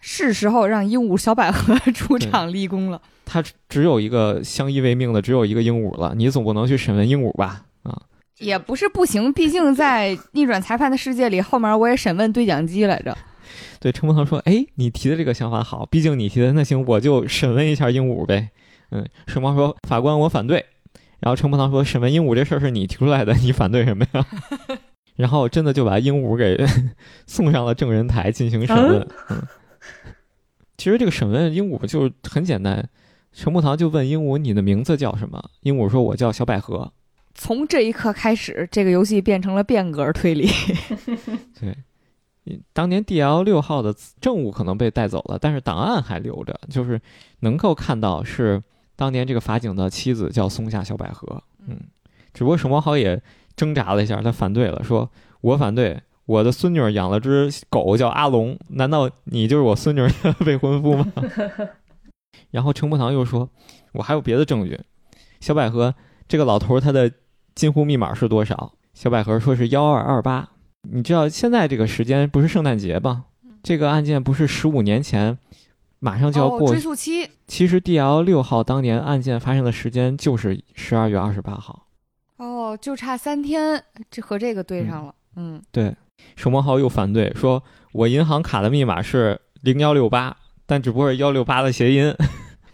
[0.00, 3.00] 是时候让鹦鹉小百合 出场立功了。
[3.24, 6.14] 他只有一个相依为命的，只有一个鹦鹉了。
[6.16, 7.66] 你总不能去审问鹦鹉吧？
[7.82, 8.00] 啊，
[8.38, 13.16] 也不是不行，毕竟在逆转裁判的世界里，后面我也审问对讲机来着。
[13.80, 18.50] 对，陈伯堂说：“哎，你提的这个想法好，毕竟你提的，那行，我就审问一下鹦鹉呗。”
[18.92, 20.64] 嗯，沈猫说：“法官，我反对。”
[21.18, 24.26] 然后程步堂说：“审问鹦鹉这事儿是你提出来的，你反对什么呀？”
[25.16, 26.62] 然后真的就把鹦鹉给
[27.26, 29.08] 送上了证人台进行审问。
[29.30, 29.42] 嗯，
[30.76, 32.86] 其实这个审问鹦鹉就很简单，
[33.32, 36.92] 程步堂就问鹦鹉：“你的名字叫什么？”鹦鹉说：“我叫小百合。”
[37.34, 40.50] 从这一刻开始，这个游戏变成了变革推理。
[41.58, 41.76] 对，
[42.74, 43.42] 当年 D.L.
[43.42, 47.00] 六号的证物可能被带走了，但是档案还留着，就是
[47.40, 48.62] 能够看到是。
[48.96, 51.78] 当年这个法警的妻子叫松下小百合，嗯，
[52.34, 53.22] 只不过沈光豪也
[53.54, 55.10] 挣扎了一下，他反对了，说
[55.42, 61.12] ：“我反对，我的孙女养了只狗叫阿龙，难道你就是我孙女的未婚夫吗？”
[62.50, 63.48] 然后程步堂又说
[63.92, 64.80] ：“我还有别的证据。”
[65.40, 65.94] 小百合，
[66.26, 67.12] 这个老头他的
[67.54, 68.72] 金户密码是多少？
[68.94, 70.48] 小百合说是幺二二八。
[70.90, 73.26] 你知道现在这个时间不是圣诞节吗？
[73.62, 75.36] 这个案件不是十五年前，
[75.98, 77.28] 马上就要过追溯期。
[77.46, 81.86] 其实 D L 六号当年案件发生的时间就是十二月二十八号。
[82.36, 85.14] 哦，就差三天，这和这个对上了。
[85.36, 85.94] 嗯，对。
[86.34, 87.62] 守门号又反对，说
[87.92, 92.14] 我银行卡的密码是零幺六八，但只不过是幺六八的谐音，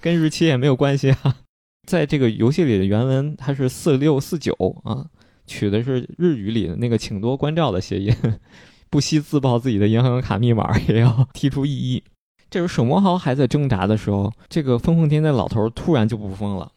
[0.01, 1.36] 跟日期也没有关系啊。
[1.86, 4.55] 在这个游戏里的原文，它是四六四九
[4.85, 5.07] 啊，
[5.47, 8.15] 取的是日语里的那个请多关照的谐音，
[8.89, 12.05] 不惜自曝自己的银行卡密码也要 提出异议。
[12.52, 16.70] 这时候守魔豪还在挣扎的时候，这个疯疯癫癫老头突然就不疯了，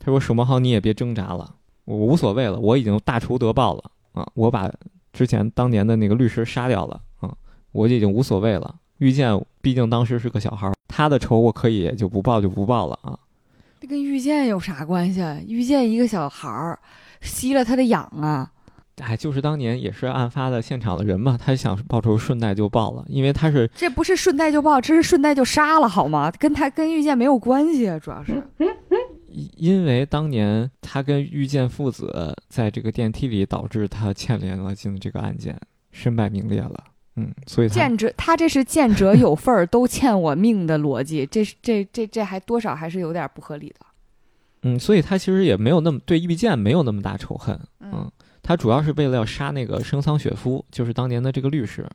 [0.00, 1.54] 他说：“守魔豪，你也别挣扎了，
[1.84, 4.68] 我无所谓了，我已经大仇得报了啊，我把。”
[5.12, 7.32] 之前当年的那个律师杀掉了啊，
[7.70, 8.74] 我已经无所谓了。
[8.98, 13.16] 遇见毕竟当时是个小孩，他的仇我可以就不报就不报了啊。
[13.80, 15.20] 这跟遇见有啥关系？
[15.46, 16.76] 遇见一个小孩儿，
[17.20, 18.50] 吸了他的氧啊！
[19.00, 26.30] 哎，就是当年也是案发的现场的人嘛，他想报仇顺带就报了，因为他是这不是顺带就报，这是顺带就杀了好吗？
[26.38, 28.42] 跟他跟遇见没有关系啊，主要是。
[29.56, 35.56] 因为当年他跟遇见父子在这个电梯里，导致他牵连了进这个案件，
[35.92, 36.84] 身败名裂了。
[37.14, 43.86] 嗯，所以见者他这是见者有份儿， 都欠我命的逻辑，这是这这这还多少还是有点不合理的。
[44.62, 47.58] 嗯，所以他其实也没有那么对遇见没有那么大仇恨。
[47.80, 48.10] 嗯，
[48.50, 51.88] 他主要是为了要杀那个生桑雪夫，就是当年的这个律师，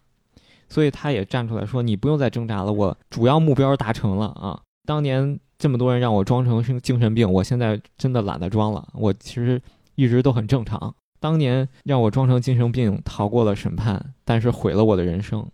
[0.70, 4.62] 所以他也站出来说：“你不用再挣扎了，我主要目标达成了啊！
[4.86, 8.88] 当年。”这么多人让我装成精神病，我现在真的懒得装了。
[8.94, 9.62] 我其实
[9.96, 10.94] 一直都很正常。
[11.20, 15.46] 当年让我装成精神病，逃过了审判，但是毁了我的人生。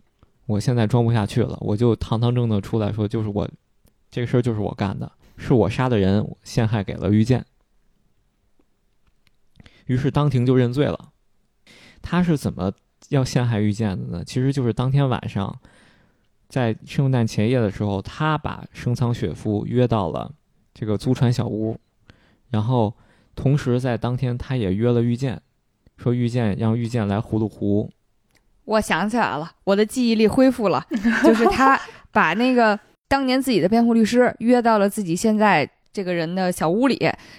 [0.46, 3.50] 我现在装不下去了，我就堂堂正正出来说，就是我
[4.12, 7.46] 这个事儿就是我干的，是我杀的人，陷害给了遇见。
[9.92, 11.10] 于是当庭就认罪了。
[12.02, 12.72] 他是怎么
[13.10, 14.24] 要陷害遇见的呢？
[14.26, 15.60] 其实就是当天晚上。
[16.48, 20.32] 在圣诞前夜的时候，他把生仓雪夫约到了
[20.74, 21.78] 这个租船小屋，
[22.50, 22.94] 然后
[23.36, 25.42] 同时在当天，他也约了遇见，
[25.98, 27.90] 说遇见让遇见来葫芦湖。
[28.66, 30.86] 我想起来了，我的记忆力恢复了，
[31.24, 31.80] 就是他
[32.12, 32.78] 把那个
[33.08, 36.98] 当年自己的辩护律师约到了自己现在这个人的小屋里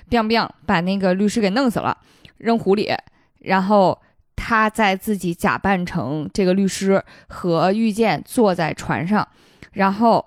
[0.08, 1.96] ，biang biang 把那个律师给弄死了，
[2.42, 2.92] 扔湖里，
[3.38, 3.98] 然后。
[4.34, 9.26] 他在自己假扮成这个律师和遇见坐在船上，
[9.70, 10.24] 然后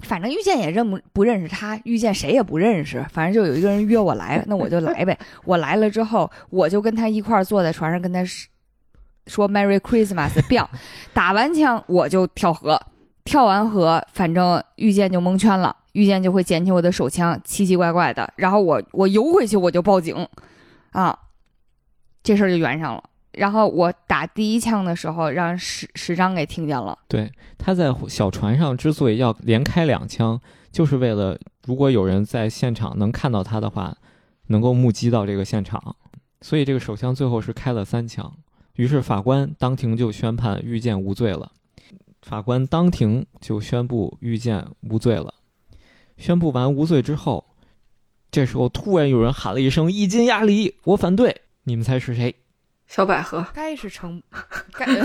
[0.00, 5.16] 反正遇见也认不不认识他，遇见谁也不认识，反正就有一个人约我来，那我就来呗。
[5.44, 8.24] 我来了之后，我就跟他一块坐在船上，跟他
[9.28, 10.66] 说 Merry Christmas，biang，
[11.12, 12.80] 打完枪我就跳河，
[13.24, 20.26] 跳完河，反正遇见就蒙圈了，遇见就会捡起我的手枪，奇奇怪怪的，然后我我游回去我就报警，
[20.90, 21.16] 啊，
[22.28, 23.02] 这事儿就圆上了。
[23.32, 26.98] 然后我打第一枪的时候，让石石章给听见了。
[27.08, 30.38] 对，他在小船上之所以要连开两枪，
[30.70, 33.96] 就是为了如果有人在现场能看到他的话，
[34.48, 35.96] 能够目击到这个现场。
[36.42, 38.30] 所以这个手枪最后是开了三枪。
[38.74, 41.50] 于是法官当庭就宣判遇见无罪了。
[42.20, 45.32] 法官当庭就宣布遇见无罪了。
[46.18, 47.46] 宣布完无罪之后，
[48.30, 51.40] 这时候突然有人喊了一声“一金压里”，我反对。
[51.68, 52.34] 你们猜是谁？
[52.86, 54.22] 小百合，该是成，
[54.72, 54.86] 该。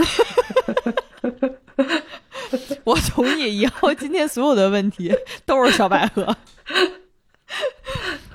[2.86, 5.14] 我同意，以后今天所有的问题
[5.46, 6.38] 都是小百合，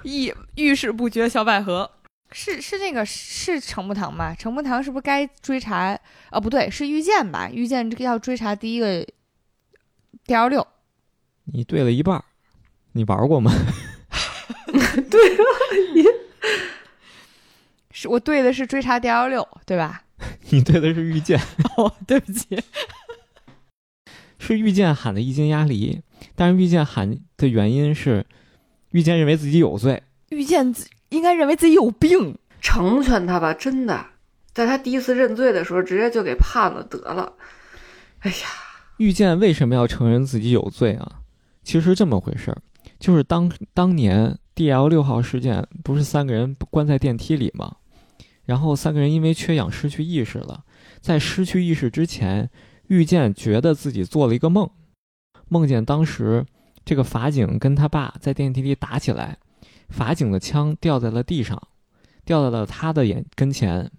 [0.02, 1.26] 一遇事不决。
[1.26, 1.90] 小百合
[2.30, 4.36] 是是那个是程步堂吧？
[4.38, 5.98] 程步堂是不是该追查？
[6.30, 7.48] 哦，不对，是遇见吧？
[7.50, 9.06] 遇见这个要追查第一个
[10.26, 10.66] D L 六。
[11.44, 12.22] 你对了一半，
[12.92, 13.50] 你玩过吗？
[15.10, 15.40] 对啊，
[15.94, 16.04] 你。
[18.00, 20.04] 是我对的是追查 D L 六，对吧？
[20.50, 21.36] 你对的是遇见
[21.76, 22.56] 哦，对不起，
[24.38, 26.00] 是遇见喊的一斤鸭梨，
[26.36, 28.24] 但是遇见喊的原因是
[28.92, 30.72] 遇见认为自己有罪，遇见
[31.08, 34.06] 应该认为自己有病，成全他吧，真的，
[34.52, 37.32] 在他第一次认罪的时候，直接就给判了得了。
[38.20, 38.46] 哎呀，
[38.98, 41.20] 遇见为什么要承认自己有罪啊？
[41.64, 42.58] 其实这么回事儿，
[43.00, 47.74] 就是当当年 D L 六号事件，不是三个人关在电梯里吗？
[48.48, 50.64] 然后三个人因为缺氧失去意识了，
[51.02, 52.48] 在失去意识之前，
[52.86, 54.70] 遇见觉得自己做了一个梦，
[55.48, 56.46] 梦见当时
[56.82, 59.36] 这个法警跟他爸在电梯里打起来，
[59.90, 61.62] 法警的枪掉在了地上，
[62.24, 63.90] 掉在了他的眼跟前，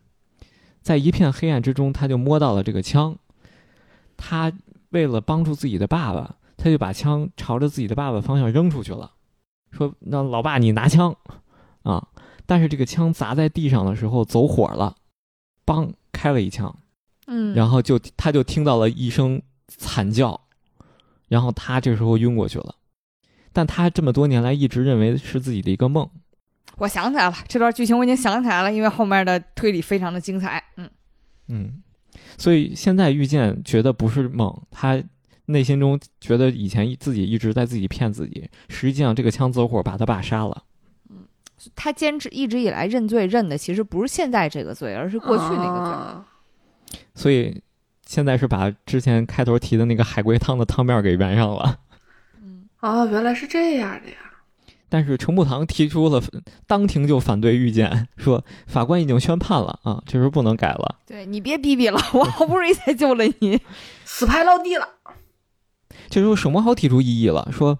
[0.81, 3.15] 在一片黑暗之中，他就摸到了这个枪，
[4.17, 4.51] 他
[4.89, 9.11] 为了帮助自己的爸爸，他就把枪朝着自己的爸爸方向扔出去了，
[9.69, 11.15] 说：“那老爸，你拿枪。
[11.83, 12.07] 啊！”
[12.49, 14.95] 但是这个枪砸在地上的时候走火了，
[15.67, 16.79] 梆开了一枪，
[17.27, 20.47] 嗯，然后就他就听到了一声惨叫，
[21.27, 22.77] 然后他这时候晕过去了。
[23.53, 26.09] 但他这么多年来一直认为是自己的一个梦。
[26.77, 30.63] 我想起来了，这段剧情我已经想起来了，因为后面的推理非常的精彩。
[30.77, 30.89] 嗯
[31.49, 31.83] 嗯，
[32.39, 34.99] 所以现在遇见觉得不是梦，他
[35.45, 40.63] 内心中觉得以前自己一直在自己骗自己，实际上这个枪走火把他爸杀了。
[41.75, 45.91] 他坚持一直以来认罪认的其实不是现在这个罪，而是过去那个罪。
[45.91, 46.25] 啊
[47.13, 47.61] 所以
[48.05, 51.77] 现在是把之前开头提的那个海龟汤的汤面给圆上了。
[52.41, 54.15] 嗯，哦，原来是这样的呀！
[54.87, 56.19] 但是程步堂提出了
[56.65, 60.95] 当庭就反对意见，说法官已经宣判了啊，这是不能改了。
[61.05, 63.61] 对你别逼逼了，我好不容易才救了你。
[64.05, 64.87] 死牌落地了。
[66.09, 67.77] 这时候沈墨豪提出异议了，说：“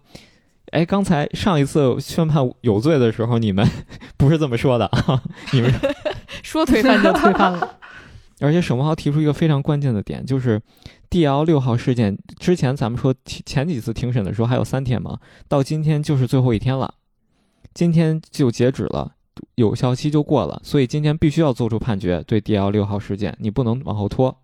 [0.71, 3.67] 哎，刚才上一次宣判有罪的时候，你们
[4.17, 5.21] 不是这么说的啊，
[5.53, 5.73] 你们
[6.43, 7.77] 说推翻就推翻了。
[8.41, 10.61] 而且沈文豪提出一个非常关键的点，就是
[11.09, 15.19] D L 六号事件之前咱们说前几次庭审的时候还有三天嘛，
[15.49, 16.93] 到今天就是最后一天了，
[17.73, 19.11] 今天就截止了，
[19.55, 24.37] 有效期就过了，所以今天必须要做出判决，对 D L 六号事件你不能往后拖。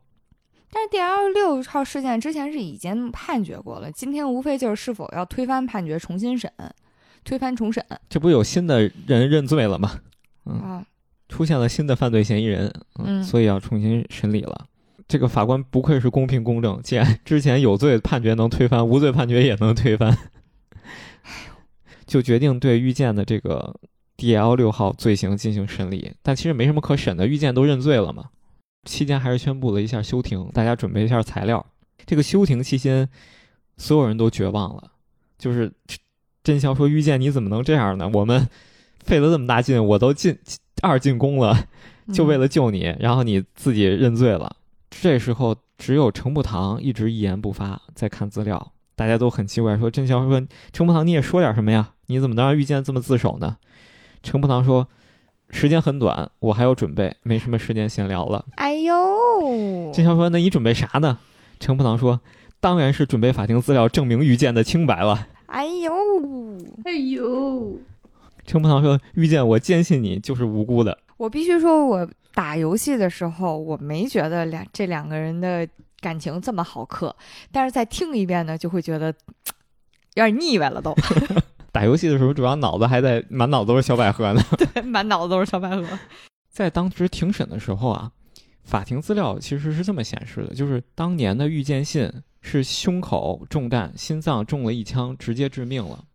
[0.76, 6.52] 但是 D L 六号事件之前是已经判决过了，今天无非就是是否要推翻判决重新审，
[7.24, 10.02] 推翻重审这不有新的人认罪了吗？
[10.46, 10.86] 嗯，啊。
[11.30, 14.68] 出现了新的犯罪嫌疑人，嗯所以要重新审理了。
[15.08, 20.18] 这个法官不愧是公平公正，既然之前有罪判决能推翻，无罪判决也能推翻，
[22.06, 23.80] 就决定对遇见的这个
[24.18, 26.12] D L 六号罪行进行审理。
[26.22, 28.26] 但其实没什么可审的，遇见都认罪了嘛。
[28.86, 31.66] 期间还是宣布了一下休庭，大家准备一下材料。
[32.06, 33.10] 这个休庭期间，
[33.76, 34.92] 所有人都绝望了，
[35.38, 35.74] 就是
[36.44, 38.10] 真宵说：“遇见你怎么能这样呢？
[38.14, 38.48] 我们
[39.04, 40.38] 费了这么大劲，我都进
[40.82, 41.68] 二进宫了。”
[42.14, 44.58] 就为了救你，然后你自己认罪了。
[44.92, 48.74] 这时候只有程步堂一直一言不发，在看资料。
[48.96, 50.40] 大家都很奇怪，说：“真宵说
[50.72, 51.94] 程步堂，你也说点什么呀？
[52.06, 53.58] 你怎么能让遇见这么自首呢？”
[54.22, 54.88] 程步堂说
[55.56, 58.46] ：“时间很短，我还有准备，没什么时间闲聊了。
[58.58, 58.94] 哎呦，”
[59.94, 61.18] 金宵说：“那你准备啥呢？”
[61.62, 62.20] 程普堂说
[62.60, 65.28] ：“当然是准备法庭资料，证明遇见的清白了。
[65.46, 65.94] 哎呦，
[66.84, 67.80] 哎呦，”
[68.46, 70.98] 程普堂说：“遇见，我坚信你就是无辜的。
[71.16, 75.66] 我必须说，我打游戏的时候，我没觉得两这两个人的
[76.02, 77.16] 感情这么好磕，
[77.54, 79.14] 但是再听一遍呢，就会觉得
[80.16, 80.94] 有点腻歪了都，
[81.76, 84.42] 打游戏的时候，主要脑子还在满脑子都是小百合呢。
[84.74, 85.86] ”对，满脑子都是小百合。
[86.50, 88.10] 在当时庭审的时候啊，
[88.64, 96.06] 法庭资料其实是这么显示的，就是当年的遇见信是胸口中弹，心脏中了一枪，直接致命了。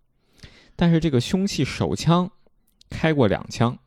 [0.76, 2.30] 但是这个凶器手枪
[2.88, 3.78] 开过两枪，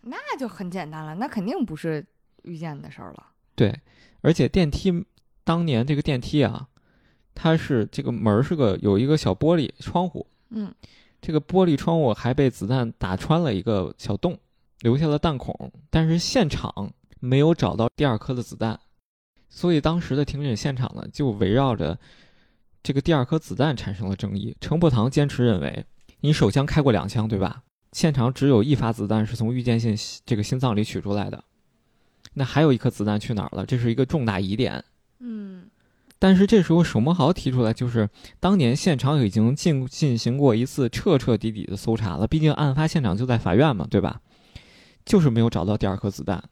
[0.00, 2.02] 那就很简单了，那肯定不是
[2.44, 3.26] 遇见的事儿了。
[3.54, 3.78] 对，
[4.22, 5.04] 而且电梯
[5.44, 6.66] 当年这个电梯啊，
[7.34, 10.74] 它是这个门儿是个有一个小玻璃窗户，嗯，
[11.20, 14.38] 这个玻璃窗户还被子弹打穿了一个小洞，
[14.80, 18.78] 留下了弹孔，但是现场没有找到第二颗的子弹，
[19.48, 21.98] 所以当时的庭审现场呢，就围绕着
[22.82, 24.56] 这个第二颗子弹产生了争议。
[24.60, 25.84] 程步堂坚持认为，
[26.20, 27.62] 你手枪开过两枪，对吧？
[27.92, 31.42] 现场只有一发子弹是从遇见信这个心脏里取出来的，
[32.34, 33.66] 那还有一颗子弹去哪儿了？
[33.66, 34.84] 这是一个重大疑点。
[35.20, 35.68] 嗯
[36.18, 38.08] 但是这时候沈墨豪提出来，就是
[38.40, 44.20] 当年现场已经进进行过一次彻彻底底的搜查了，毕竟案发现场就在法院嘛，对吧？
[45.04, 46.42] 就是没有找到第二颗子弹，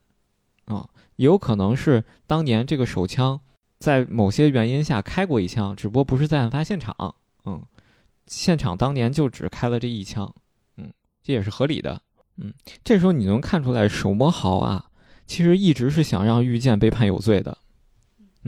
[0.67, 3.41] 啊，也有可能是当年这个手枪
[3.79, 7.15] 在某些原因下开过一枪，只不过不是在案发现场，
[7.45, 7.61] 嗯，
[8.27, 10.33] 现场当年就只开了这一枪，
[10.77, 12.01] 嗯，这也是合理的，
[12.37, 14.87] 嗯，这时候你能看出来沈墨豪啊，
[15.27, 17.59] 其实一直是想让遇见被判有罪的。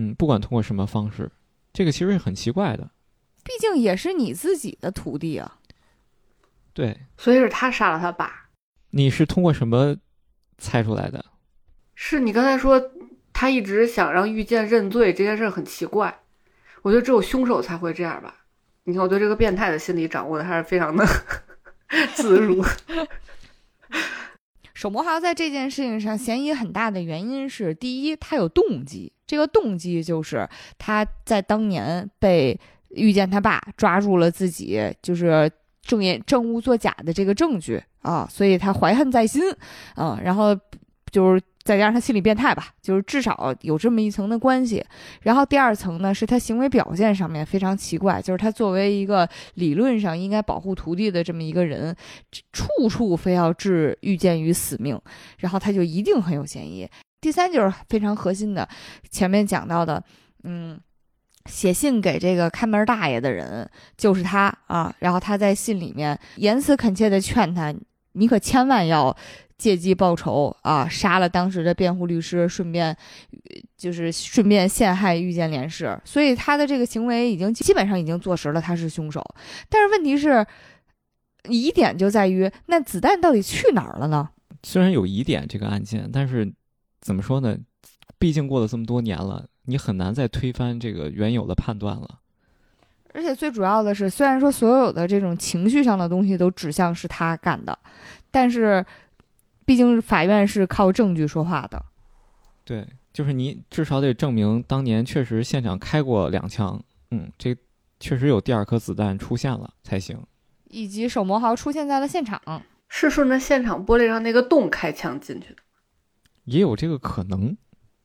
[0.01, 1.29] 嗯，不管通过什么方式，
[1.73, 2.89] 这个其实是很奇怪的。
[3.43, 5.59] 毕竟也是你自己的徒弟啊。
[6.73, 8.51] 对，所以是他杀了他爸。
[8.91, 9.97] 你是通过什么
[10.57, 11.25] 猜出来的？
[11.97, 12.93] 是你刚才说
[13.33, 16.21] 他一直想让遇见认罪这件事很奇怪，
[16.83, 18.45] 我觉得只有凶手才会这样吧。
[18.85, 21.05] 你看我对这个变态的心理掌握的还是非常的
[22.15, 22.65] 自如。
[24.79, 30.49] 手魔豪在这件事情上嫌疑很大的原因是，第一，他有动机，这个动机就是
[30.79, 32.57] 他在当年被
[32.91, 35.51] 遇见他爸抓住了自己就是
[35.83, 39.43] 证言证物作假的这个证据啊，所以他怀恨在心
[39.97, 40.57] 啊，然后
[41.11, 44.83] 就是再加上他心理变态吧，就是至少有这么一层的关系。
[45.21, 51.95] 然后第二层呢，是他行为表现上面非常奇怪，就是他作为一个理论上应该保护徒弟的这么一个人，
[52.55, 54.99] 处处非要置遇见于死命，
[55.41, 56.89] 然后他就一定很有嫌疑。
[57.21, 58.67] 第三就是非常核心的，
[59.11, 60.03] 前面讲到的，
[60.45, 60.81] 嗯。
[61.47, 63.67] 写信给这个看门大爷的人
[63.97, 67.75] 就是他啊，然后他在信里面言辞恳切地劝他
[68.13, 69.17] ：“你可千万要
[69.59, 72.97] 借机报仇啊，杀了当时的辩护律师，顺便
[73.77, 79.23] 就是顺便陷害遇见连氏。”所以他的这个行为已经基本上已经坐实了他是凶手。
[79.69, 80.47] 但是问题是，
[81.49, 84.31] 疑点就在于那子弹到底去哪儿了呢？
[84.63, 86.51] 虽然有疑点这个案件，但是
[87.01, 87.59] 怎么说呢？
[88.19, 89.47] 毕竟过了这么多年了。
[89.71, 92.21] 你很难再推翻这个原有的判断了，
[93.13, 97.79] 而且最主要的是，虽然说所有的这种情绪上的东西都指向是他干的，
[98.31, 98.83] 但是，
[99.69, 101.85] 毕竟法院是靠证据说话的。
[102.65, 107.55] 对，就是你至少得证明当年确实现场开过两枪，嗯，这
[108.01, 110.19] 确实有第二颗子弹出现了才行，
[110.71, 112.41] 以及手磨豪出现在了现场，
[112.89, 115.57] 是顺着现场玻璃上那个洞开枪进去的，
[116.45, 117.55] 也有这个可能，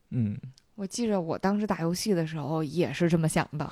[0.10, 0.38] 嗯。
[0.76, 3.72] 我记着，我当时打游戏的时候也是这么想的。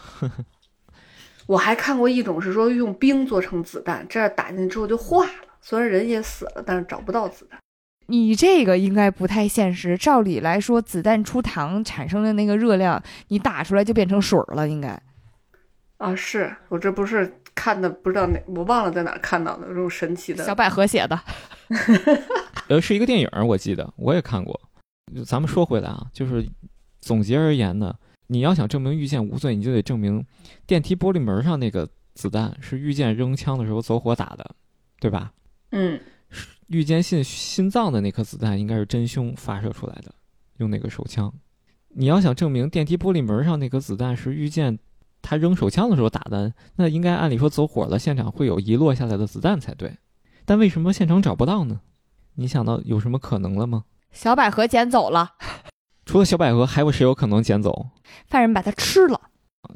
[1.46, 7.60] 我还看过一种是说用冰做成子弹，这样打进去之后就化了，虽然人也死了，但是找不到子弹。
[8.12, 9.98] 你这个应该不太现实。
[9.98, 15.02] 照理来说，子弹出膛产生的那个热量，你打出来就变成水了，应该。
[15.98, 20.44] 啊，是我这不是看的，不知道哪，我忘了在哪看到的这种神奇的。
[20.44, 21.20] 小百合写的。
[22.68, 24.60] 呃，是一个电影，我记得我也看过。
[25.26, 26.48] 咱们说回来啊，就是。
[27.04, 27.96] 总结而言呢，
[28.28, 30.24] 你要想证明遇见无罪，你就得证明
[30.68, 34.52] 电梯玻璃门上那个子弹是遇见扔枪的时候走火打的，
[35.00, 35.32] 对吧？
[35.72, 36.00] 嗯，
[36.72, 40.14] 遇见心心脏的那颗子弹应该是真凶发射出来的，
[40.58, 41.32] 用那个手枪。
[41.90, 44.80] 你要想证明电梯玻璃门上那颗子弹是遇见
[45.22, 49.98] 他扔手枪的时候打的，那应该按理说走火了，现场会有遗落下来的子弹才对。
[50.46, 51.82] 但为什么现场找不到呢？
[52.36, 53.84] 你想到有什么可能了吗？
[54.14, 55.34] 小百合捡走了。
[56.06, 57.90] 除了小百合，还有谁有可能捡走？
[58.28, 59.20] 犯人把它吃了。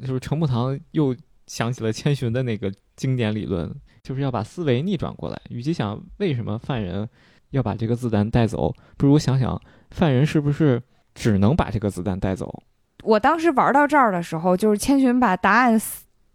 [0.00, 1.14] 就是程步堂又
[1.46, 3.74] 想起了千寻的那个经典理论，
[4.06, 5.40] 就是要把思维逆转过来。
[5.48, 7.08] 与其想为什么犯人
[7.50, 9.60] 要把这个子弹带走，不如想想
[9.90, 10.80] 犯人是不是
[11.12, 12.62] 只能把这个子弹带走。
[13.02, 15.80] 我当时玩到这儿的时候，就是千寻把答案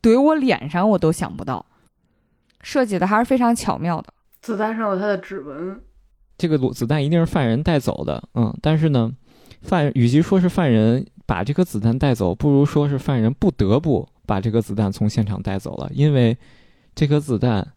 [0.02, 1.66] 怼我脸上，我都想不到，
[2.62, 4.14] 设计的还是非常巧妙的。
[4.42, 5.82] 子弹上有他的指纹，
[6.38, 8.22] 这个子弹一定是犯人带走的。
[8.34, 9.14] 嗯，但是呢？
[9.62, 16.36] 犯与其说是犯人把这颗子弹带走，不如说是犯人不得不把这个子弹从现场带走了，因为
[17.02, 17.68] 这颗子弹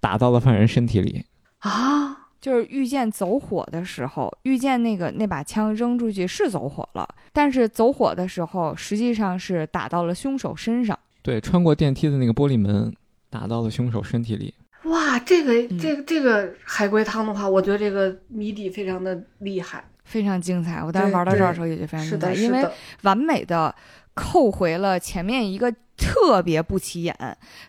[0.00, 1.26] 打到了犯人身体里
[1.58, 2.16] 啊。
[2.40, 10.98] 就是遇见走火的时候，遇见那个那把枪扔出去是走火了，但是走火的时候实际上是打到了凶手身上。
[11.20, 12.90] 对，穿过电梯的那个玻璃门
[13.28, 14.54] 打到了凶手身体里。
[14.84, 19.84] 哇，这个这个这个海龟汤的话，我觉得这个谜底非常的厉害。
[20.04, 22.66] 非常精彩，我当时玩到这儿的时候也觉得非常精彩，因为
[23.02, 23.74] 完美的
[24.14, 25.70] 扣回了前面一个。
[26.00, 27.14] 特别不起眼，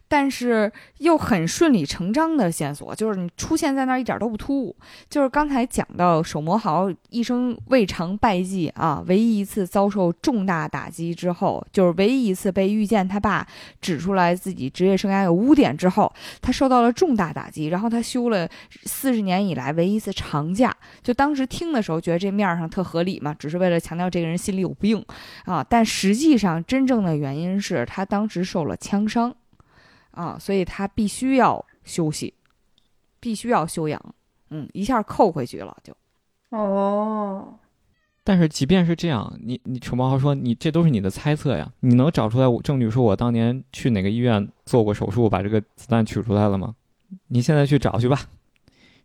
[0.07, 4.73] 但是又很顺理成章的线索，就是你出现在那儿一点都不突兀。
[5.09, 13.45] 就是刚才讲到手魔豪一生未尝败绩啊，唯一一次遭受重大打击之后，就是唯一一次被遇见他爸
[13.81, 18.47] 指出来自己职业生涯有污点之后，他受到了重大打击，然后他休了
[18.85, 20.73] 四十年以来唯一一次长假。
[21.03, 25.03] 就当时听的时候觉得这面上特合理嘛，只是为了强调这个人心里有病
[25.43, 28.20] 啊，但实际上真正的原因是他当。
[28.21, 29.35] 当时受了枪伤，
[30.11, 32.31] 啊，所以他必须要休息，
[33.19, 33.99] 必须要休养，
[34.51, 35.91] 嗯，一下扣回去了就，
[36.55, 37.57] 哦，
[38.23, 46.75] 但是即便是这样，你你楚毛豪说你这都是你的猜测呀，你能找出来证据说我当年去哪个医院做过手术把这个子弹取出来了吗？
[47.29, 48.21] 你现在去找去吧。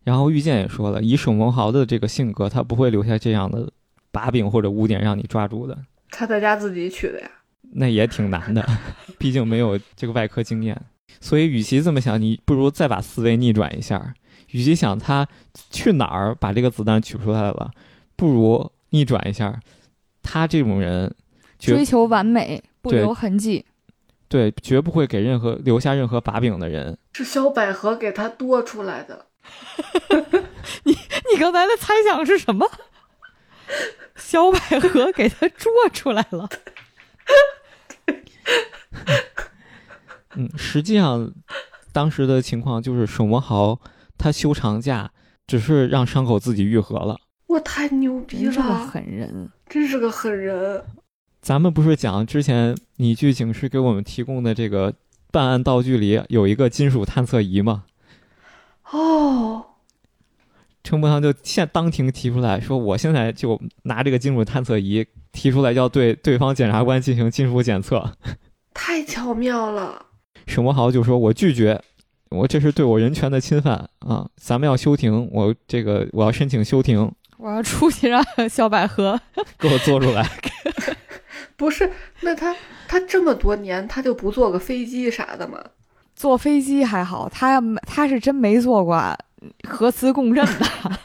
[0.04, 3.72] 然后遇见也说了，以沈文豪的这个性格，他不会留下这样的
[4.12, 5.78] 把柄或者污点让你抓住的。
[6.10, 7.30] 他在家自己取的呀。
[7.72, 8.66] 那也挺难的，
[9.18, 10.80] 毕竟没有这个外科经验，
[11.20, 14.14] 所以与其这么想，你不如再把思维逆转一下。
[14.50, 15.26] 与其想他
[15.70, 17.72] 去哪儿把这个子弹取出来了，
[18.14, 19.60] 不如逆转一下，
[20.22, 21.14] 他这种人
[21.58, 23.66] 追求完美，不留痕迹，
[24.28, 26.96] 对，绝不会给任何留下任何把柄的人。
[27.12, 29.26] 是小百合给他多出来的。
[30.84, 32.70] 你你刚才的猜想是什么？
[34.16, 36.48] 小百合给他捉出来了。
[40.36, 41.32] 嗯，实际上，
[41.92, 43.80] 当时的情况就是沈文豪
[44.18, 45.10] 他休长假，
[45.46, 47.18] 只是让伤口自己愈合了。
[47.46, 49.50] 我太牛逼真是个了，狠人。
[49.68, 50.84] 真是个狠人。
[51.40, 54.94] 咱们不是讲之前你剧警示给我们提供的这个
[55.30, 57.84] 办案道具里有一个金属探测仪吗？
[58.90, 59.55] 哦，
[60.86, 68.12] 程伯堂就现当庭提出来说，我现在就拿这个金属探测仪提出来，要对对方检察官进行金属检测。
[68.72, 70.06] 太巧妙了。
[70.46, 71.82] 沈国豪就说：“我拒绝，
[72.30, 74.28] 我这是对我人权的侵犯啊！
[74.36, 79.20] 咱们要休庭，我这个我要申请休庭，我要出去让小百合
[79.58, 80.24] 给我做出来。
[81.58, 81.90] 不是，
[82.20, 82.54] 那他
[82.86, 85.58] 他这么多年，他就不坐个飞机啥的吗？
[86.14, 88.94] 坐飞机还好，他要没他是真没坐过
[89.68, 91.00] 核磁共振的。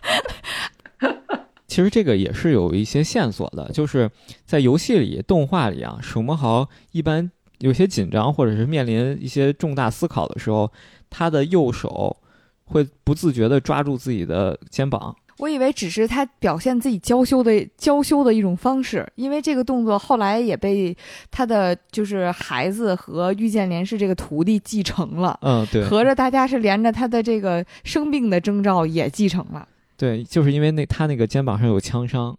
[1.68, 4.12] 其实这个也是有一些线索的，就是
[4.45, 10.70] 在游戏里、动画里啊，鼠毛豪一般有些紧张或者是面临一些重大思考的时候，
[11.10, 12.18] 他的右手
[12.66, 20.95] 会不自觉地抓住自己的肩膀。”我以为只是他表现自己娇羞的娇羞的一种方式，因为这个动作后来也被
[21.31, 25.39] 他的就是孩子和遇见连氏这个徒弟继承了。
[25.41, 29.68] 嗯，对，合着大家是连着他的这个生病的征兆也继承了。
[29.97, 32.38] 对，就是因为那他那个肩膀上有枪伤。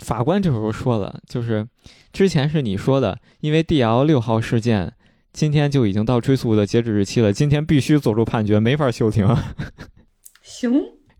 [0.00, 1.66] 法官这时候说了，就是
[2.12, 4.92] 之前是你说的，因为 D L 六号事件，
[5.32, 9.26] 今天就已经到追诉的截止日期了，今天必须做出判决，没法休庭。
[10.42, 10.72] 行，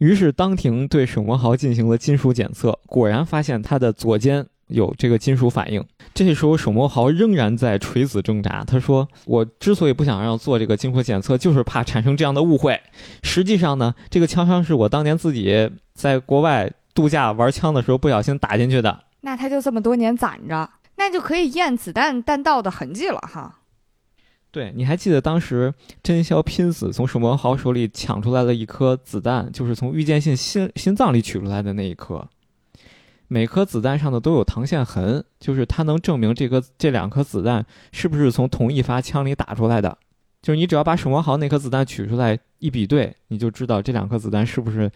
[0.02, 5.80] 于是当庭对沈国豪进行了金属检测，果然发现他的左肩有这个金属反应。
[6.12, 8.64] 这时候沈国豪仍然在垂死挣扎。
[8.66, 12.80] 他说：“我之所以不想让做这个金属检测，就是怕产生这样的误会。
[13.22, 19.04] 实际上呢，这个枪伤是我当年自己在国外度假玩枪的时候不小心打进去的。
[19.20, 23.60] 那他就这么多年攒着，那就可以验子弹弹道的痕迹了哈。
[24.52, 25.72] 对，你还记得当时
[26.02, 32.28] 真宵拼死从沈国豪手里抢出来了一颗子弹，就是从郁建信心心脏里取出来的那一颗。
[33.28, 39.96] 每颗子弹上的都有膛线痕，就是它能证明这颗这两颗子弹是不是从同一发枪里打出来的。
[40.42, 44.90] 就是你只要把沈国豪那颗子弹取出来一比对，你就知道这两颗子弹是不是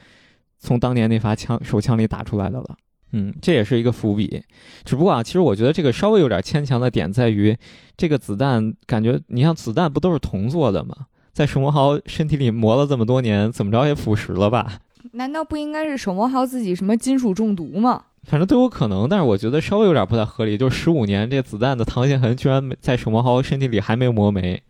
[0.59, 2.77] 从当年那发枪手枪里打出来的了。
[3.12, 4.43] 嗯，这也是一个伏笔。
[4.85, 7.57] 只不过啊，其实我觉得这个稍微有点牵强的点在于，
[7.97, 10.95] 这个子弹感觉你像子弹不都是铜做的吗？
[11.33, 14.81] 在沈国豪身体里磨了这么多年，怎么着也腐蚀了吧？
[15.12, 18.03] 难道不应该是沈国豪自己什么金属中毒吗？
[18.24, 20.59] 反正都有可能，但是我觉得稍微有点不太合理。
[20.59, 24.61] 就是十五年，这子弹的膛线痕居然没在沈国豪身体里还没磨没，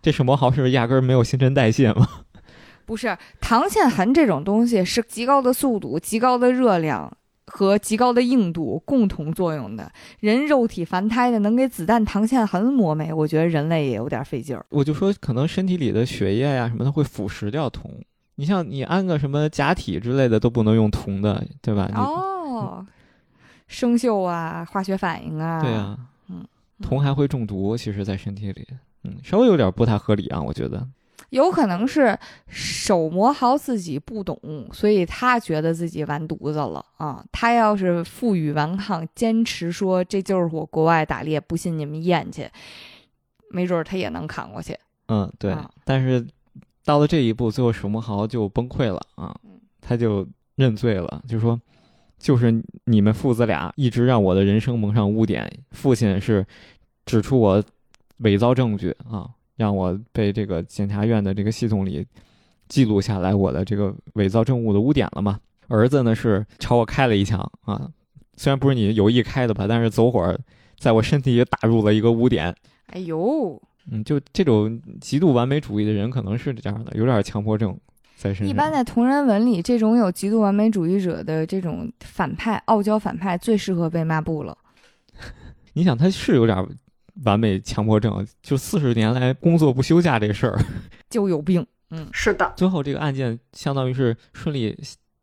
[0.00, 2.06] 这沈国豪是不是压根儿没有新陈代谢吗？
[2.86, 7.10] 不是，膛线痕这种东西是极高的速度、极高的热量
[7.46, 9.90] 和极高的硬度共同作用的。
[10.20, 14.64] 人肉体凡胎的能给子弹膛线痕磨没，我觉得人类也有点费劲儿。
[14.70, 17.90] 我就说，可能身体里的血液呀、什么的会腐蚀掉铜。
[18.36, 21.90] 你像你安个什么假体之类的都不能用铜的，对吧？
[21.94, 22.84] 哦，
[23.68, 25.98] 生锈啊，化学反应啊，对啊，
[26.28, 26.42] 嗯，
[26.80, 28.66] 铜还会中毒，其实，在身体里，
[29.04, 30.86] 嗯，稍微有点不太合理啊，我觉得。
[31.32, 34.38] 有可能是手磨豪自己不懂，
[34.70, 37.24] 所以他觉得自己完犊子了啊！
[37.32, 42.46] 他要是负隅顽抗，坚持说这就是我国外打猎，不信你们验去，
[43.48, 44.78] 没准儿他也能扛过去。
[45.08, 45.52] 嗯，对。
[45.52, 46.26] 啊但是
[46.84, 51.58] 到了这一步，最后手磨豪就崩溃了啊嗯，他就认罪了，就说
[52.18, 56.46] 就是你们父子俩一直让我的人生蒙上污点，父亲是
[57.06, 57.64] 指出我
[58.18, 62.06] 伪造证据啊，让我被这个检察院的这个系统里
[62.68, 65.38] 记录下来我的这个伪造证物的污点了嘛。
[65.68, 67.88] 儿子呢是朝我开了一枪啊，
[68.36, 70.38] 虽然不是你有意开的吧，但是走火儿
[70.78, 72.54] 在我身体也打入了一个污点。
[72.88, 73.60] 哎呦，
[73.90, 77.74] 嗯，就这种极度完美主义的人，可能是这样的，有点强迫症
[78.16, 78.48] 在身上。
[78.48, 84.56] 一般在同人文里，这种有极度完美主义者的这种反派、傲娇反派，最适合被抹布了。
[85.72, 86.66] 你想，他是有点
[87.24, 90.58] 完美强迫症，就四十年来工作不休假这事儿，
[91.10, 91.66] 就有病。
[91.90, 94.74] 嗯是的，最后这个案件相当于是顺利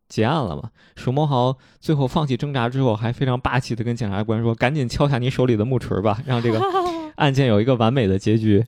[0.08, 0.70] 结案了嘛。
[0.94, 6.60] 沈梦豪最后放弃挣扎之后，还非常霸气的跟检察官说：“赶紧敲下你手里的木锤吧，让这个
[7.16, 8.64] 案件有一个完美的结局。”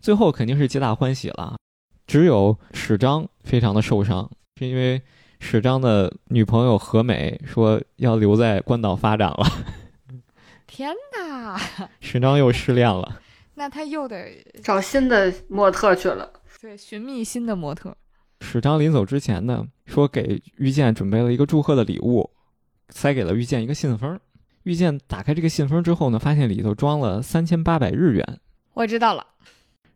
[0.00, 1.56] 最后肯定是皆大欢喜了，
[2.06, 5.02] 只有史章非常的受伤，是因为
[5.38, 9.46] 史章的女朋友何美说要留在关岛发展了，
[10.78, 11.60] 天哪，
[11.98, 13.20] 史章又失恋了。
[13.56, 16.32] 那他又得找新的模特去了。
[16.60, 17.96] 对寻觅新的模特。
[18.42, 22.30] 史章临走之前呢，说给遇见准备了一个祝贺的礼物，
[22.90, 24.20] 塞给了遇见一个信封。
[24.62, 28.38] 遇见打开这个信封之后呢，发现里头装了三千八百日元，
[28.74, 29.26] 我知道了，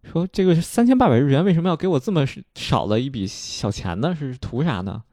[0.02, 2.26] 说这个三千八百日元为什么要给我这么
[2.56, 4.16] 少的一笔小钱呢？
[4.18, 5.04] 是图啥呢？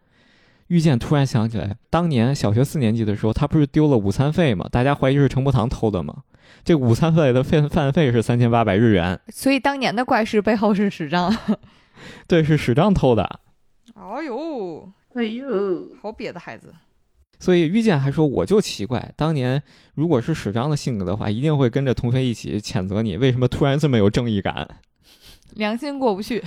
[0.70, 4.68] 遇见突然想起来，当年小学四年级的时候，他不是丢了午餐费吗？
[4.72, 6.24] 大家怀疑是程伯堂偷的吗？
[6.64, 11.36] 这午餐费的饭饭费是三千八百日元，所以当年的怪事背后是史章。
[12.28, 13.40] 对，是史章偷的。
[13.96, 16.74] 哎呦，哎呦，好瘪的孩子。
[17.40, 19.62] 所以遇见还说，我就奇怪，当年
[19.96, 24.68] 如果是史章的性格的话，一定会跟着同学一起谴责你，为什么突然这么有正义感？
[25.56, 26.44] 良心过不去。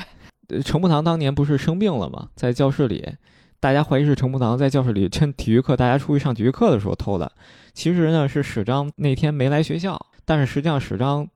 [0.65, 2.29] 程步堂当年不是生病了吗？
[2.35, 3.15] 在教室里，
[3.63, 7.31] 大家怀疑是程步堂在教室里趁体育课大家出去上体育课的时候偷的。
[7.73, 11.29] 其实呢，是史章那天没来学校，但是实际上史章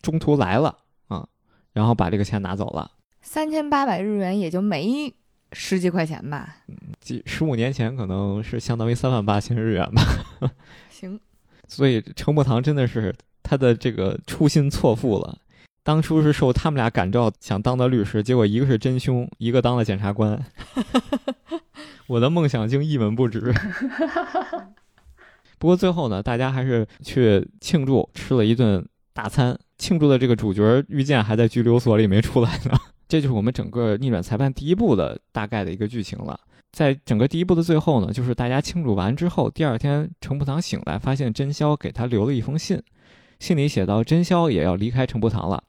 [0.00, 0.78] 中途来了
[1.08, 1.28] 啊，
[1.74, 2.90] 然后把这个钱拿走了。
[3.20, 5.12] 三千八百日元也就没
[5.52, 6.56] 十几块钱吧？
[7.00, 10.02] 几十五年前可能是相当于三万八千日元吧。
[10.88, 11.20] 行，
[11.68, 15.38] 所以程步堂真的是他的这个初心错付了。
[15.84, 20.42] 当初是受他们俩感召想当的律师，结果一个是真凶，一个当了检察官。
[22.08, 23.52] 我的梦想竟一文不值。
[25.58, 29.56] 不过最后呢，大家还是去庆祝，吃了一顿大餐。
[29.76, 32.78] 庆祝的这个主角遇见还在拘留所里没出来呢。
[33.06, 36.40] 这就是我们整个逆转裁判第一部的大概的一个剧情了。
[36.72, 42.82] 在整个第一部的最后呢，就是大家庆祝完之后，第二天程步堂醒来，发现真宵给他留了一封信，
[43.38, 45.62] 信里写到真宵也要离开程步堂了。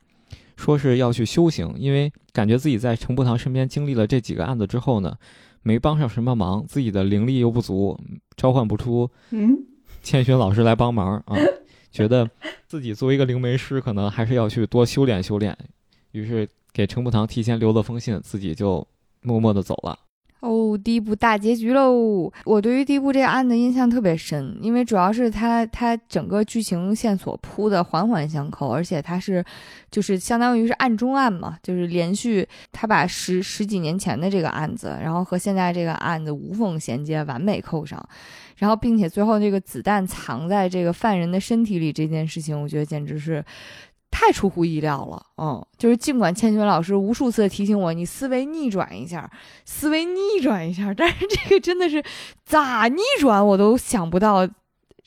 [0.55, 5.15] 说是要去修行，因为感觉自己在程步堂身边经历了这几个案子之后呢，
[5.63, 7.99] 没帮上什么忙，自己的灵力又不足，
[8.35, 9.09] 召唤不出
[10.01, 11.35] 千寻老师来帮忙啊，
[11.91, 12.29] 觉得
[12.67, 15.57] 自己作为一个灵媒师，可能还是要去多修炼修炼，
[16.11, 18.87] 于是给程步堂提前留了封信，自己就
[19.21, 19.97] 默默的走了。
[20.41, 22.31] 哦，第一部大结局喽！
[22.43, 29.43] 我对于第一部这个案子印象特别深，因为主要是它它整个剧情线索铺的环环相扣，而且它是
[29.89, 38.07] 就是相当于是案中案嘛，就是连续他把十十几年前的这个案子，然后和现在这个案子无缝衔接，完美扣上，
[38.57, 43.43] 然后并且最后这个子弹藏在这个犯人的身体里这件事情，我觉得简直是。
[44.17, 49.29] 太出乎意料了，嗯，就是尽管千寻老师无数次提醒我，你思维逆转一下，
[49.65, 52.01] 思维逆转一下， 但是这个真的是
[52.45, 54.47] 咋逆转我都想不到，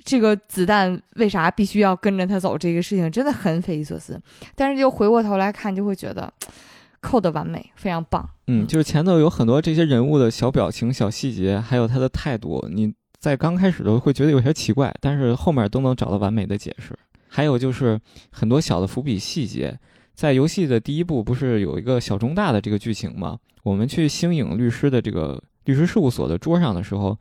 [0.04, 4.20] 这个子弹为啥必须要跟着他走，这个事情真的很匪夷所思。
[4.54, 6.30] 但是就回过头来看，就会觉得
[7.00, 8.28] 扣的完美，非常棒。
[8.46, 16.94] 嗯，就是前头有很多这些人物的小表情、小细节，还有他的态度，你在刚开始的时候会觉得有些奇怪，但是后面都能找到完美的解释。
[17.28, 18.00] 还有就是
[18.30, 19.78] 很多小的伏笔细节，
[20.14, 23.38] 在游戏的第一部不是有一个小中大的这个剧情吗？
[23.62, 27.18] 我们去星影律师的这个律师事务所的桌上的时候，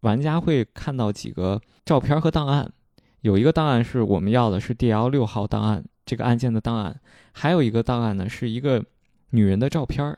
[0.00, 2.70] 玩家会看到几个照片和档案，
[3.22, 7.00] 有一个档案是我们要的是 D L 六号档案这个案件的档案，
[7.32, 8.84] 还有一个档案呢是一个
[9.30, 10.16] 女人的照片，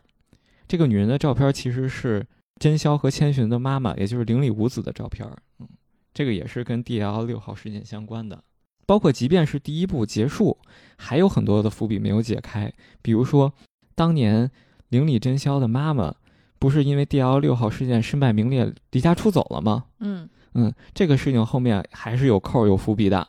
[0.66, 2.26] 这个女人的照片其实是
[2.58, 5.28] 真宵和千寻的妈妈，也就是灵里无子的照片，
[5.60, 5.68] 嗯，
[6.12, 8.42] 这个也是跟 D L 六号事件相关的。
[8.86, 10.58] 包括即便是第一部结束，
[10.96, 12.72] 还有很多的伏笔没有解开。
[13.00, 13.52] 比如说，
[13.94, 14.50] 当年
[14.88, 16.14] 灵里真宵的妈妈
[16.58, 19.84] 不是因为 D L 六号事件身败名裂离家出走了吗？
[20.00, 23.28] 嗯嗯，这个事情后面还是有扣有伏笔的。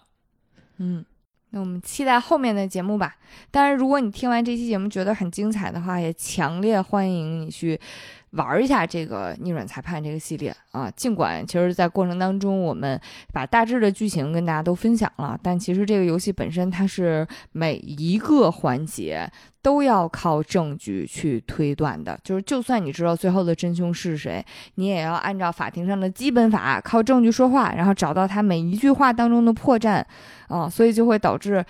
[0.77, 1.05] 嗯，
[1.51, 3.15] 那我们期待后面的节目吧。
[3.49, 7.80] 当然，如果你听完这期节目觉得很精彩的话，也强烈欢迎你去。
[8.34, 12.99] 玩一下这个逆转裁判这个系列啊，尽管其实，在过程当中，我们
[13.31, 19.30] 把大致的剧情跟大家都分享了，但其实这个游戏本身，它是每一个环节
[19.61, 22.19] 都要靠证据去推断的。
[22.23, 24.43] 就是，就算你知道最后的真凶是谁，
[24.76, 30.03] 你也要按照法庭上的基本法，靠证据说话，然后找到他每一句话当中的破绽
[30.47, 31.64] 啊，所以就会导致。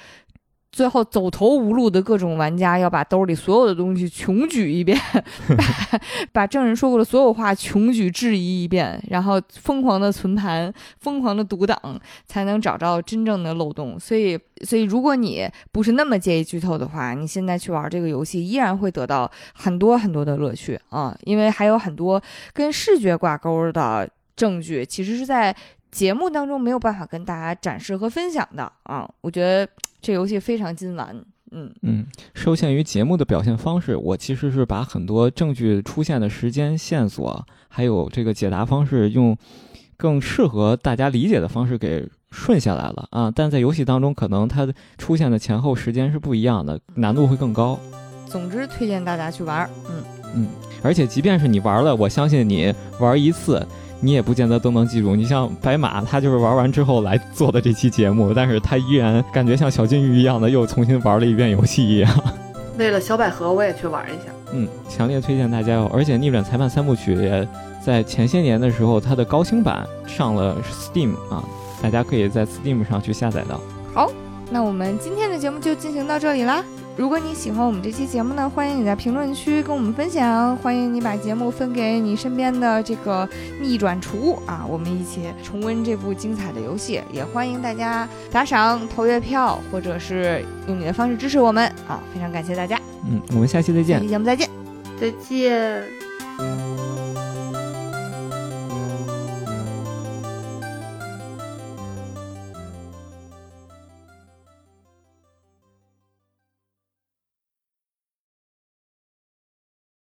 [0.73, 4.99] 最后走投无路的各种玩家要把兜里所有的东西穷举一遍，
[5.55, 5.99] 把
[6.31, 11.77] 把证人说过的所有话穷举质疑一遍，然后疯狂的存盘，疯狂的读档，
[12.25, 13.99] 才能找到真正的漏洞。
[13.99, 21.15] 所以，所以如果你不是那么介意剧透的话，你现在去玩这个游戏，依然会得到很多很多的乐趣啊！
[21.23, 22.19] 因为还有很多
[22.51, 25.55] 跟视觉挂钩的证据，其实是在
[25.93, 29.09] 节目当中没有办法跟大家展示和分享的啊！
[29.21, 29.65] 我觉得。
[30.05, 31.15] 这游戏非常金玩，
[31.51, 39.37] 嗯嗯，受限于节目的表现方式，我其实是把很多证据出现的时间线索，还有这个解答方式，用
[39.95, 43.31] 更适合大家理解的方式给顺下来了啊。
[43.33, 44.67] 但在游戏当中，可能它
[44.97, 47.79] 出现的前后时间是不一样的，难度会更高。
[48.25, 50.03] 总之，推荐大家去玩，嗯
[50.35, 50.47] 嗯，
[50.83, 53.65] 而且即便是你玩了，我相信你玩一次。
[54.03, 55.15] 你也不见得都能记住。
[55.15, 62.23] 你像白马，他就是玩完之后来做的这期节目，但是他依然感觉像小金鱼一样的又重新玩了一遍游戏一样。
[62.77, 64.31] 为了小百合，我也去玩一下。
[64.51, 65.89] 嗯，强烈推荐大家哦！
[65.93, 67.47] 而且《逆转裁判三部曲》也
[67.83, 71.43] 在前些年的时候，它的高清版上了 Steam 啊，
[71.81, 73.59] 大家可以在 Steam 上去下载到。
[73.93, 74.11] 好，
[74.49, 76.63] 那我们今天的节目就进行到这里啦。
[76.95, 83.27] 如果你喜欢我们这期节目呢，欢迎你在评论区跟我们分享，欢迎你把节目分给你身边的这个
[83.59, 87.01] 逆转厨啊，我们一起重温这部精彩的游戏。
[87.11, 92.79] 也欢迎大家打赏、投月票，或者是用你的方式支持我们啊，非常感谢大家。
[93.09, 94.03] 嗯，我们下期再见下。
[94.03, 94.47] 期节目再见。
[95.01, 97.02] 再见。